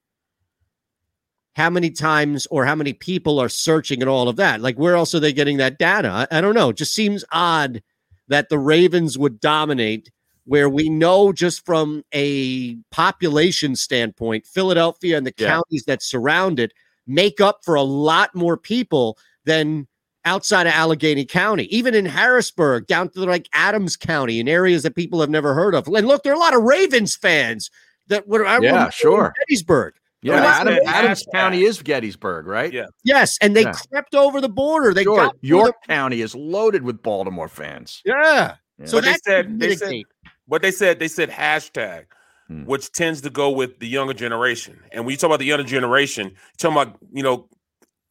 [1.55, 4.61] how many times or how many people are searching and all of that.
[4.61, 6.09] Like where else are they getting that data?
[6.31, 6.69] I, I don't know.
[6.69, 7.81] It just seems odd
[8.27, 10.11] that the Ravens would dominate
[10.45, 15.47] where we know just from a population standpoint, Philadelphia and the Yeah.
[15.47, 16.73] counties that surround it
[17.07, 19.87] make up for a lot more people than
[20.25, 24.95] outside of Allegheny County, even in Harrisburg, down to like Adams County, in areas that
[24.95, 25.87] people have never heard of.
[25.87, 27.69] And look, there are a lot of Ravens fans
[28.07, 29.33] that would Yeah, sure.
[29.39, 29.93] Gettysburg.
[30.23, 31.25] Yeah, Well, Adam, Adams.
[31.33, 32.71] County is Gettysburg, right?
[32.71, 32.85] Yeah.
[33.03, 33.73] Yes, and they Yeah.
[33.91, 34.93] crept over the border.
[34.93, 35.17] They Sure.
[35.17, 38.01] got through York County is loaded with Baltimore fans.
[38.05, 38.55] Yeah.
[38.79, 38.85] Yeah.
[38.85, 40.07] So But they said- they said- mitigate.
[40.47, 42.05] But they said they said hashtag,
[42.47, 42.63] Hmm.
[42.65, 44.79] which tends to go with the younger generation.
[44.91, 47.47] And when you talk about the younger generation, you're talking about you know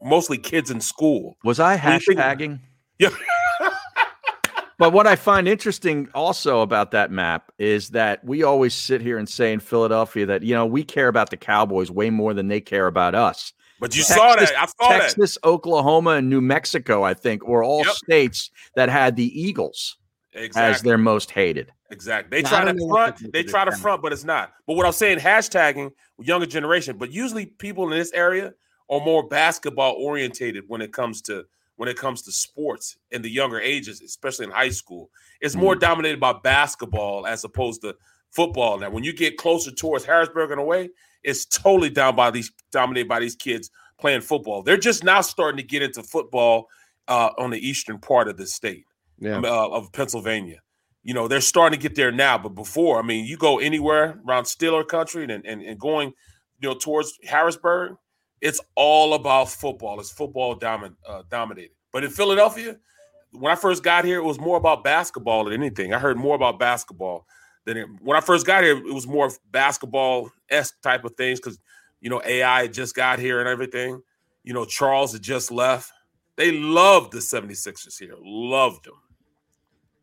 [0.02, 1.36] mostly kids in school.
[1.44, 2.60] Was I When you think- hashtagging?
[2.98, 3.08] Yeah.
[4.82, 9.16] But what I find interesting also about that map is that we always sit here
[9.16, 12.48] and say in Philadelphia that, you know, we care about the Cowboys way more than
[12.48, 13.52] they care about us.
[13.78, 14.40] But you saw that.
[14.58, 15.02] I saw that.
[15.02, 17.94] Texas, Oklahoma, and New Mexico, I think, were all Yep.
[17.94, 19.98] states that had the Eagles
[20.56, 21.72] as their most hated.
[21.92, 22.38] Exactly.
[22.38, 23.32] They Yeah, try to know what to do front.
[23.34, 24.52] They try to front, but it's not.
[24.66, 28.52] But what I'm saying, hashtagging younger generation, but usually people in this area
[28.90, 31.44] are more basketball orientated when it comes to
[31.76, 35.10] when it comes to sports in the younger ages, especially in high school.
[35.40, 37.96] It's more dominated by basketball as opposed to
[38.30, 38.78] football.
[38.78, 40.90] Now, when you get closer towards Harrisburg and away,
[41.22, 43.70] it's totally down by these dominated by these kids
[44.00, 44.62] playing football.
[44.62, 46.66] They're just now starting to get into football
[47.08, 48.84] uh, on the eastern part of the state
[49.18, 49.36] Yeah.
[49.36, 50.60] um, uh, of Pennsylvania.
[51.04, 54.20] You know, they're starting to get there now, but before, I mean, you go anywhere
[54.28, 56.12] around Steeler country and, and, and going,
[56.60, 57.96] you know, towards Harrisburg,
[58.42, 60.00] it's all about football.
[60.00, 61.70] It's football domin, uh, dominated.
[61.92, 62.76] But in Philadelphia,
[63.30, 65.94] when I first got here, it was more about basketball than anything.
[65.94, 67.26] I heard more about basketball
[67.64, 68.76] than it, when I first got here.
[68.76, 71.58] It was more basketball esque type of things because
[72.00, 74.02] you know AI just got here and everything.
[74.42, 75.92] You know, Charles had just left.
[76.34, 78.14] They loved the 76ers here.
[78.20, 78.94] Loved them.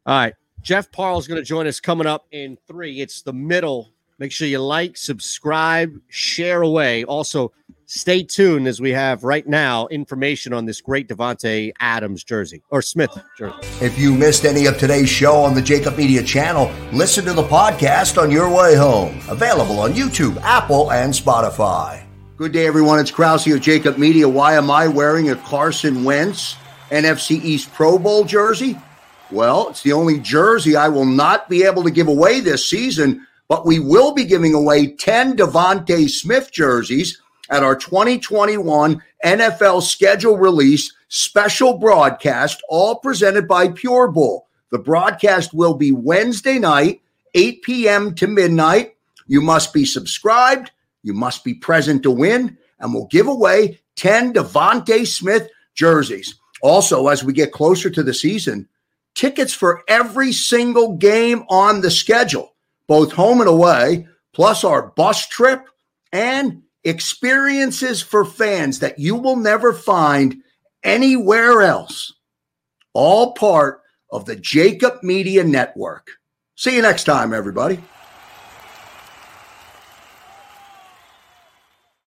[0.06, 0.34] All right.
[0.62, 3.02] Jeff Parle is going to join us coming up in three.
[3.02, 3.92] It's the middle.
[4.20, 7.06] Make sure you like, subscribe, share away.
[7.06, 7.54] Also,
[7.86, 12.82] stay tuned as we have right now information on this great Devonte Adams jersey or
[12.82, 13.56] Smith jersey.
[13.80, 17.44] If you missed any of today's show on the JAKIB Media channel, listen to the
[17.44, 19.22] podcast on your way home.
[19.30, 22.04] Available on YouTube, Apple, and Spotify.
[22.36, 23.00] Good day, everyone.
[23.00, 24.28] It's Krause here, JAKIB Media.
[24.28, 26.58] Why am I wearing a Carson Wentz
[26.90, 28.78] NFC East Pro Bowl jersey?
[29.32, 33.26] Well, it's the only jersey I will not be able to give away this season,
[33.50, 37.20] but we will be giving away 10 DeVonta Smith jerseys
[37.50, 44.48] at our 2021 NFL schedule release special broadcast, all presented by Pure Bull.
[44.72, 47.02] The broadcast will be Wednesday night,
[47.34, 48.16] 8 p.m.
[48.16, 48.96] to midnight.
[49.26, 50.72] You must be subscribed,
[51.02, 56.36] you must be present to win, and we'll give away 10 DeVonta Smith jerseys.
[56.62, 58.68] Also, as we get closer to the season,
[59.16, 62.54] tickets for every single game on the schedule,
[62.90, 65.64] both home and away, plus our bus trip
[66.12, 70.36] and experiences for fans that you will never find
[70.84, 72.12] anywhere else.
[72.94, 76.10] All part of the JAKIB Media Network.
[76.56, 77.80] See you next time, everybody.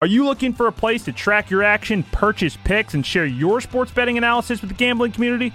[0.03, 3.63] Are you looking for a place to track your action, purchase picks, and share your
[3.63, 5.55] sports betting analysis with the gambling community?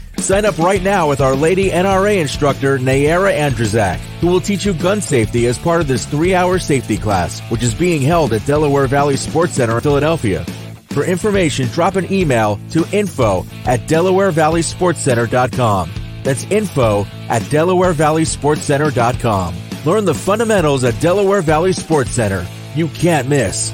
[0.21, 4.73] Sign up right now with Our Lady NRA instructor Nayara Andrzak, who will teach you
[4.73, 8.87] gun safety as part of this three-hour safety class, which is being held at Delaware
[8.87, 10.45] Valley Sports Center in Philadelphia.
[10.89, 15.91] For information, drop an email to info at DelawareValleySportsCenter.com.
[16.23, 19.55] That's info at DelawareValleySportsCenter.com.
[19.85, 22.45] Learn the fundamentals at Delaware Valley Sports Center.
[22.75, 23.73] You can't miss.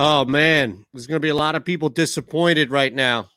[0.00, 3.28] Oh man, there's going to be a lot of people disappointed right now.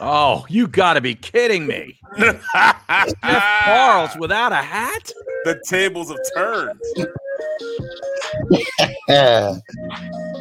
[0.00, 2.00] Oh, you got to be kidding me!
[2.18, 3.14] Jeff
[3.64, 5.12] Charles without a hat?
[5.44, 6.80] The tables have turned.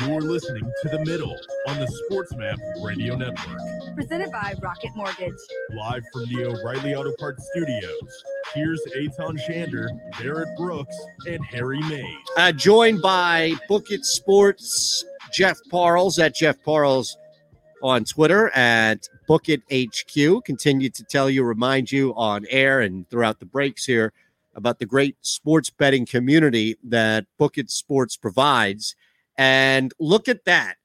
[0.00, 1.36] You're listening to The Middle
[1.68, 3.94] on the SportsMap Radio Network.
[3.94, 5.34] Presented by Rocket Mortgage.
[5.70, 8.24] Live from the O'Reilly Auto Parts Studios.
[8.54, 9.88] Here's Eytan Shander,
[10.18, 10.96] Barrett Brooks,
[11.26, 12.16] and Harry Mayes.
[12.36, 17.16] Uh, joined by Book It Sports, Jeff Parles at Jeff Parles
[17.82, 20.44] on Twitter at Book It HQ.
[20.44, 24.12] Continue to tell you, remind you on air and throughout the breaks here
[24.54, 28.96] about the great sports betting community that Book It Sports provides.
[29.38, 30.76] And look at that.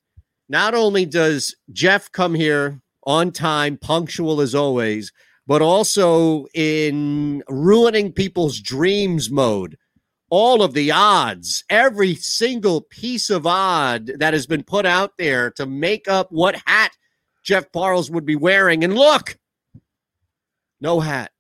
[0.50, 5.12] Not only does Jeff come here on time, punctual as always,
[5.46, 9.78] but also in ruining people's dreams mode.
[10.30, 15.52] All of the odds, every single piece of odd that has been put out there
[15.52, 16.92] to make up what hat
[17.46, 18.84] Jeff Parles would be wearing.
[18.84, 19.38] And look,
[20.82, 21.32] no hat.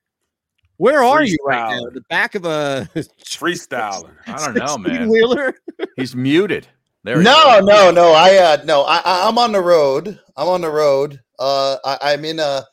[0.77, 1.89] Where are you right now?
[1.89, 2.87] The back of a
[3.25, 4.15] freestyler.
[4.25, 5.09] I don't know, man.
[5.09, 5.55] Wheeler.
[5.97, 6.67] He's muted.
[7.07, 7.21] There.
[7.21, 8.11] No, no, no.
[8.11, 10.19] I uh no, I I- I'm on the road.
[10.35, 11.21] I'm on the road.
[11.39, 12.63] Uh I, I'm in uh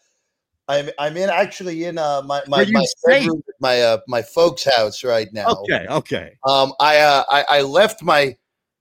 [0.67, 5.05] I'm I'm in actually in uh my my, my bedroom my uh my folks' house
[5.05, 5.53] right now.
[5.63, 6.33] Okay, okay.
[6.45, 8.37] Um I uh I, I left my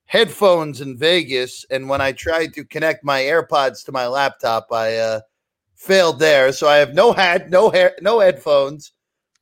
[0.06, 4.96] headphones in Vegas and when I tried to connect my AirPods to my laptop, I
[4.98, 5.22] uh
[5.76, 6.52] failed there.
[6.52, 8.92] So I have no hat, no hair, no headphones.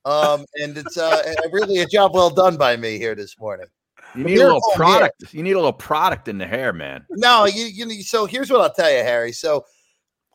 [0.04, 1.24] Um and it's uh
[1.54, 3.68] really a job well done by me here this morning.
[4.16, 5.34] You need a little product.
[5.34, 7.06] You need a little product in the hair, man.
[7.12, 9.32] No, you you so here's what I'll tell you, Harry.
[9.32, 9.66] So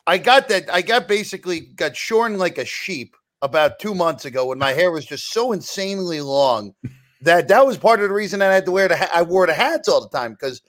[0.07, 4.47] I got that I got basically got shorn like a sheep about two months ago
[4.47, 6.73] when my hair was just so insanely long
[7.21, 9.21] that that was part of the reason that I had to wear the ha- I
[9.21, 10.61] wore the hats all the time because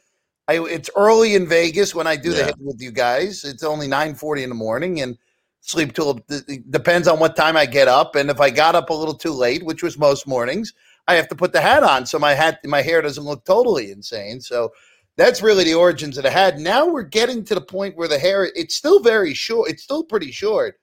[0.49, 2.47] I it's early in Vegas when I do the Yeah.
[2.47, 3.45] hit with you guys.
[3.45, 5.17] It's only nine forty in the morning and
[5.61, 8.91] sleep till it depends on what time I get up and if I got up
[8.91, 10.73] a little too late, which was most mornings,
[11.09, 13.91] I have to put the hat on so my hat my hair doesn't look totally
[13.91, 14.41] insane.
[14.41, 14.71] So
[15.17, 16.59] that's really the origins of the hat.
[16.59, 19.71] Now we're getting to the point where the hair it's still very short.
[19.71, 20.79] It's still pretty short,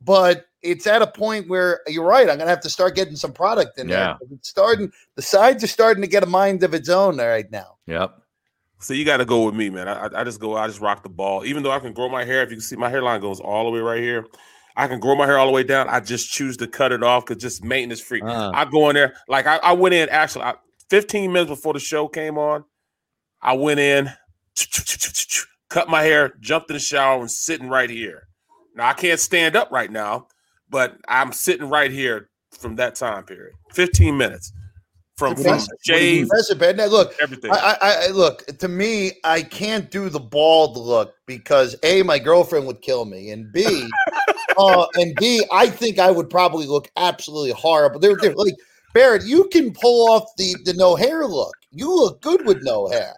[0.00, 2.28] but it's at a point where you're right.
[2.28, 4.16] I'm gonna have to start getting some product in Yeah.
[4.20, 4.28] there.
[4.32, 4.90] It's starting.
[5.14, 7.76] The sides are starting to get a mind of its own right now.
[7.86, 8.14] Yep.
[8.80, 9.88] So you got to go with me, man.
[9.88, 10.56] I, I- I just go.
[10.56, 11.44] I just rock the ball.
[11.44, 13.64] Even though I can grow my hair, if you can see, my hairline goes all
[13.64, 14.24] the way right here.
[14.78, 15.88] I can grow my hair all the way down.
[15.88, 18.22] I just choose to cut it off because just maintenance free.
[18.24, 18.52] Ah.
[18.54, 20.54] I go in there like I, I went in actually I,
[20.88, 22.64] 15 minutes before the show came on.
[23.42, 24.08] I went in,
[25.68, 28.28] cut my hair, jumped in the shower, and sitting right here.
[28.76, 30.28] Now I can't stand up right now,
[30.70, 33.54] but I'm sitting right here from that time period.
[33.72, 34.52] 15 minutes.
[35.16, 35.74] from, from Aggressive.
[35.84, 36.60] shave, Aggressive,
[36.92, 37.50] look, everything.
[37.50, 39.12] I, I, I look to me.
[39.24, 43.88] I can't do the bald look because a my girlfriend would kill me, and b,
[44.58, 48.00] uh, and b, I think I would probably look absolutely horrible.
[48.00, 48.54] They're, they're like
[48.94, 49.24] Barrett.
[49.24, 51.54] You can pull off the the no hair look.
[51.70, 53.14] You look good with no hair.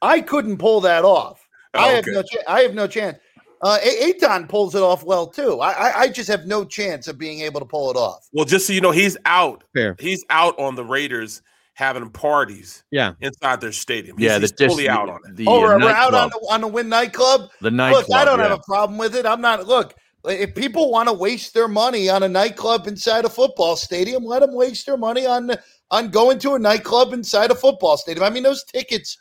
[0.00, 1.46] I couldn't pull that off.
[1.74, 2.10] I have Okay.
[2.12, 2.22] no.
[2.22, 3.18] Cha- I have no chance.
[3.62, 5.60] Uh, Eytan pulls it off well too.
[5.60, 8.26] I, I I just have no chance of being able to pull it off.
[8.32, 9.62] Well, just so you know, he's out.
[9.74, 9.94] Fair.
[10.00, 11.42] He's out on the Raiders
[11.74, 13.12] having parties Yeah.
[13.20, 14.18] inside their stadium.
[14.18, 15.36] He's, Yeah, he's the- totally the- out on it.
[15.36, 17.50] the, oh, uh, we're, we're out on the on the Wynn nightclub.
[17.60, 18.08] The nightclub.
[18.08, 18.48] Look, I don't yeah.
[18.48, 19.24] have a problem with it.
[19.24, 19.66] I'm not.
[19.66, 19.94] Look,
[20.24, 24.40] if people want to waste their money on a nightclub inside a football stadium, let
[24.40, 25.52] them waste their money on
[25.90, 28.24] on going to a nightclub inside a football stadium.
[28.24, 29.18] I mean, those tickets.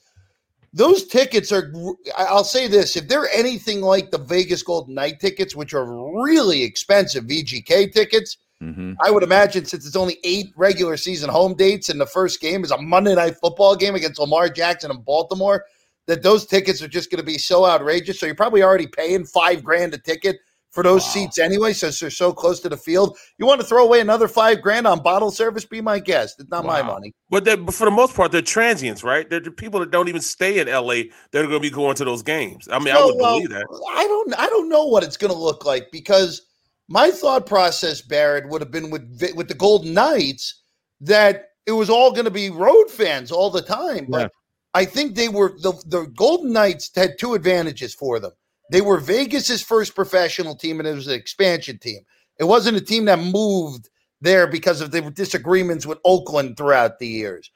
[0.74, 1.74] Those tickets are.
[2.18, 6.64] I'll say this: if they're anything like the Vegas Golden Knight tickets, which are really
[6.64, 8.96] expensive VGK tickets, Mhm.
[9.02, 12.64] I would imagine since it's only eight regular season home dates and the first game
[12.64, 15.66] is a Monday night football game against Lamar Jackson in Baltimore,
[16.06, 18.20] that those tickets are just going to be so outrageous.
[18.20, 20.38] So you're probably already paying five grand a ticket
[20.72, 23.18] for those seats anyway, since they're so close to the field.
[23.38, 25.66] You want to throw away another five grand on bottle service?
[25.66, 26.40] Be my guest.
[26.40, 27.14] It's not my money.
[27.30, 29.30] But, but for the most part, they're transients, right?
[29.30, 31.04] They're the people that don't even stay in LA.
[31.32, 32.68] They're going to be going to those games.
[32.72, 33.66] I mean, I would well, believe that.
[33.96, 34.40] I don't.
[34.40, 36.48] I don't know what it's going to look like because
[36.88, 40.64] my thought process, Barrett, would have been with with the Golden Knights
[41.02, 44.08] that it was all going to be road fans all the time.
[44.10, 44.28] But Yeah.
[44.74, 48.32] I think they were the the Golden Knights had two advantages for them.
[48.72, 52.00] They were Vegas's first professional team, and it was an expansion team.
[52.40, 53.90] It wasn't a team that moved
[54.22, 57.52] there because of the disagreements with Oakland throughout the years.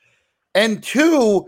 [0.54, 1.48] And two,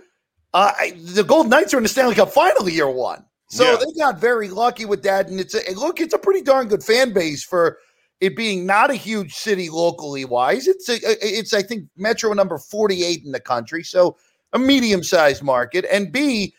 [0.53, 3.25] uh, the Golden Knights are in the Stanley Cup final year one.
[3.49, 3.77] So Yeah.
[3.77, 5.27] they got very lucky with that.
[5.27, 7.77] And it's a, look, it's a pretty darn good fan base for
[8.21, 10.67] it being not a huge city locally wise.
[10.67, 13.83] It's a, it's I think metro number 48 in the country.
[13.83, 14.17] So
[14.53, 15.85] a medium sized market.
[15.91, 16.53] And B,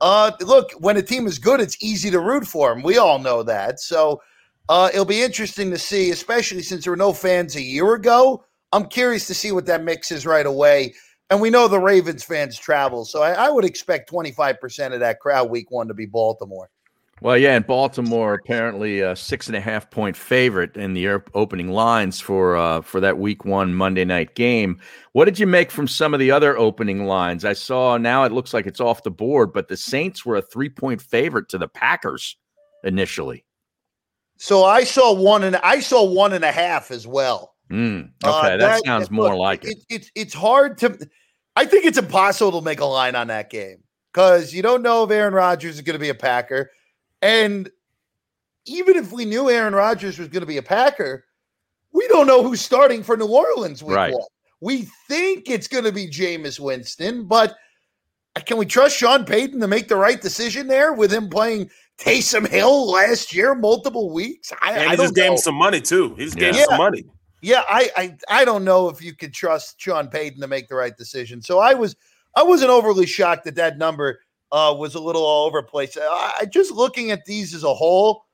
[0.00, 2.82] uh, look, when a team is good, it's easy to root for them.
[2.82, 3.80] We all know that.
[3.80, 4.20] So
[4.68, 8.44] uh, it'll be interesting to see, especially since there were no fans a year ago.
[8.72, 10.94] I'm curious to see what that mix is right away.
[11.30, 13.04] And we know the Ravens fans travel.
[13.04, 16.70] So I, I would expect 25% of that crowd week one to be Baltimore.
[17.24, 21.70] Well, yeah, and Baltimore apparently a six and a half point favorite in the opening
[21.70, 24.78] lines for uh, for that Week One Monday night game.
[25.12, 27.46] What did you make from some of the other opening lines?
[27.46, 30.42] I saw now it looks like it's off the board, but the Saints were a
[30.42, 32.36] three point favorite to the Packers
[32.82, 33.46] initially.
[34.36, 37.54] So I saw one and I saw one and a half as well.
[37.72, 39.78] Mm, Uh, okay, that, sounds more look, like it.
[39.88, 40.98] It's it's hard to.
[41.56, 43.78] I think it's impossible to make a line on that game
[44.12, 46.70] because you don't know if Aaron Rodgers is going to be a Packer,
[47.24, 47.70] and
[48.66, 51.24] even if we knew Aaron Rodgers was going to be a Packer,
[51.92, 54.12] we don't know who's starting for New Orleans week Right.
[54.14, 54.22] one.
[54.60, 57.56] We think it's going to be Jameis Winston, but
[58.46, 62.48] can we trust Sean Payton to make the right decision there with him playing Taysom
[62.48, 64.52] Hill last year, multiple weeks?
[64.62, 66.14] I, And I he don't just gave him some money, too.
[66.14, 66.64] He just gave him Yeah.
[66.66, 67.04] some money.
[67.42, 70.76] Yeah, I, I I don't know if you could trust Sean Payton to make the
[70.76, 71.42] right decision.
[71.42, 71.94] So I was
[72.34, 74.18] I wasn't overly shocked that that number
[74.54, 75.96] uh, was a little all over the place.
[76.00, 78.24] I, I just looking at these as a whole.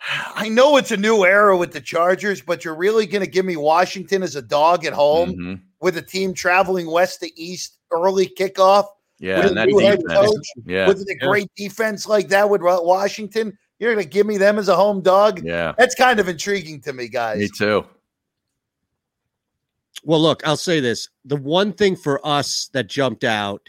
[0.34, 3.46] I know it's a new era with the Chargers, but you're really going to give
[3.46, 5.60] me Washington as a dog at home Mhm.
[5.80, 8.86] with a team traveling west to east, early kickoff.
[9.20, 10.86] Yeah, with and a that new head coach, Yeah.
[10.88, 11.26] with a Yeah.
[11.28, 13.56] great defense like that with Washington.
[13.78, 15.44] You're going to give me them as a home dog.
[15.44, 15.74] Yeah.
[15.78, 17.38] That's kind of intriguing to me, guys.
[17.38, 17.84] Me too.
[20.04, 21.08] Well, look, I'll say this.
[21.24, 23.68] The one thing for us that jumped out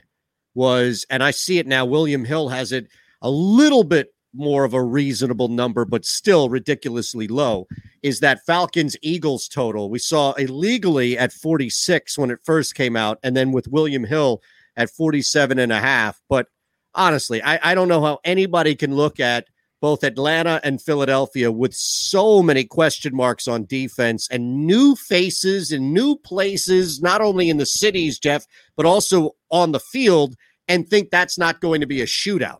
[0.53, 2.87] was, and I see it now, William Hill has it
[3.21, 7.67] a little bit more of a reasonable number, but still ridiculously low,
[8.03, 9.89] is that Falcons Eagles total.
[9.89, 14.41] We saw illegally at 46 when it first came out, and then with William Hill
[14.75, 16.21] at 47 and a half.
[16.29, 16.47] But
[16.93, 19.47] honestly, I, I don't know how anybody can look at
[19.81, 25.93] both Atlanta and Philadelphia with so many question marks on defense and new faces and
[25.93, 28.45] new places, not only in the cities, Jeff,
[28.75, 30.35] but also on the field,
[30.67, 32.59] and think that's not going to be a shootout.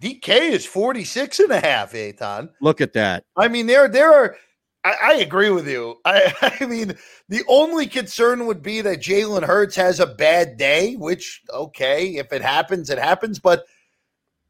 [0.00, 2.50] DK is 46 and a half, Eytan.
[2.60, 3.24] Look at that.
[3.36, 4.36] I mean, there, there are.
[4.84, 5.96] I, I agree with you.
[6.04, 6.94] I, I mean,
[7.28, 12.32] the only concern would be that Jalen Hurts has a bad day, which okay, if
[12.32, 13.38] it happens, it happens.
[13.38, 13.64] But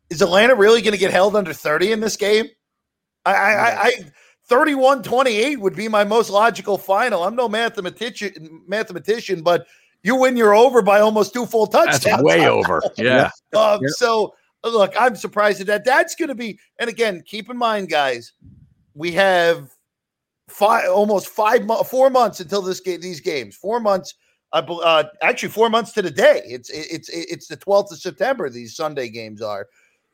[0.08, 2.46] is Atlanta really going to get held under 30 in this game?
[3.24, 3.92] I, I, I, I
[4.46, 7.24] 31 28 would be my most logical final.
[7.24, 9.66] I'm no mathematician, mathematician, but
[10.02, 12.04] you win, you're over by almost two full touchdowns.
[12.04, 12.82] That's way over.
[12.96, 13.30] Yeah.
[13.54, 13.88] Um, Yeah.
[13.96, 14.34] So
[14.64, 15.84] look, I'm surprised at that.
[15.84, 18.32] That's going to be, and again, keep in mind, guys,
[18.94, 19.70] we have
[20.48, 24.14] five, almost five, four months until this game, these games, four months
[24.52, 26.42] uh, actually four months to the day.
[26.44, 28.50] It's it's it's the 12th of September.
[28.50, 29.66] These Sunday games are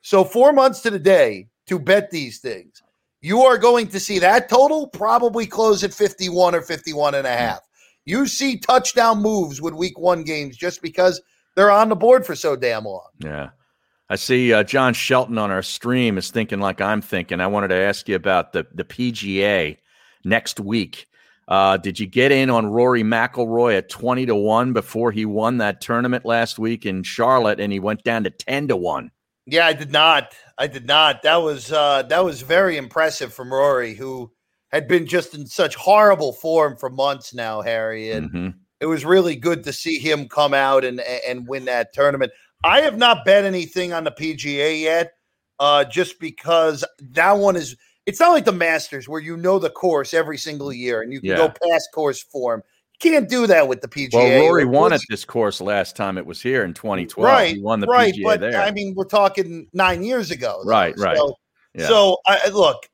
[0.02, 2.82] so four months to the day to bet these things.
[3.20, 7.36] You are going to see that total probably close at 51 or 51 and a
[7.36, 7.60] half.
[8.08, 11.20] You see touchdown moves with week one games just because
[11.56, 13.06] they're on the board for so damn long.
[13.18, 13.50] Yeah.
[14.08, 17.38] I see uh, John Shelton on our stream is thinking like I'm thinking.
[17.38, 19.76] I wanted to ask you about the, the PGA
[20.24, 21.06] next week.
[21.48, 25.58] Uh, did you get in on Rory McIlroy at 20 to 1 before he won
[25.58, 29.10] that tournament last week in Charlotte and he went down to 10 to 1?
[29.44, 30.34] Yeah, I did not.
[30.56, 31.20] I did not.
[31.24, 34.30] That was uh, that was very impressive from Rory, who
[34.68, 38.10] had been just in such horrible form for months now, Harry.
[38.12, 38.54] And Mhm.
[38.80, 42.32] it was really good to see him come out and and win that tournament.
[42.64, 45.12] I have not bet anything on the PGA yet,
[45.60, 47.76] uh, just because that one is.
[48.06, 51.20] It's not like the Masters where you know the course every single year and you
[51.20, 51.36] can Yeah.
[51.36, 52.62] go past course form.
[53.04, 54.40] You can't do that with the PGA.
[54.40, 57.30] Well, Rory Like, won at this course last time it was here in 2012.
[57.30, 58.62] Right, he won the right, PGA but there.
[58.62, 60.60] I mean, we're talking nine years ago.
[60.64, 60.70] though.
[60.70, 61.18] Right, right.
[61.18, 61.34] So,
[61.74, 61.86] Yeah.
[61.86, 62.88] so I- look,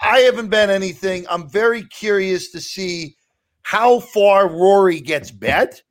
[0.00, 1.26] I haven't bet anything.
[1.28, 3.16] I'm very curious to see
[3.62, 5.82] how far Rory gets bet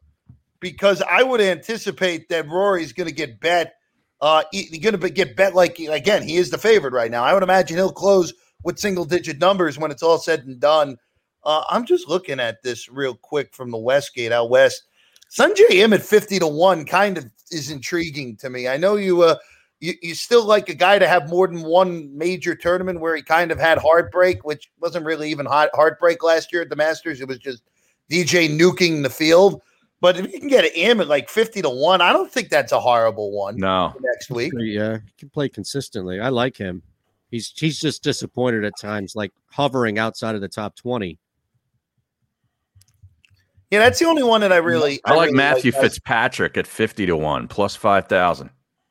[0.60, 3.74] because I would anticipate that Rory's going to get bet.
[4.20, 6.24] Uh, he's going to get bet like again.
[6.24, 7.24] He is the favorite right now.
[7.24, 10.98] I would imagine he'll close with single digit numbers when it's all said and done.
[11.44, 14.84] Uh, I'm just looking at this real quick from the Westgate out west.
[15.30, 18.68] Sungjae Im at 50 to 1 kind of is intriguing to me.
[18.68, 19.36] I know you uh
[19.80, 23.22] you, you still like a guy to have more than one major tournament where he
[23.22, 27.22] kind of had heartbreak, which wasn't really even hot heartbreak last year at the Masters.
[27.22, 27.64] It was just
[28.10, 29.62] DJ nuking the field.
[30.00, 32.50] But if you can get an Im at like 50 to 1, I don't think
[32.50, 33.94] that's a horrible one no.
[34.00, 34.54] next week.
[34.56, 36.20] Yeah, uh, he can play consistently.
[36.20, 36.84] I like him.
[37.32, 41.20] He's he's just disappointed at times, like hovering outside of the top twenty.
[43.70, 46.66] Yeah, that's the only one that I really I like really Matthew as- Fitzpatrick at
[46.66, 48.50] 50 to 1 plus 5,000.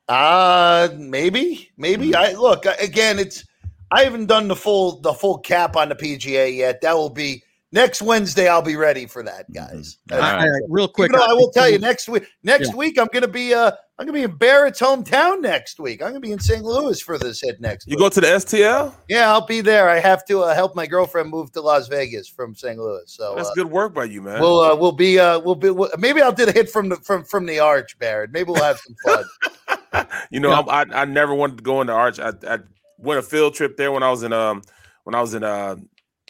[0.09, 2.15] Uh maybe, maybe.
[2.15, 3.19] I look again.
[3.19, 3.43] It's
[3.91, 6.81] I haven't done the full the full cap on the PGA yet.
[6.81, 8.47] That will be next Wednesday.
[8.47, 9.97] I'll be ready for that, guys.
[10.11, 12.25] All right, real quick, Even though I will tell you next week.
[12.43, 12.75] Next Yeah.
[12.75, 16.01] week, I'm gonna be uh I'm gonna be in Barrett's hometown next week.
[16.01, 16.63] I'm gonna be in St.
[16.63, 17.87] Louis for this hit next.
[17.87, 17.99] You week.
[17.99, 18.93] go to the STL?
[19.09, 19.89] Yeah, I'll be there.
[19.89, 22.77] I have to uh, help my girlfriend move to Las Vegas from St.
[22.77, 23.03] Louis.
[23.07, 24.39] So That's uh, good work by you, man.
[24.39, 26.97] We'll uh, we'll be uh, we'll be we'll, maybe I'll do a hit from the
[26.97, 28.31] from from the arch, Barrett.
[28.31, 29.25] Maybe we'll have some fun.
[30.31, 32.19] You know, I'm, I I never wanted to go into Arch.
[32.19, 32.59] I, I
[32.97, 34.61] went a field trip there when I was in um
[35.05, 35.75] when I was in uh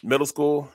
[0.02, 0.70] middle school.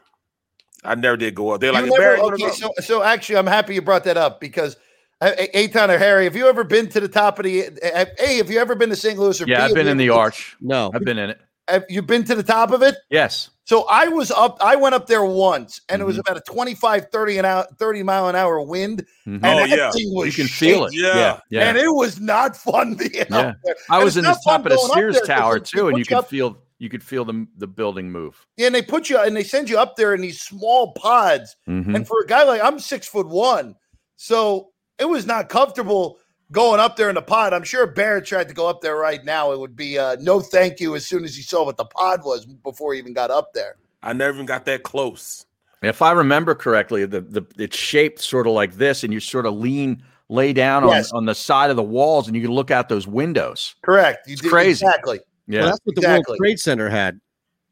[0.84, 1.62] I never did go up.
[1.62, 2.18] They're like You never- Barry.
[2.18, 4.76] you wanna okay, go?" so so actually, I'm happy you brought that up because
[5.22, 7.68] uh, Eytan or Harry, have you ever been to the top of the?
[7.68, 9.18] uh, A, have you ever been to St.
[9.18, 9.40] Louis?
[9.40, 10.58] Or Yeah, B, I've been in the arch.
[10.60, 10.92] No.
[10.94, 11.40] I've been in it.
[11.70, 12.96] Have you been to the top of it?
[13.10, 13.50] Yes.
[13.66, 14.58] So I was up.
[14.60, 16.32] I went up there once, and it was Mm-hmm.
[16.32, 19.36] about a 25, 30 an hour, 30 mile an hour wind, Mhm.
[19.36, 19.90] and Oh, yeah.
[19.92, 20.94] thing was You can feel it.
[20.94, 21.06] shaking.
[21.10, 21.70] Yeah, yeah.
[21.70, 23.38] and it was not fun being Yeah.
[23.38, 23.76] up there.
[23.90, 26.30] I And was in the top of the Sears Tower too, and you could up-
[26.30, 28.46] feel you could feel the the building move.
[28.58, 31.56] Yeah, and they put you and they send you up there in these small pods.
[31.70, 31.96] Mhm.
[31.96, 33.76] And for a guy like I'm six foot one,
[34.18, 36.20] so it was not comfortable
[36.54, 37.52] going up there in the pod.
[37.54, 39.52] I'm sure Barrett tried to go up there right now.
[39.52, 42.22] It would be uh, no thank you as soon as he saw what the pod
[42.24, 43.76] was before he even got up there.
[44.02, 45.46] I never even got that close.
[45.82, 49.46] If I remember correctly, the, the it's shaped sort of like this, and you sort
[49.46, 51.12] of lean, lay down Yes.
[51.12, 53.76] on, on the side of the walls, and you can look out those windows.
[53.82, 54.26] Correct.
[54.28, 54.86] You It's did- crazy.
[54.86, 55.20] Exactly.
[55.48, 57.20] Yeah, Well, that's what the World Trade Center had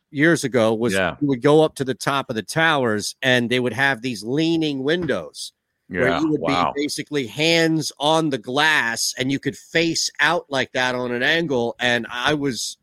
[0.10, 0.74] years ago.
[0.74, 1.16] Was Yeah.
[1.22, 4.24] you would go up to the top of the towers, and they would have these
[4.24, 5.54] leaning windows
[5.92, 6.74] where Yeah, you would wow.
[6.76, 11.22] be basically hands on the glass, and you could face out like that on an
[11.22, 11.76] angle.
[11.80, 12.78] And I was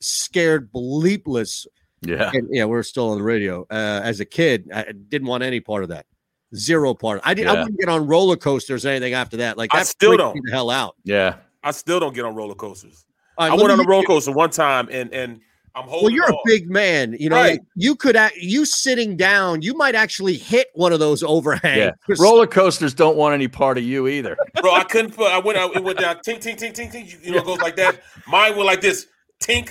[0.00, 1.66] scared bleepless.
[2.04, 2.30] Yeah.
[2.34, 3.62] and, yeah, we're still on the radio.
[3.70, 6.06] Uh, as a kid, I didn't want any part of that.
[6.54, 7.20] Zero part.
[7.24, 7.50] I didn't.
[7.50, 7.62] I Yeah.
[7.62, 9.56] wouldn't get on roller coasters or anything after that.
[9.56, 10.38] Like I still don't.
[10.44, 10.96] the hell out.
[11.04, 11.36] Yeah.
[11.62, 13.04] I still don't get on roller coasters.
[13.38, 15.40] All right, I went on a roller coaster one time, and and
[15.74, 16.04] I'm holding.
[16.04, 17.36] Well, you're a big man, you know.
[17.36, 17.60] Right.
[17.74, 21.78] You could act, you sitting down, you might actually hit one of those overhangs.
[22.08, 22.14] Yeah.
[22.18, 24.36] Roller coasters don't want any part of you either.
[24.60, 24.74] bro.
[24.74, 25.32] I couldn't put.
[25.32, 25.74] I went out.
[25.74, 26.16] It went down.
[26.16, 27.10] Tink, tink, tink, tink, tink.
[27.10, 28.02] You, you know, it goes like that.
[28.26, 29.06] Mine went like this.
[29.42, 29.70] Tink,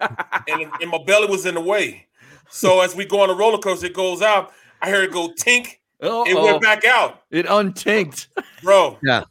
[0.00, 2.06] and, and my belly was in the way.
[2.50, 4.52] So as we go on the roller coaster, it goes out.
[4.80, 5.78] I heard it go tink.
[6.00, 6.44] It Uh-oh.
[6.44, 8.28] went back out, It untinked.
[8.62, 8.98] bro.
[9.02, 9.24] Yeah.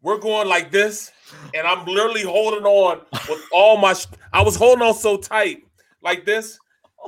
[0.00, 1.10] We're going like this,
[1.54, 3.94] and I'm literally holding on with all my.
[4.32, 5.62] I was holding on so tight,
[6.02, 6.58] like this,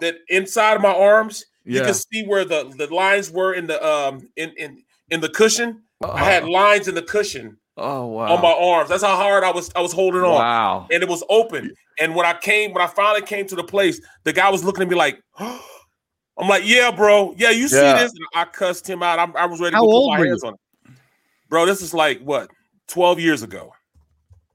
[0.01, 1.87] that inside of my arms, you Yeah.
[1.87, 5.83] can see where the the lines were in the um in in in the cushion.
[6.03, 6.17] I Uh-oh.
[6.17, 8.35] had lines in the cushion Oh wow.
[8.37, 8.89] on my arms.
[8.89, 9.71] That's how hard I was.
[9.77, 10.35] I was holding on.
[10.35, 10.87] Wow.
[10.91, 11.75] And it was open.
[11.99, 14.83] And when I came, when I finally came to the place, the guy was looking
[14.83, 18.13] at me like, I'm like, yeah, bro, yeah, you see this?
[18.13, 19.19] And I cussed him out.
[19.19, 20.31] I'm, I was ready How to put old my were you?
[20.31, 20.55] hands on
[20.87, 20.97] him.
[21.51, 21.67] bro.
[21.67, 22.51] This is like what
[22.89, 23.73] 12 years ago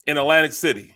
[0.08, 0.94] in Atlantic City.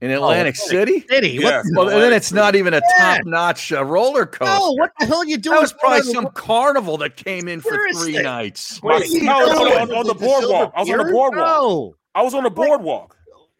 [0.00, 1.04] In Atlantic City?
[1.08, 1.38] City.
[1.38, 4.52] What Yes, the- Well, then Atlantic it's not even a top-notch uh, roller coaster.
[4.54, 5.54] No, what the hell are you doing?
[5.54, 8.12] That was probably on the- some carnival that came in for Seriously.
[8.14, 8.82] three nights.
[8.82, 10.72] My- are no, I on, on the boardwalk.
[10.76, 11.46] I was on the boardwalk.
[11.46, 11.94] No.
[12.14, 13.16] I was on the boardwalk.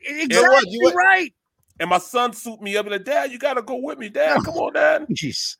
[0.06, 1.34] Exactly you went- right.
[1.80, 4.40] And my son suit me up and said, Dad, you gotta go with me, Dad.
[4.44, 5.06] Come on, Dad.
[5.12, 5.56] Jeez.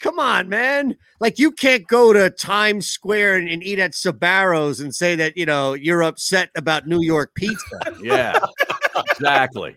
[0.00, 0.96] Come on, man.
[1.20, 5.36] Like you can't go to Times Square and, and eat at Sbarro's and say that,
[5.36, 7.80] you know, you're upset about New York pizza.
[8.02, 8.38] Yeah,
[9.10, 9.74] exactly.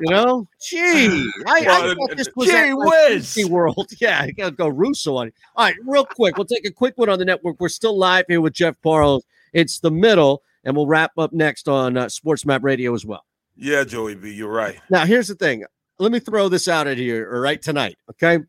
[0.00, 0.48] You know?
[0.66, 1.30] Gee.
[1.46, 3.34] I, I thought this was gee whiz.
[3.34, 3.90] Disney World.
[4.00, 5.34] Yeah, I gotta go Russo on it.
[5.56, 6.36] All right, real quick.
[6.36, 7.56] We'll take a quick one on the network.
[7.58, 9.24] We're still live here with Jeff Parles.
[9.52, 13.24] It's the middle, and we'll wrap up next on uh, SportsMap Radio as well.
[13.56, 14.78] Yeah, Joey B, you're right.
[14.90, 15.64] Now, here's the thing.
[15.98, 17.96] Let me throw this out at here, all right, tonight.
[18.10, 18.44] Okay.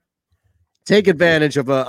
[0.88, 1.84] Take advantage of a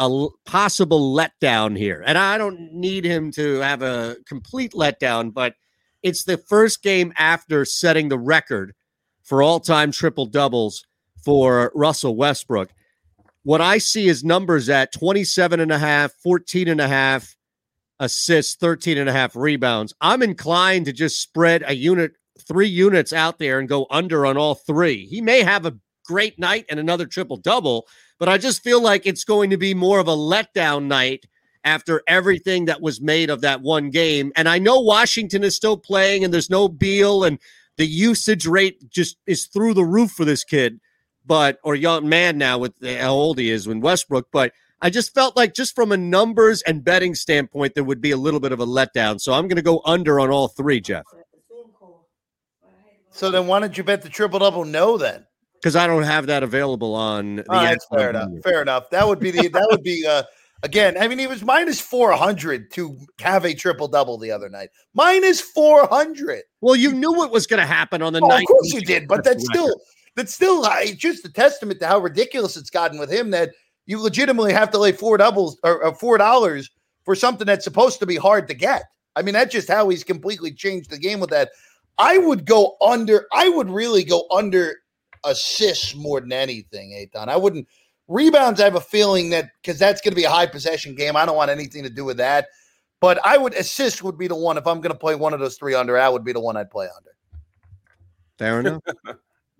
[0.44, 2.02] possible letdown here.
[2.04, 5.54] And I don't need him to have a complete letdown, but
[6.02, 8.74] it's the first game after setting the record
[9.22, 10.84] for all time triple doubles
[11.24, 12.70] for Russell Westbrook.
[13.44, 17.36] What I see is numbers at 27 and a half, 14 and a half
[18.00, 19.94] assists, 13 and a half rebounds.
[20.00, 22.14] I'm inclined to just spread a unit,
[22.48, 25.06] three units out there and go under on all three.
[25.06, 27.86] He may have a great night and another triple double,
[28.18, 31.26] but I just feel like it's going to be more of a letdown night
[31.64, 34.32] after everything that was made of that one game.
[34.36, 37.38] And I know Washington is still playing and there's no Beal and
[37.76, 40.80] the usage rate just is through the roof for this kid,
[41.24, 45.12] but or young man now with how old he is when Westbrook, but I just
[45.12, 48.52] felt like just from a numbers and betting standpoint, there would be a little bit
[48.52, 49.20] of a letdown.
[49.20, 51.04] So I'm going to go under on all three, Jeff,
[53.10, 55.26] So then why don't you bet the triple double no then?
[55.60, 57.50] Because I don't have that available on the.
[57.50, 58.28] All right, fair enough.
[58.28, 58.42] menu.
[58.42, 58.90] Fair enough.
[58.90, 60.22] That would be the that would be uh
[60.62, 60.96] again.
[60.98, 64.70] I mean, he was minus four hundred to have a triple double the other night.
[64.94, 66.42] Minus four hundred.
[66.60, 68.42] Well, you knew what was going to happen on the Oh, night.
[68.42, 69.72] of course you did, but that's still
[70.16, 73.50] that's still uh, just a testament to how ridiculous it's gotten with him that
[73.86, 76.70] you legitimately have to lay four doubles or, or four dollars
[77.04, 78.82] for something that's supposed to be hard to get.
[79.16, 81.50] I mean, that's just how he's completely changed the game with that.
[81.98, 83.26] I would go under.
[83.32, 84.76] I would really go under
[85.24, 87.28] assists more than anything, Eytan.
[87.28, 87.66] I wouldn't
[88.08, 88.60] rebounds.
[88.60, 91.16] I have a feeling that because that's going to be a high possession game.
[91.16, 92.48] I don't want anything to do with that.
[93.00, 95.40] But I would assist would be the one if I'm going to play one of
[95.40, 95.92] those three under.
[95.94, 97.10] That would be the one I'd play under.
[98.38, 98.82] Fair enough.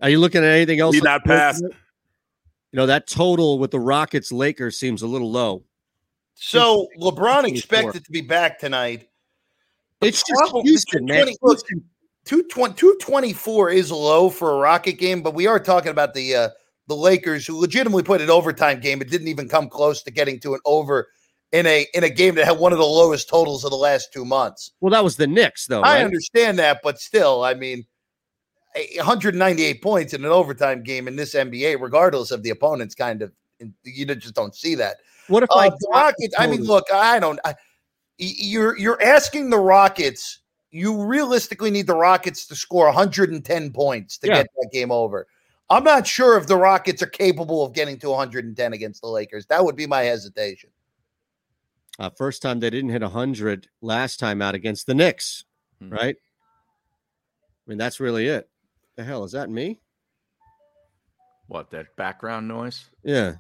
[0.01, 0.95] Are you looking at anything else?
[0.95, 1.61] Need not pass.
[1.61, 5.65] You know that total with the Rockets Lakers seems a little low.
[6.35, 9.09] So LeBron expected to be back tonight.
[10.01, 11.29] It's just Houston, man.
[11.43, 11.59] look,
[12.29, 16.49] 220 224 is low for a Rocket game, but we are talking about the uh,
[16.87, 19.01] the Lakers who legitimately played an overtime game.
[19.01, 21.09] It didn't even come close to getting to an over
[21.53, 24.13] in a in a game that had one of the lowest totals of the last
[24.13, 24.73] two months.
[24.81, 25.81] Well, that was the Knicks, though.
[25.81, 26.05] I right?
[26.05, 27.87] understand that, but still, I mean,
[28.97, 33.33] 198 points in an overtime game in this NBA, regardless of the opponents, kind of
[33.85, 34.99] you just don't see that.
[35.29, 36.35] What if Uh, I the Rockets?
[36.39, 37.41] I mean, look, I don't.
[37.43, 37.55] I,
[38.19, 40.41] you're you're asking the Rockets.
[40.71, 44.35] You realistically need the Rockets to score 110 points to Yeah.
[44.43, 45.27] get that game over.
[45.71, 49.47] I'm not sure if the Rockets are capable of getting to 110 against the Lakers.
[49.47, 50.71] That would be my hesitation.
[51.99, 55.45] Uh, first time they didn't hit 100 last time out against the Knicks,
[55.81, 55.91] Hmm.
[55.91, 56.17] right?
[56.17, 58.49] I mean, that's really it.
[58.97, 59.81] The hell is that me?
[61.49, 62.87] What that background noise?
[63.03, 63.37] Yeah.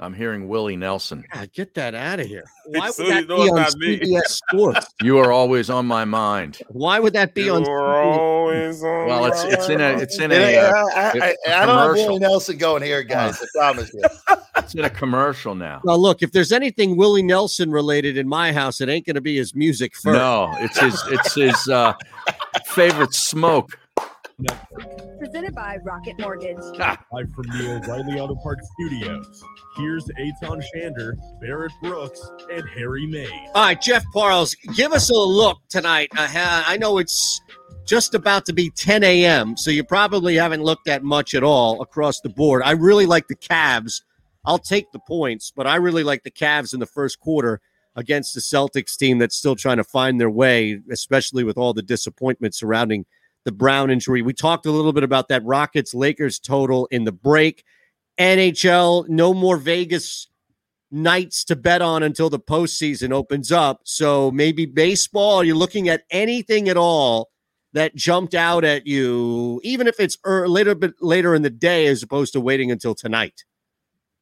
[0.00, 1.24] I'm hearing Willie Nelson.
[1.32, 2.44] God, get that out of here.
[2.66, 3.98] Why So would you that be on me.
[4.00, 4.86] CBS Sports?
[5.02, 6.60] You are always on my mind.
[6.68, 7.64] Why would that be on?
[7.64, 11.10] You're always on Well, it's it's in a it's in a, Yeah, uh, I, I,
[11.10, 12.06] it's a I don't have commercial.
[12.06, 13.40] Willie Nelson going here, guys.
[13.40, 14.02] I promise you.
[14.56, 15.80] It's in a commercial now.
[15.82, 19.20] Well, look, if there's anything Willie Nelson related in my house, it ain't going to
[19.20, 20.16] be his music first.
[20.16, 21.92] No, it's his it's his uh,
[22.66, 23.76] favorite smoke.
[25.18, 26.56] Presented by Rocket Mortgage.
[26.58, 29.44] Live from the O'Reilly Auto Parts Studios.
[29.76, 32.20] Here's Eytan Shander, Barrett Brooks,
[32.50, 33.30] and Harry May.
[33.54, 36.08] All right, Jeff Parles, give us a look tonight.
[36.16, 37.40] Uh, I, I know it's
[37.86, 41.80] just about to be 10 a.m., so you probably haven't looked at much at all
[41.80, 42.62] across the board.
[42.64, 44.02] I really like the Cavs.
[44.44, 47.60] I'll take the points, but I really like the Cavs in the first quarter
[47.96, 51.82] against the Celtics team that's still trying to find their way, especially with all the
[51.82, 53.06] disappointment surrounding
[53.44, 54.22] the Brown injury.
[54.22, 57.64] We talked a little bit about that Rockets Lakers total in the break.
[58.18, 60.28] NHL, no more Vegas
[60.90, 63.80] nights to bet on until the postseason opens up.
[63.84, 65.36] So maybe baseball.
[65.36, 67.30] Are you looking at anything at all
[67.72, 71.86] that jumped out at you, even if it's a little bit later in the day,
[71.88, 73.44] as opposed to waiting until tonight?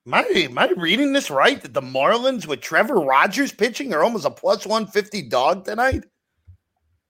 [0.07, 1.61] Am I, am I reading this right?
[1.61, 6.05] That the Marlins with Trevor Rogers pitching are almost a plus 150 dog tonight?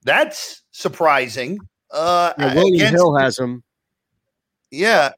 [0.04, 1.58] That's surprising.
[1.92, 3.62] Uh, Yeah, William against- Hill has him.
[4.70, 5.12] Yeah.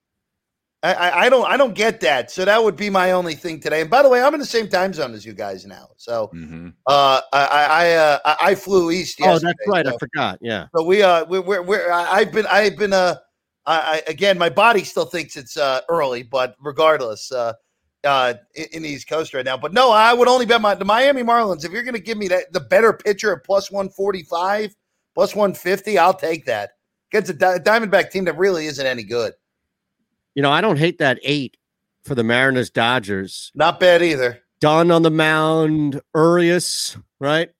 [0.83, 2.31] I, I, I don't I don't get that.
[2.31, 3.81] So that would be my only thing today.
[3.81, 5.89] And by the way, I'm in the same time zone as you guys now.
[5.97, 6.31] So
[6.87, 9.19] uh, I I I, uh, I I flew east.
[9.23, 9.87] Oh, that's right.
[9.87, 10.39] I forgot.
[10.43, 10.67] Yeah.
[10.77, 13.17] So we uh we're we're, we're I- I've been I've been uh
[13.65, 17.55] I, I again my body still thinks it's uh early, but regardless uh
[18.03, 19.57] uh in, in the East Coast right now.
[19.57, 21.65] But no, I would only bet my the Miami Marlins.
[21.65, 24.75] If you're going to give me that the better pitcher at plus one forty five,
[25.15, 26.70] plus one fifty, I'll take that.
[27.11, 29.32] Gets a Di- Diamondback team that really isn't any good.
[30.35, 31.57] You know, I don't hate that eight
[32.05, 33.53] for the Mariners Dodgers.
[33.55, 34.41] Not bad either.
[34.61, 37.51] Dunn on the mound, Urias, right?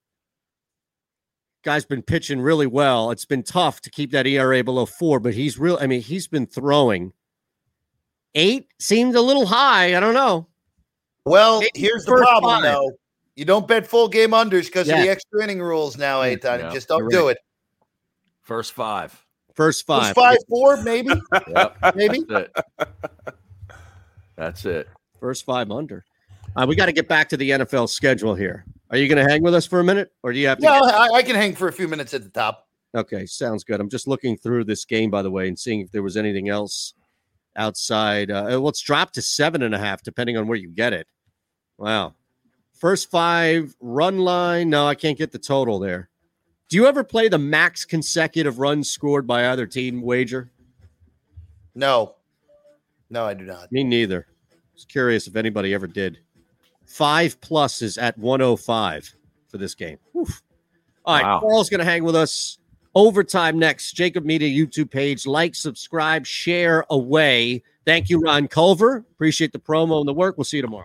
[1.63, 3.11] Guy's been pitching really well.
[3.11, 5.79] It's been tough to keep that ERA below four, but he's real.
[5.81, 7.13] I mean, he's been throwing.
[8.35, 9.97] Eight seemed a little high.
[9.97, 10.49] I don't know.
[11.25, 12.63] Well, Maybe here's the problem five.
[12.65, 12.91] though.
[13.37, 16.61] You don't bet full game unders because of the extra inning rules now, Eytan.
[16.61, 17.39] Yeah, Just don't you're do it.
[18.43, 19.11] First five.
[19.55, 20.15] First First five.
[20.15, 21.11] five, four, maybe.
[21.49, 21.77] Yep.
[21.95, 22.25] Maybe.
[22.29, 22.97] That's it.
[24.37, 24.89] That's it.
[25.21, 26.05] First five under.
[26.57, 28.65] Uh, we got to get back to the NFL schedule here.
[28.91, 30.65] Are you going to hang with us for a minute, or do you have to?
[30.65, 32.69] Yeah, get- I, I can hang for a few minutes at the top.
[32.95, 33.81] Okay, sounds good.
[33.81, 36.49] I'm just looking through this game, by the way, and seeing if there was anything
[36.49, 36.95] else
[37.57, 38.31] outside.
[38.31, 41.09] Uh, well, it's dropped to seven and a half, depending on where you get it.
[41.77, 42.15] Wow.
[42.85, 44.69] First five run line.
[44.69, 46.11] No, I can't get the total there.
[46.69, 50.51] Do you ever play the max consecutive runs scored by either team wager?
[51.75, 52.17] No,
[53.09, 53.73] no, I do not.
[53.73, 54.27] Me neither.
[54.75, 56.19] Just curious if anybody ever did.
[56.85, 59.15] Five plus is at 105
[59.49, 59.97] for this game.
[60.15, 60.43] Oof.
[61.07, 61.41] All right, Wow.
[61.41, 62.59] Carl's going to hang with us.
[62.95, 63.97] Overtime next.
[63.97, 65.27] JAKIB Media YouTube page.
[65.27, 67.63] Like, subscribe, share away.
[67.87, 69.07] Thank you, Ron Culver.
[69.13, 70.37] Appreciate the promo and the work.
[70.37, 70.85] We'll see you tomorrow.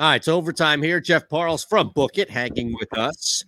[0.00, 1.00] All right, it's overtime here.
[1.00, 3.44] Jeff Parles from Book It hanging with us.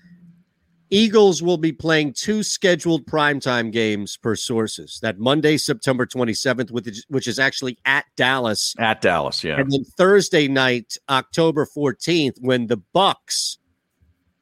[0.92, 4.98] Eagles will be playing two scheduled primetime games per sources.
[5.00, 8.74] That Monday, September 27th, which is- which is actually at Dallas.
[8.80, 9.60] At Dallas, yeah.
[9.60, 13.58] And then Thursday night, October 14th, when the Bucks,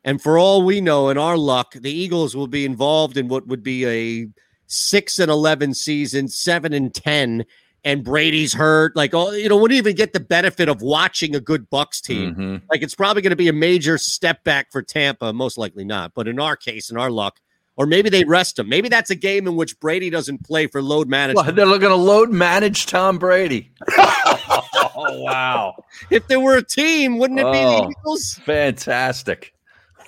[0.02, 3.46] and for all we know, in our luck, the Eagles will be involved in what
[3.46, 4.28] would be a
[4.66, 7.44] six and eleven season, seven and ten,
[7.84, 8.94] and Brady's hurt.
[8.96, 12.34] Like, oh, you know, wouldn't even get the benefit of watching a good Bucks team.
[12.34, 12.62] Mhm.
[12.70, 15.32] Like, it's probably going to be a major step back for Tampa.
[15.32, 17.38] Most likely not, but in our case, in our luck.
[17.76, 18.68] Or maybe they rest him.
[18.68, 21.46] Maybe that's a game in which Brady doesn't play for load management.
[21.46, 23.70] Well, they're going to load manage Tom Brady.
[23.96, 25.76] oh, wow.
[26.10, 28.34] If there were a team, wouldn't it be the Oh, Eagles?
[28.44, 29.54] Fantastic.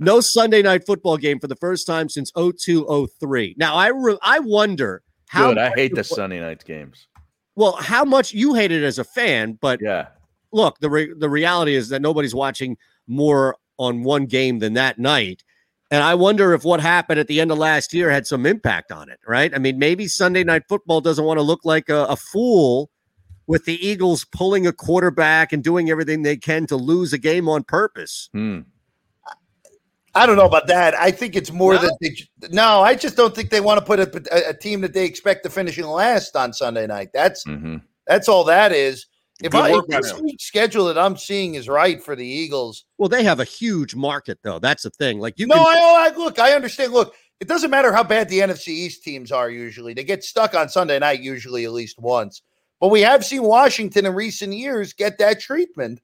[0.00, 3.54] No Sunday night football game for the first time since 0203.
[3.56, 5.03] Now I re- I wonder
[5.34, 5.58] how Good.
[5.58, 7.08] I hate the Sunday night games.
[7.56, 10.08] Well, how much you hate it as a fan, but yeah.
[10.52, 12.76] Look, the re- the reality is that nobody's watching
[13.08, 15.42] more on one game than that night.
[15.90, 18.92] And I wonder if what happened at the end of last year had some impact
[18.92, 19.52] on it, right?
[19.52, 22.88] I mean, maybe Sunday night football doesn't want to look like a, a fool
[23.48, 27.48] with the Eagles pulling a quarterback and doing everything they can to lose a game
[27.48, 28.30] on purpose.
[28.32, 28.60] Hmm.
[30.14, 30.94] I don't know about that.
[30.94, 32.16] I think it's more that they,
[32.50, 32.80] no.
[32.82, 35.42] I just don't think they want to put a, a, a team that they expect
[35.44, 37.10] to finish in last on Sunday night.
[37.12, 37.78] That's Mm-hmm.
[38.06, 39.06] that's all that is.
[39.42, 40.28] If, Good I, if this them.
[40.38, 44.38] schedule that I'm seeing is right for the Eagles, Well, they have a huge market,
[44.44, 44.60] though.
[44.60, 45.18] That's the thing.
[45.18, 46.38] Like you no, can, I, I look.
[46.38, 46.92] I understand.
[46.92, 49.50] Look, it doesn't matter how bad the NFC East teams are.
[49.50, 51.20] Usually, they get stuck on Sunday night.
[51.20, 52.42] Usually, at least once.
[52.80, 56.00] But we have seen Washington in recent years get that treatment,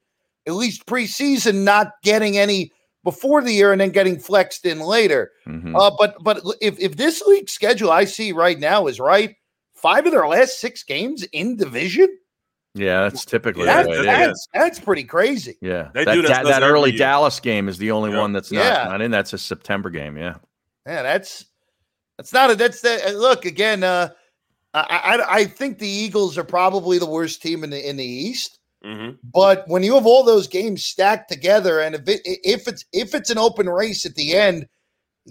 [0.49, 2.73] at least preseason, not getting any
[3.05, 5.31] before the year and then getting flexed in later.
[5.47, 5.75] Mhm.
[5.79, 9.35] Uh, but but if if this league schedule I see right now is right,
[9.75, 12.09] five of their last six games in division.
[12.75, 14.07] Yeah, that's typically That's, the way it is.
[14.07, 15.59] that's, that's pretty crazy.
[15.61, 16.99] Yeah, They that, do that, this that early year.
[17.01, 18.85] Dallas game is the only one that's not, Yeah.
[18.85, 19.11] not in.
[19.11, 20.17] That's a September game.
[20.17, 20.37] Yeah.
[20.87, 21.47] Yeah, that's
[22.17, 23.83] that's not a that's the look again.
[23.83, 24.11] Uh,
[24.73, 24.83] I,
[25.19, 28.60] I I think the Eagles are probably the worst team in the in the East.
[28.85, 29.17] Mm-hmm.
[29.23, 33.15] But when you have all those games stacked together, and if it, if it's if
[33.15, 34.67] it's an open race at the end,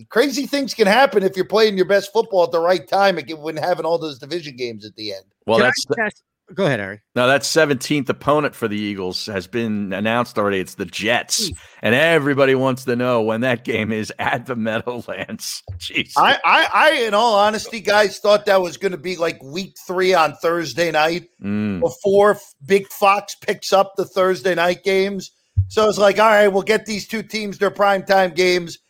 [0.10, 3.30] crazy things can happen if you're playing your best football at the right time and
[3.42, 5.26] when having all those division games at the end.
[5.46, 6.24] Well, Can I that's test-
[6.56, 7.02] Go ahead, Harry.
[7.16, 10.60] Now that 17th opponent for the Eagles has been announced already.
[10.60, 11.52] It's the Jets,
[11.84, 15.62] and everybody wants to know when that game is at the Meadowlands.
[15.78, 19.42] Jeez, I, I, I, in all honesty, guys, thought that was going to be like
[19.44, 21.80] week three on Thursday night Mm.
[21.80, 25.32] before Big Fox picks up the Thursday night games.
[25.68, 28.72] So it's like, all right, we'll get these two teams their primetime games.
[28.76, 28.82] It's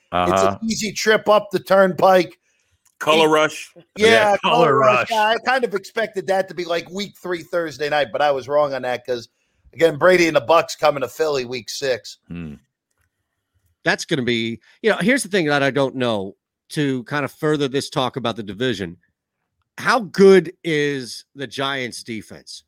[0.42, 0.58] Uh-huh.
[0.62, 2.39] an easy trip up the turnpike.
[3.00, 3.74] Color rush.
[3.98, 5.12] Yeah, Color Color Rush.
[5.12, 5.12] Rush.
[5.12, 8.48] I kind of expected that to be like week three Thursday night, but I was
[8.48, 9.30] wrong on that because
[9.74, 12.18] again, Brady and the Bucks coming to Philly week six.
[12.28, 12.56] Hmm.
[13.84, 16.36] That's going to be, you know, here's the thing that I don't know
[16.70, 18.98] to kind of further this talk about the division.
[19.78, 22.64] How good is the Giants defense?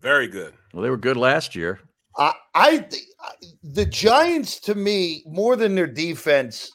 [0.00, 0.54] Very good.
[0.72, 1.80] Well, they were good last year.
[2.16, 3.04] I, I th-
[3.62, 6.72] the Giants to me more than their defense.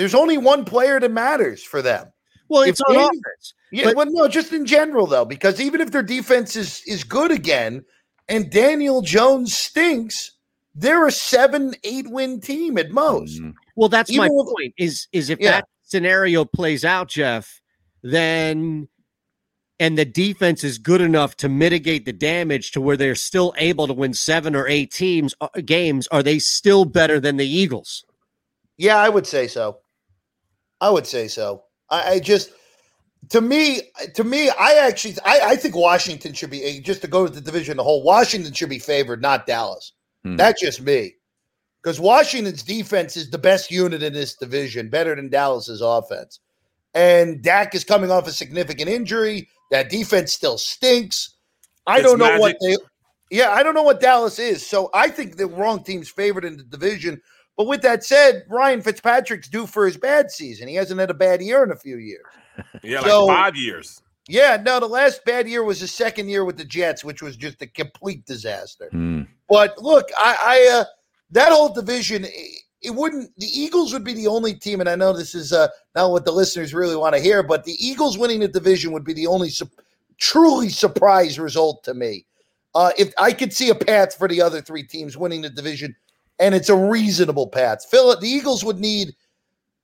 [0.00, 2.06] There's only one player that matters for them.
[2.48, 3.54] Well, it's on offense.
[3.70, 7.04] Yeah, but- well, no, just in general though, because even if their defense is is
[7.04, 7.84] good again,
[8.26, 10.32] and Daniel Jones stinks,
[10.74, 13.42] they're a seven, eight win team at most.
[13.76, 14.72] Well, that's my with- point.
[14.78, 15.50] Is is if Yeah.
[15.50, 17.60] that scenario plays out, Jeff,
[18.02, 18.88] then
[19.78, 23.86] and the defense is good enough to mitigate the damage to where they're still able
[23.86, 28.02] to win seven or eight teams uh, games, are they still better than the Eagles?
[28.76, 29.78] Yeah, I would say so.
[30.80, 31.64] I would say so.
[31.88, 32.50] I, I just
[33.30, 33.82] to me,
[34.14, 37.40] to me, I actually I, I think Washington should be just to go to the
[37.40, 38.02] division the whole.
[38.02, 39.92] Washington should be favored, not Dallas.
[40.24, 40.36] Hmm.
[40.36, 41.14] That's just me.
[41.82, 46.40] Because Washington's defense is the best unit in this division, better than Dallas's offense.
[46.92, 49.48] And Dak is coming off a significant injury.
[49.70, 51.36] That defense still stinks.
[51.86, 52.76] I It's don't know what they
[53.30, 54.66] yeah, I don't know what Dallas is.
[54.66, 57.22] So I think the wrong team's favored in the division.
[57.60, 60.66] But with that said, Ryan Fitzpatrick's due for his bad season.
[60.66, 62.24] He hasn't had a bad year in a few years.
[62.82, 64.00] Yeah, So- like five years.
[64.28, 67.36] Yeah, no, the last bad year was his second year with the Jets, which was
[67.36, 68.88] just a complete disaster.
[68.90, 69.24] Hmm.
[69.46, 70.36] But look, I,
[70.72, 70.84] I uh,
[71.32, 73.30] that whole division, it, it wouldn't.
[73.36, 76.24] The Eagles would be the only team, and I know this is uh, not what
[76.24, 79.26] the listeners really want to hear, but the Eagles winning the division would be the
[79.26, 79.68] only su-
[80.16, 82.24] truly surprise result to me.
[82.74, 85.94] Uh, if I could see a path for the other three teams winning the division,
[86.40, 87.86] and it's a reasonable path.
[87.88, 89.14] Phil, the Eagles would need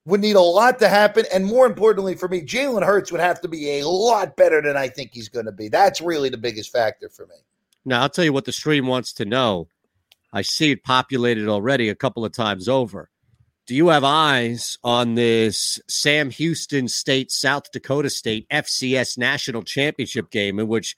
[0.07, 3.41] would need a lot to happen, and more importantly for me, Jalen Hurts would have
[3.41, 5.69] to be a lot better than I think he's going to be.
[5.69, 7.35] That's really the biggest factor for me.
[7.85, 9.69] Now, I'll tell you what the stream wants to know.
[10.33, 13.11] I see it populated already a couple of times over.
[13.67, 20.31] Do you have eyes on this Sam Houston State, South Dakota State FCS National Championship
[20.31, 20.97] game in which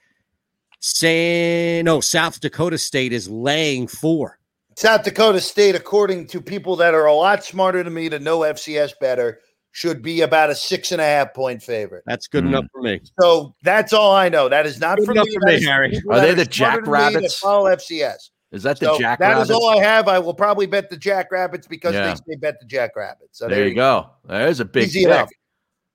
[0.81, 4.39] say no South Dakota State is laying four?
[4.79, 8.41] South Dakota State, according to people that are a lot smarter than me to know
[8.41, 9.41] FCS better,
[9.73, 12.05] should be about a six and a half point favorite.
[12.07, 12.69] That's good enough mm.
[12.73, 13.01] for me.
[13.21, 14.49] So that's all I know.
[14.49, 15.35] That is not Good for enough me.
[15.35, 16.01] for me, Harry.
[16.09, 17.39] Are that they the smarter than me that Jackrabbits?
[17.41, 18.31] Follow FCS.
[18.53, 20.07] Is that the So Jack That is all I have.
[20.07, 22.15] I will probably bet the Jackrabbits because Yeah.
[22.15, 23.37] they, they bet the Jackrabbits.
[23.37, 24.11] So there you go.
[24.29, 25.09] There's a big Easy pick.
[25.09, 25.31] enough.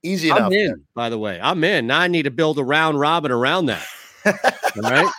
[0.03, 0.41] Easy enough.
[0.41, 1.39] I'm in, by the way.
[1.41, 1.88] I'm in.
[1.88, 3.85] Now I need to build a round robin around that.
[4.26, 5.10] All right.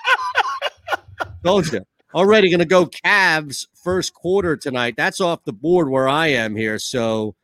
[1.42, 1.80] Told you.
[2.14, 4.94] Already going to go Cavs first quarter tonight.
[4.96, 6.78] That's off the board where I am here.
[6.78, 7.34] So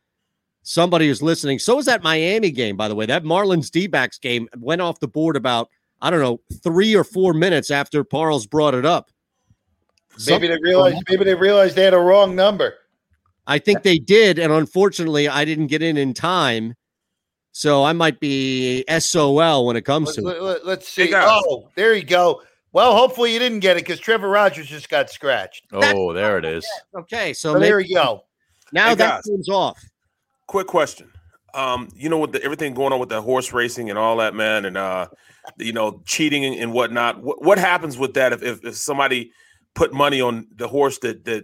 [0.63, 1.59] somebody who's listening.
[1.59, 3.05] So is that Miami game, by the way.
[3.05, 5.69] That Marlins D backs game went off the board about,
[6.01, 9.11] I don't know, three or four minutes after Parles brought it up.
[10.27, 10.97] Maybe they realized.
[11.09, 12.75] Maybe they realized they had a wrong number.
[13.47, 16.75] I think they did, and unfortunately, I didn't get in in time.
[17.53, 20.41] So I might be SOL when it comes to it.
[20.41, 21.11] Let, us see.
[21.13, 22.41] Oh, there you go.
[22.73, 25.65] Well, hopefully you didn't get it because Trevor Rogers just got scratched.
[25.73, 26.65] Oh, there it is.
[26.95, 28.23] Okay, so So there you go.
[28.71, 29.23] Now Hey, that guys.
[29.25, 29.83] game's off.
[30.47, 31.11] Quick question.
[31.53, 34.33] Um, you know, with the, everything going on with the horse racing and all that,
[34.33, 35.07] man, and uh,
[35.57, 37.21] you know, cheating and, and whatnot.
[37.21, 39.31] What, what happens with that if, if if somebody
[39.73, 41.43] put money on the horse that that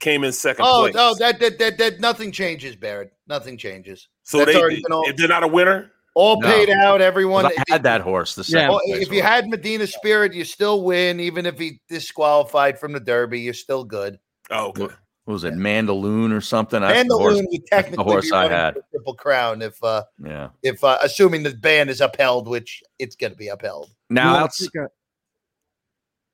[0.00, 0.94] came in second Oh, place?
[0.94, 3.10] no, that, that that that nothing changes, Barrett.
[3.26, 4.08] Nothing changes.
[4.22, 6.48] so That's they, already all, if they're not a winner, all No.
[6.48, 7.00] paid out.
[7.00, 7.46] Everyone.
[7.46, 8.34] I had that horse.
[8.34, 9.32] The second Well, if you horse.
[9.32, 13.40] had Medina Spirit, you still win, even if he disqualified from the Derby.
[13.40, 14.18] You're still good.
[14.50, 14.82] oh, okay.
[14.82, 16.80] what was it, Mandaloun or something?
[16.80, 18.74] That's the Mandaloun horse- would that's the technically horse be I running had.
[18.74, 20.48] for Triple Crown if uh Yeah.
[20.62, 23.90] if uh, assuming the ban is upheld, which it's going to be upheld.
[24.10, 24.88] Now, wanna outs- take a-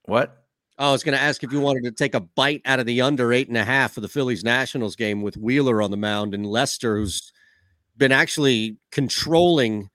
[0.07, 0.45] what?
[0.79, 2.87] Oh, I was going to ask if you wanted to take a bite out of
[2.87, 5.97] the under eight and a half for the Phillies Nationals game with Wheeler on the
[5.97, 7.33] mound and Lester, who's
[7.97, 9.89] been actually controlling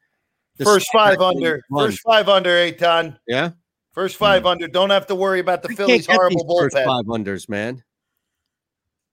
[0.57, 1.87] the First five under, run.
[1.89, 3.17] first five under, Eytan.
[3.27, 3.51] Yeah,
[3.93, 4.67] First five under.
[4.67, 6.85] Don't have to worry about the I Phillies' can't get horrible these first bullpen.
[6.85, 7.83] five unders, man.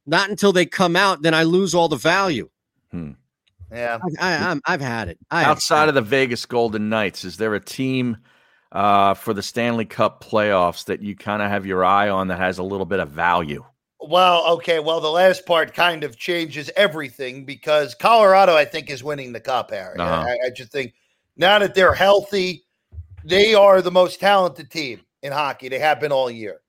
[0.06, 2.48] Not until they come out, then I lose all the value.
[3.72, 5.18] Yeah, I, I, I'm, I've had it.
[5.30, 8.16] I have Outside of the Vegas Golden Knights, is there a team
[8.70, 12.38] uh, for the Stanley Cup playoffs that you kind of have your eye on that
[12.38, 13.64] has a little bit of value?
[14.08, 14.78] Well, okay.
[14.78, 19.40] Well, the last part kind of changes everything because Colorado, I think, is winning the
[19.40, 19.98] cup, Harry.
[19.98, 20.26] Uh-huh.
[20.28, 20.94] I, I just think
[21.36, 22.64] now that they're healthy,
[23.24, 25.68] they are the most talented team in hockey.
[25.68, 26.60] They have been all year.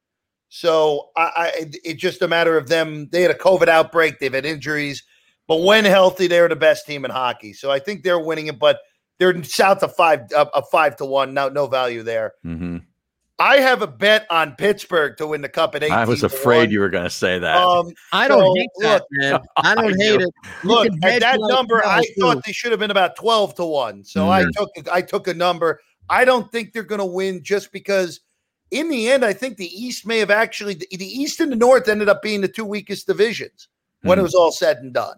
[0.50, 1.52] So I, I
[1.84, 3.10] it's just a matter of them.
[3.12, 4.20] They had a COVID outbreak.
[4.20, 5.04] They've had injuries,
[5.48, 7.54] but when healthy, they're the best team in hockey.
[7.54, 8.80] So I think they're winning it, but
[9.20, 11.34] they're south of five, uh, a five to one.
[11.34, 12.34] No, no value there.
[12.46, 12.78] Mm-hmm.
[13.40, 15.92] I have a bet on Pittsburgh to win the cup at eight.
[15.92, 17.56] I was afraid you were going to say that.
[17.56, 19.40] Um, I don't so, hate that, man.
[19.58, 20.26] I don't I hate do.
[20.26, 20.34] it.
[20.64, 22.14] You Look at that number, I too.
[22.20, 24.04] thought they should have been about twelve to one.
[24.04, 24.52] So I Mhm.
[24.58, 25.80] took I took a number.
[26.10, 28.22] I don't think they're going to win just because.
[28.70, 31.56] In the end, I think the East may have actually the, the East and the
[31.56, 33.70] North ended up being the two weakest divisions
[34.02, 34.26] when it Mhm.
[34.26, 35.16] was all said and done.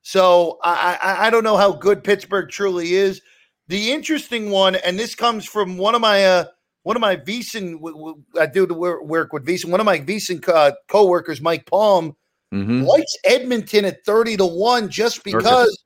[0.00, 3.20] So I, I I don't know how good Pittsburgh truly is.
[3.66, 6.44] The interesting one, and this comes from one of my uh,
[6.88, 7.72] one of my VSiN.
[7.74, 9.66] w- w- I do the wor- work with VSiN.
[9.70, 12.16] One of my VSiN uh, coworkers, Mike Palm,
[12.50, 12.86] Mhm.
[12.86, 15.78] likes Edmonton at 30 to 1 just because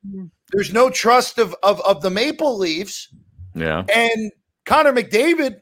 [0.53, 3.09] there's no trust of, of, of the Maple Leafs.
[3.53, 3.83] Yeah.
[3.93, 4.31] And
[4.65, 5.59] Connor McDavid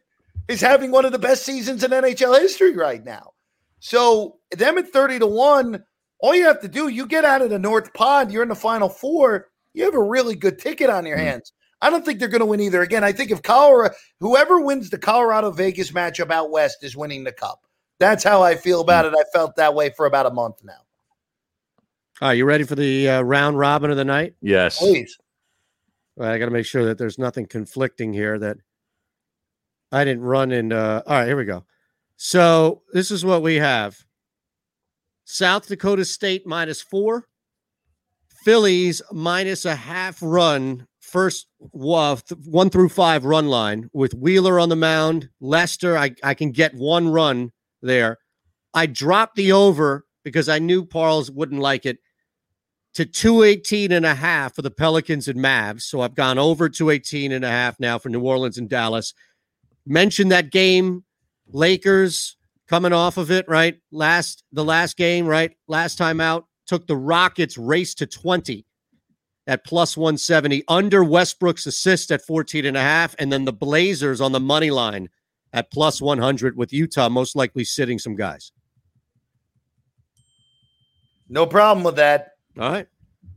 [0.47, 3.31] is having one of the best seasons in NHL history right now.
[3.79, 5.83] So them at 30 to 1,
[6.19, 8.55] all you have to do, you get out of the North Pod, you're in the
[8.55, 11.51] final four, you have a really good ticket on your hands.
[11.81, 12.81] I don't think they're going to win either.
[12.81, 17.23] Again, I think if Colorado, whoever wins the Colorado Vegas matchup out west is winning
[17.23, 17.65] the cup.
[17.99, 19.13] That's how I feel about it.
[19.13, 20.73] I felt that way for about a month now.
[22.21, 24.35] All right, you ready for the uh, round robin of the night?
[24.41, 24.77] Yes.
[24.77, 25.17] Please.
[26.19, 28.57] All right, I got to make sure that there's nothing conflicting here that
[29.91, 30.71] I didn't run in.
[30.71, 31.65] Uh, all right, here we go.
[32.17, 34.05] So this is what we have:
[35.23, 37.27] South Dakota State minus four,
[38.43, 40.87] Phillies minus a half run.
[41.11, 45.27] First one through five run line with Wheeler on the mound.
[45.41, 47.51] Lester, I, I can get one run
[47.81, 48.17] there.
[48.73, 51.97] I dropped the over because I knew Parles wouldn't like it
[52.93, 55.81] to 218 and a half for the Pelicans and Mavs.
[55.81, 59.13] So I've gone over 218 and a half now for New Orleans and Dallas.
[59.85, 61.03] Mentioned that game,
[61.49, 62.37] Lakers
[62.69, 63.75] coming off of it, right?
[63.91, 65.51] Last the last game, right?
[65.67, 68.65] Last time out, took the Rockets race to 20
[69.47, 74.21] at plus 170 under Westbrook's assist at 14 and a half and then the Blazers
[74.21, 75.09] on the money line
[75.53, 78.51] at plus 100 with Utah most likely sitting some guys.
[81.27, 82.33] No problem with that.
[82.59, 82.87] All right.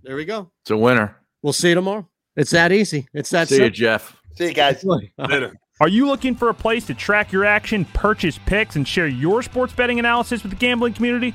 [0.03, 0.51] There we go.
[0.63, 1.17] It's a winner.
[1.43, 2.09] We'll see you tomorrow.
[2.37, 3.07] It's that easy.
[3.15, 3.71] It's that See you.
[3.71, 4.17] Jeff.
[4.37, 4.85] See you guys.
[5.19, 5.55] Later.
[5.81, 9.43] Are you looking for a place to track your action, purchase picks, and share your
[9.43, 11.35] sports betting analysis with the gambling community?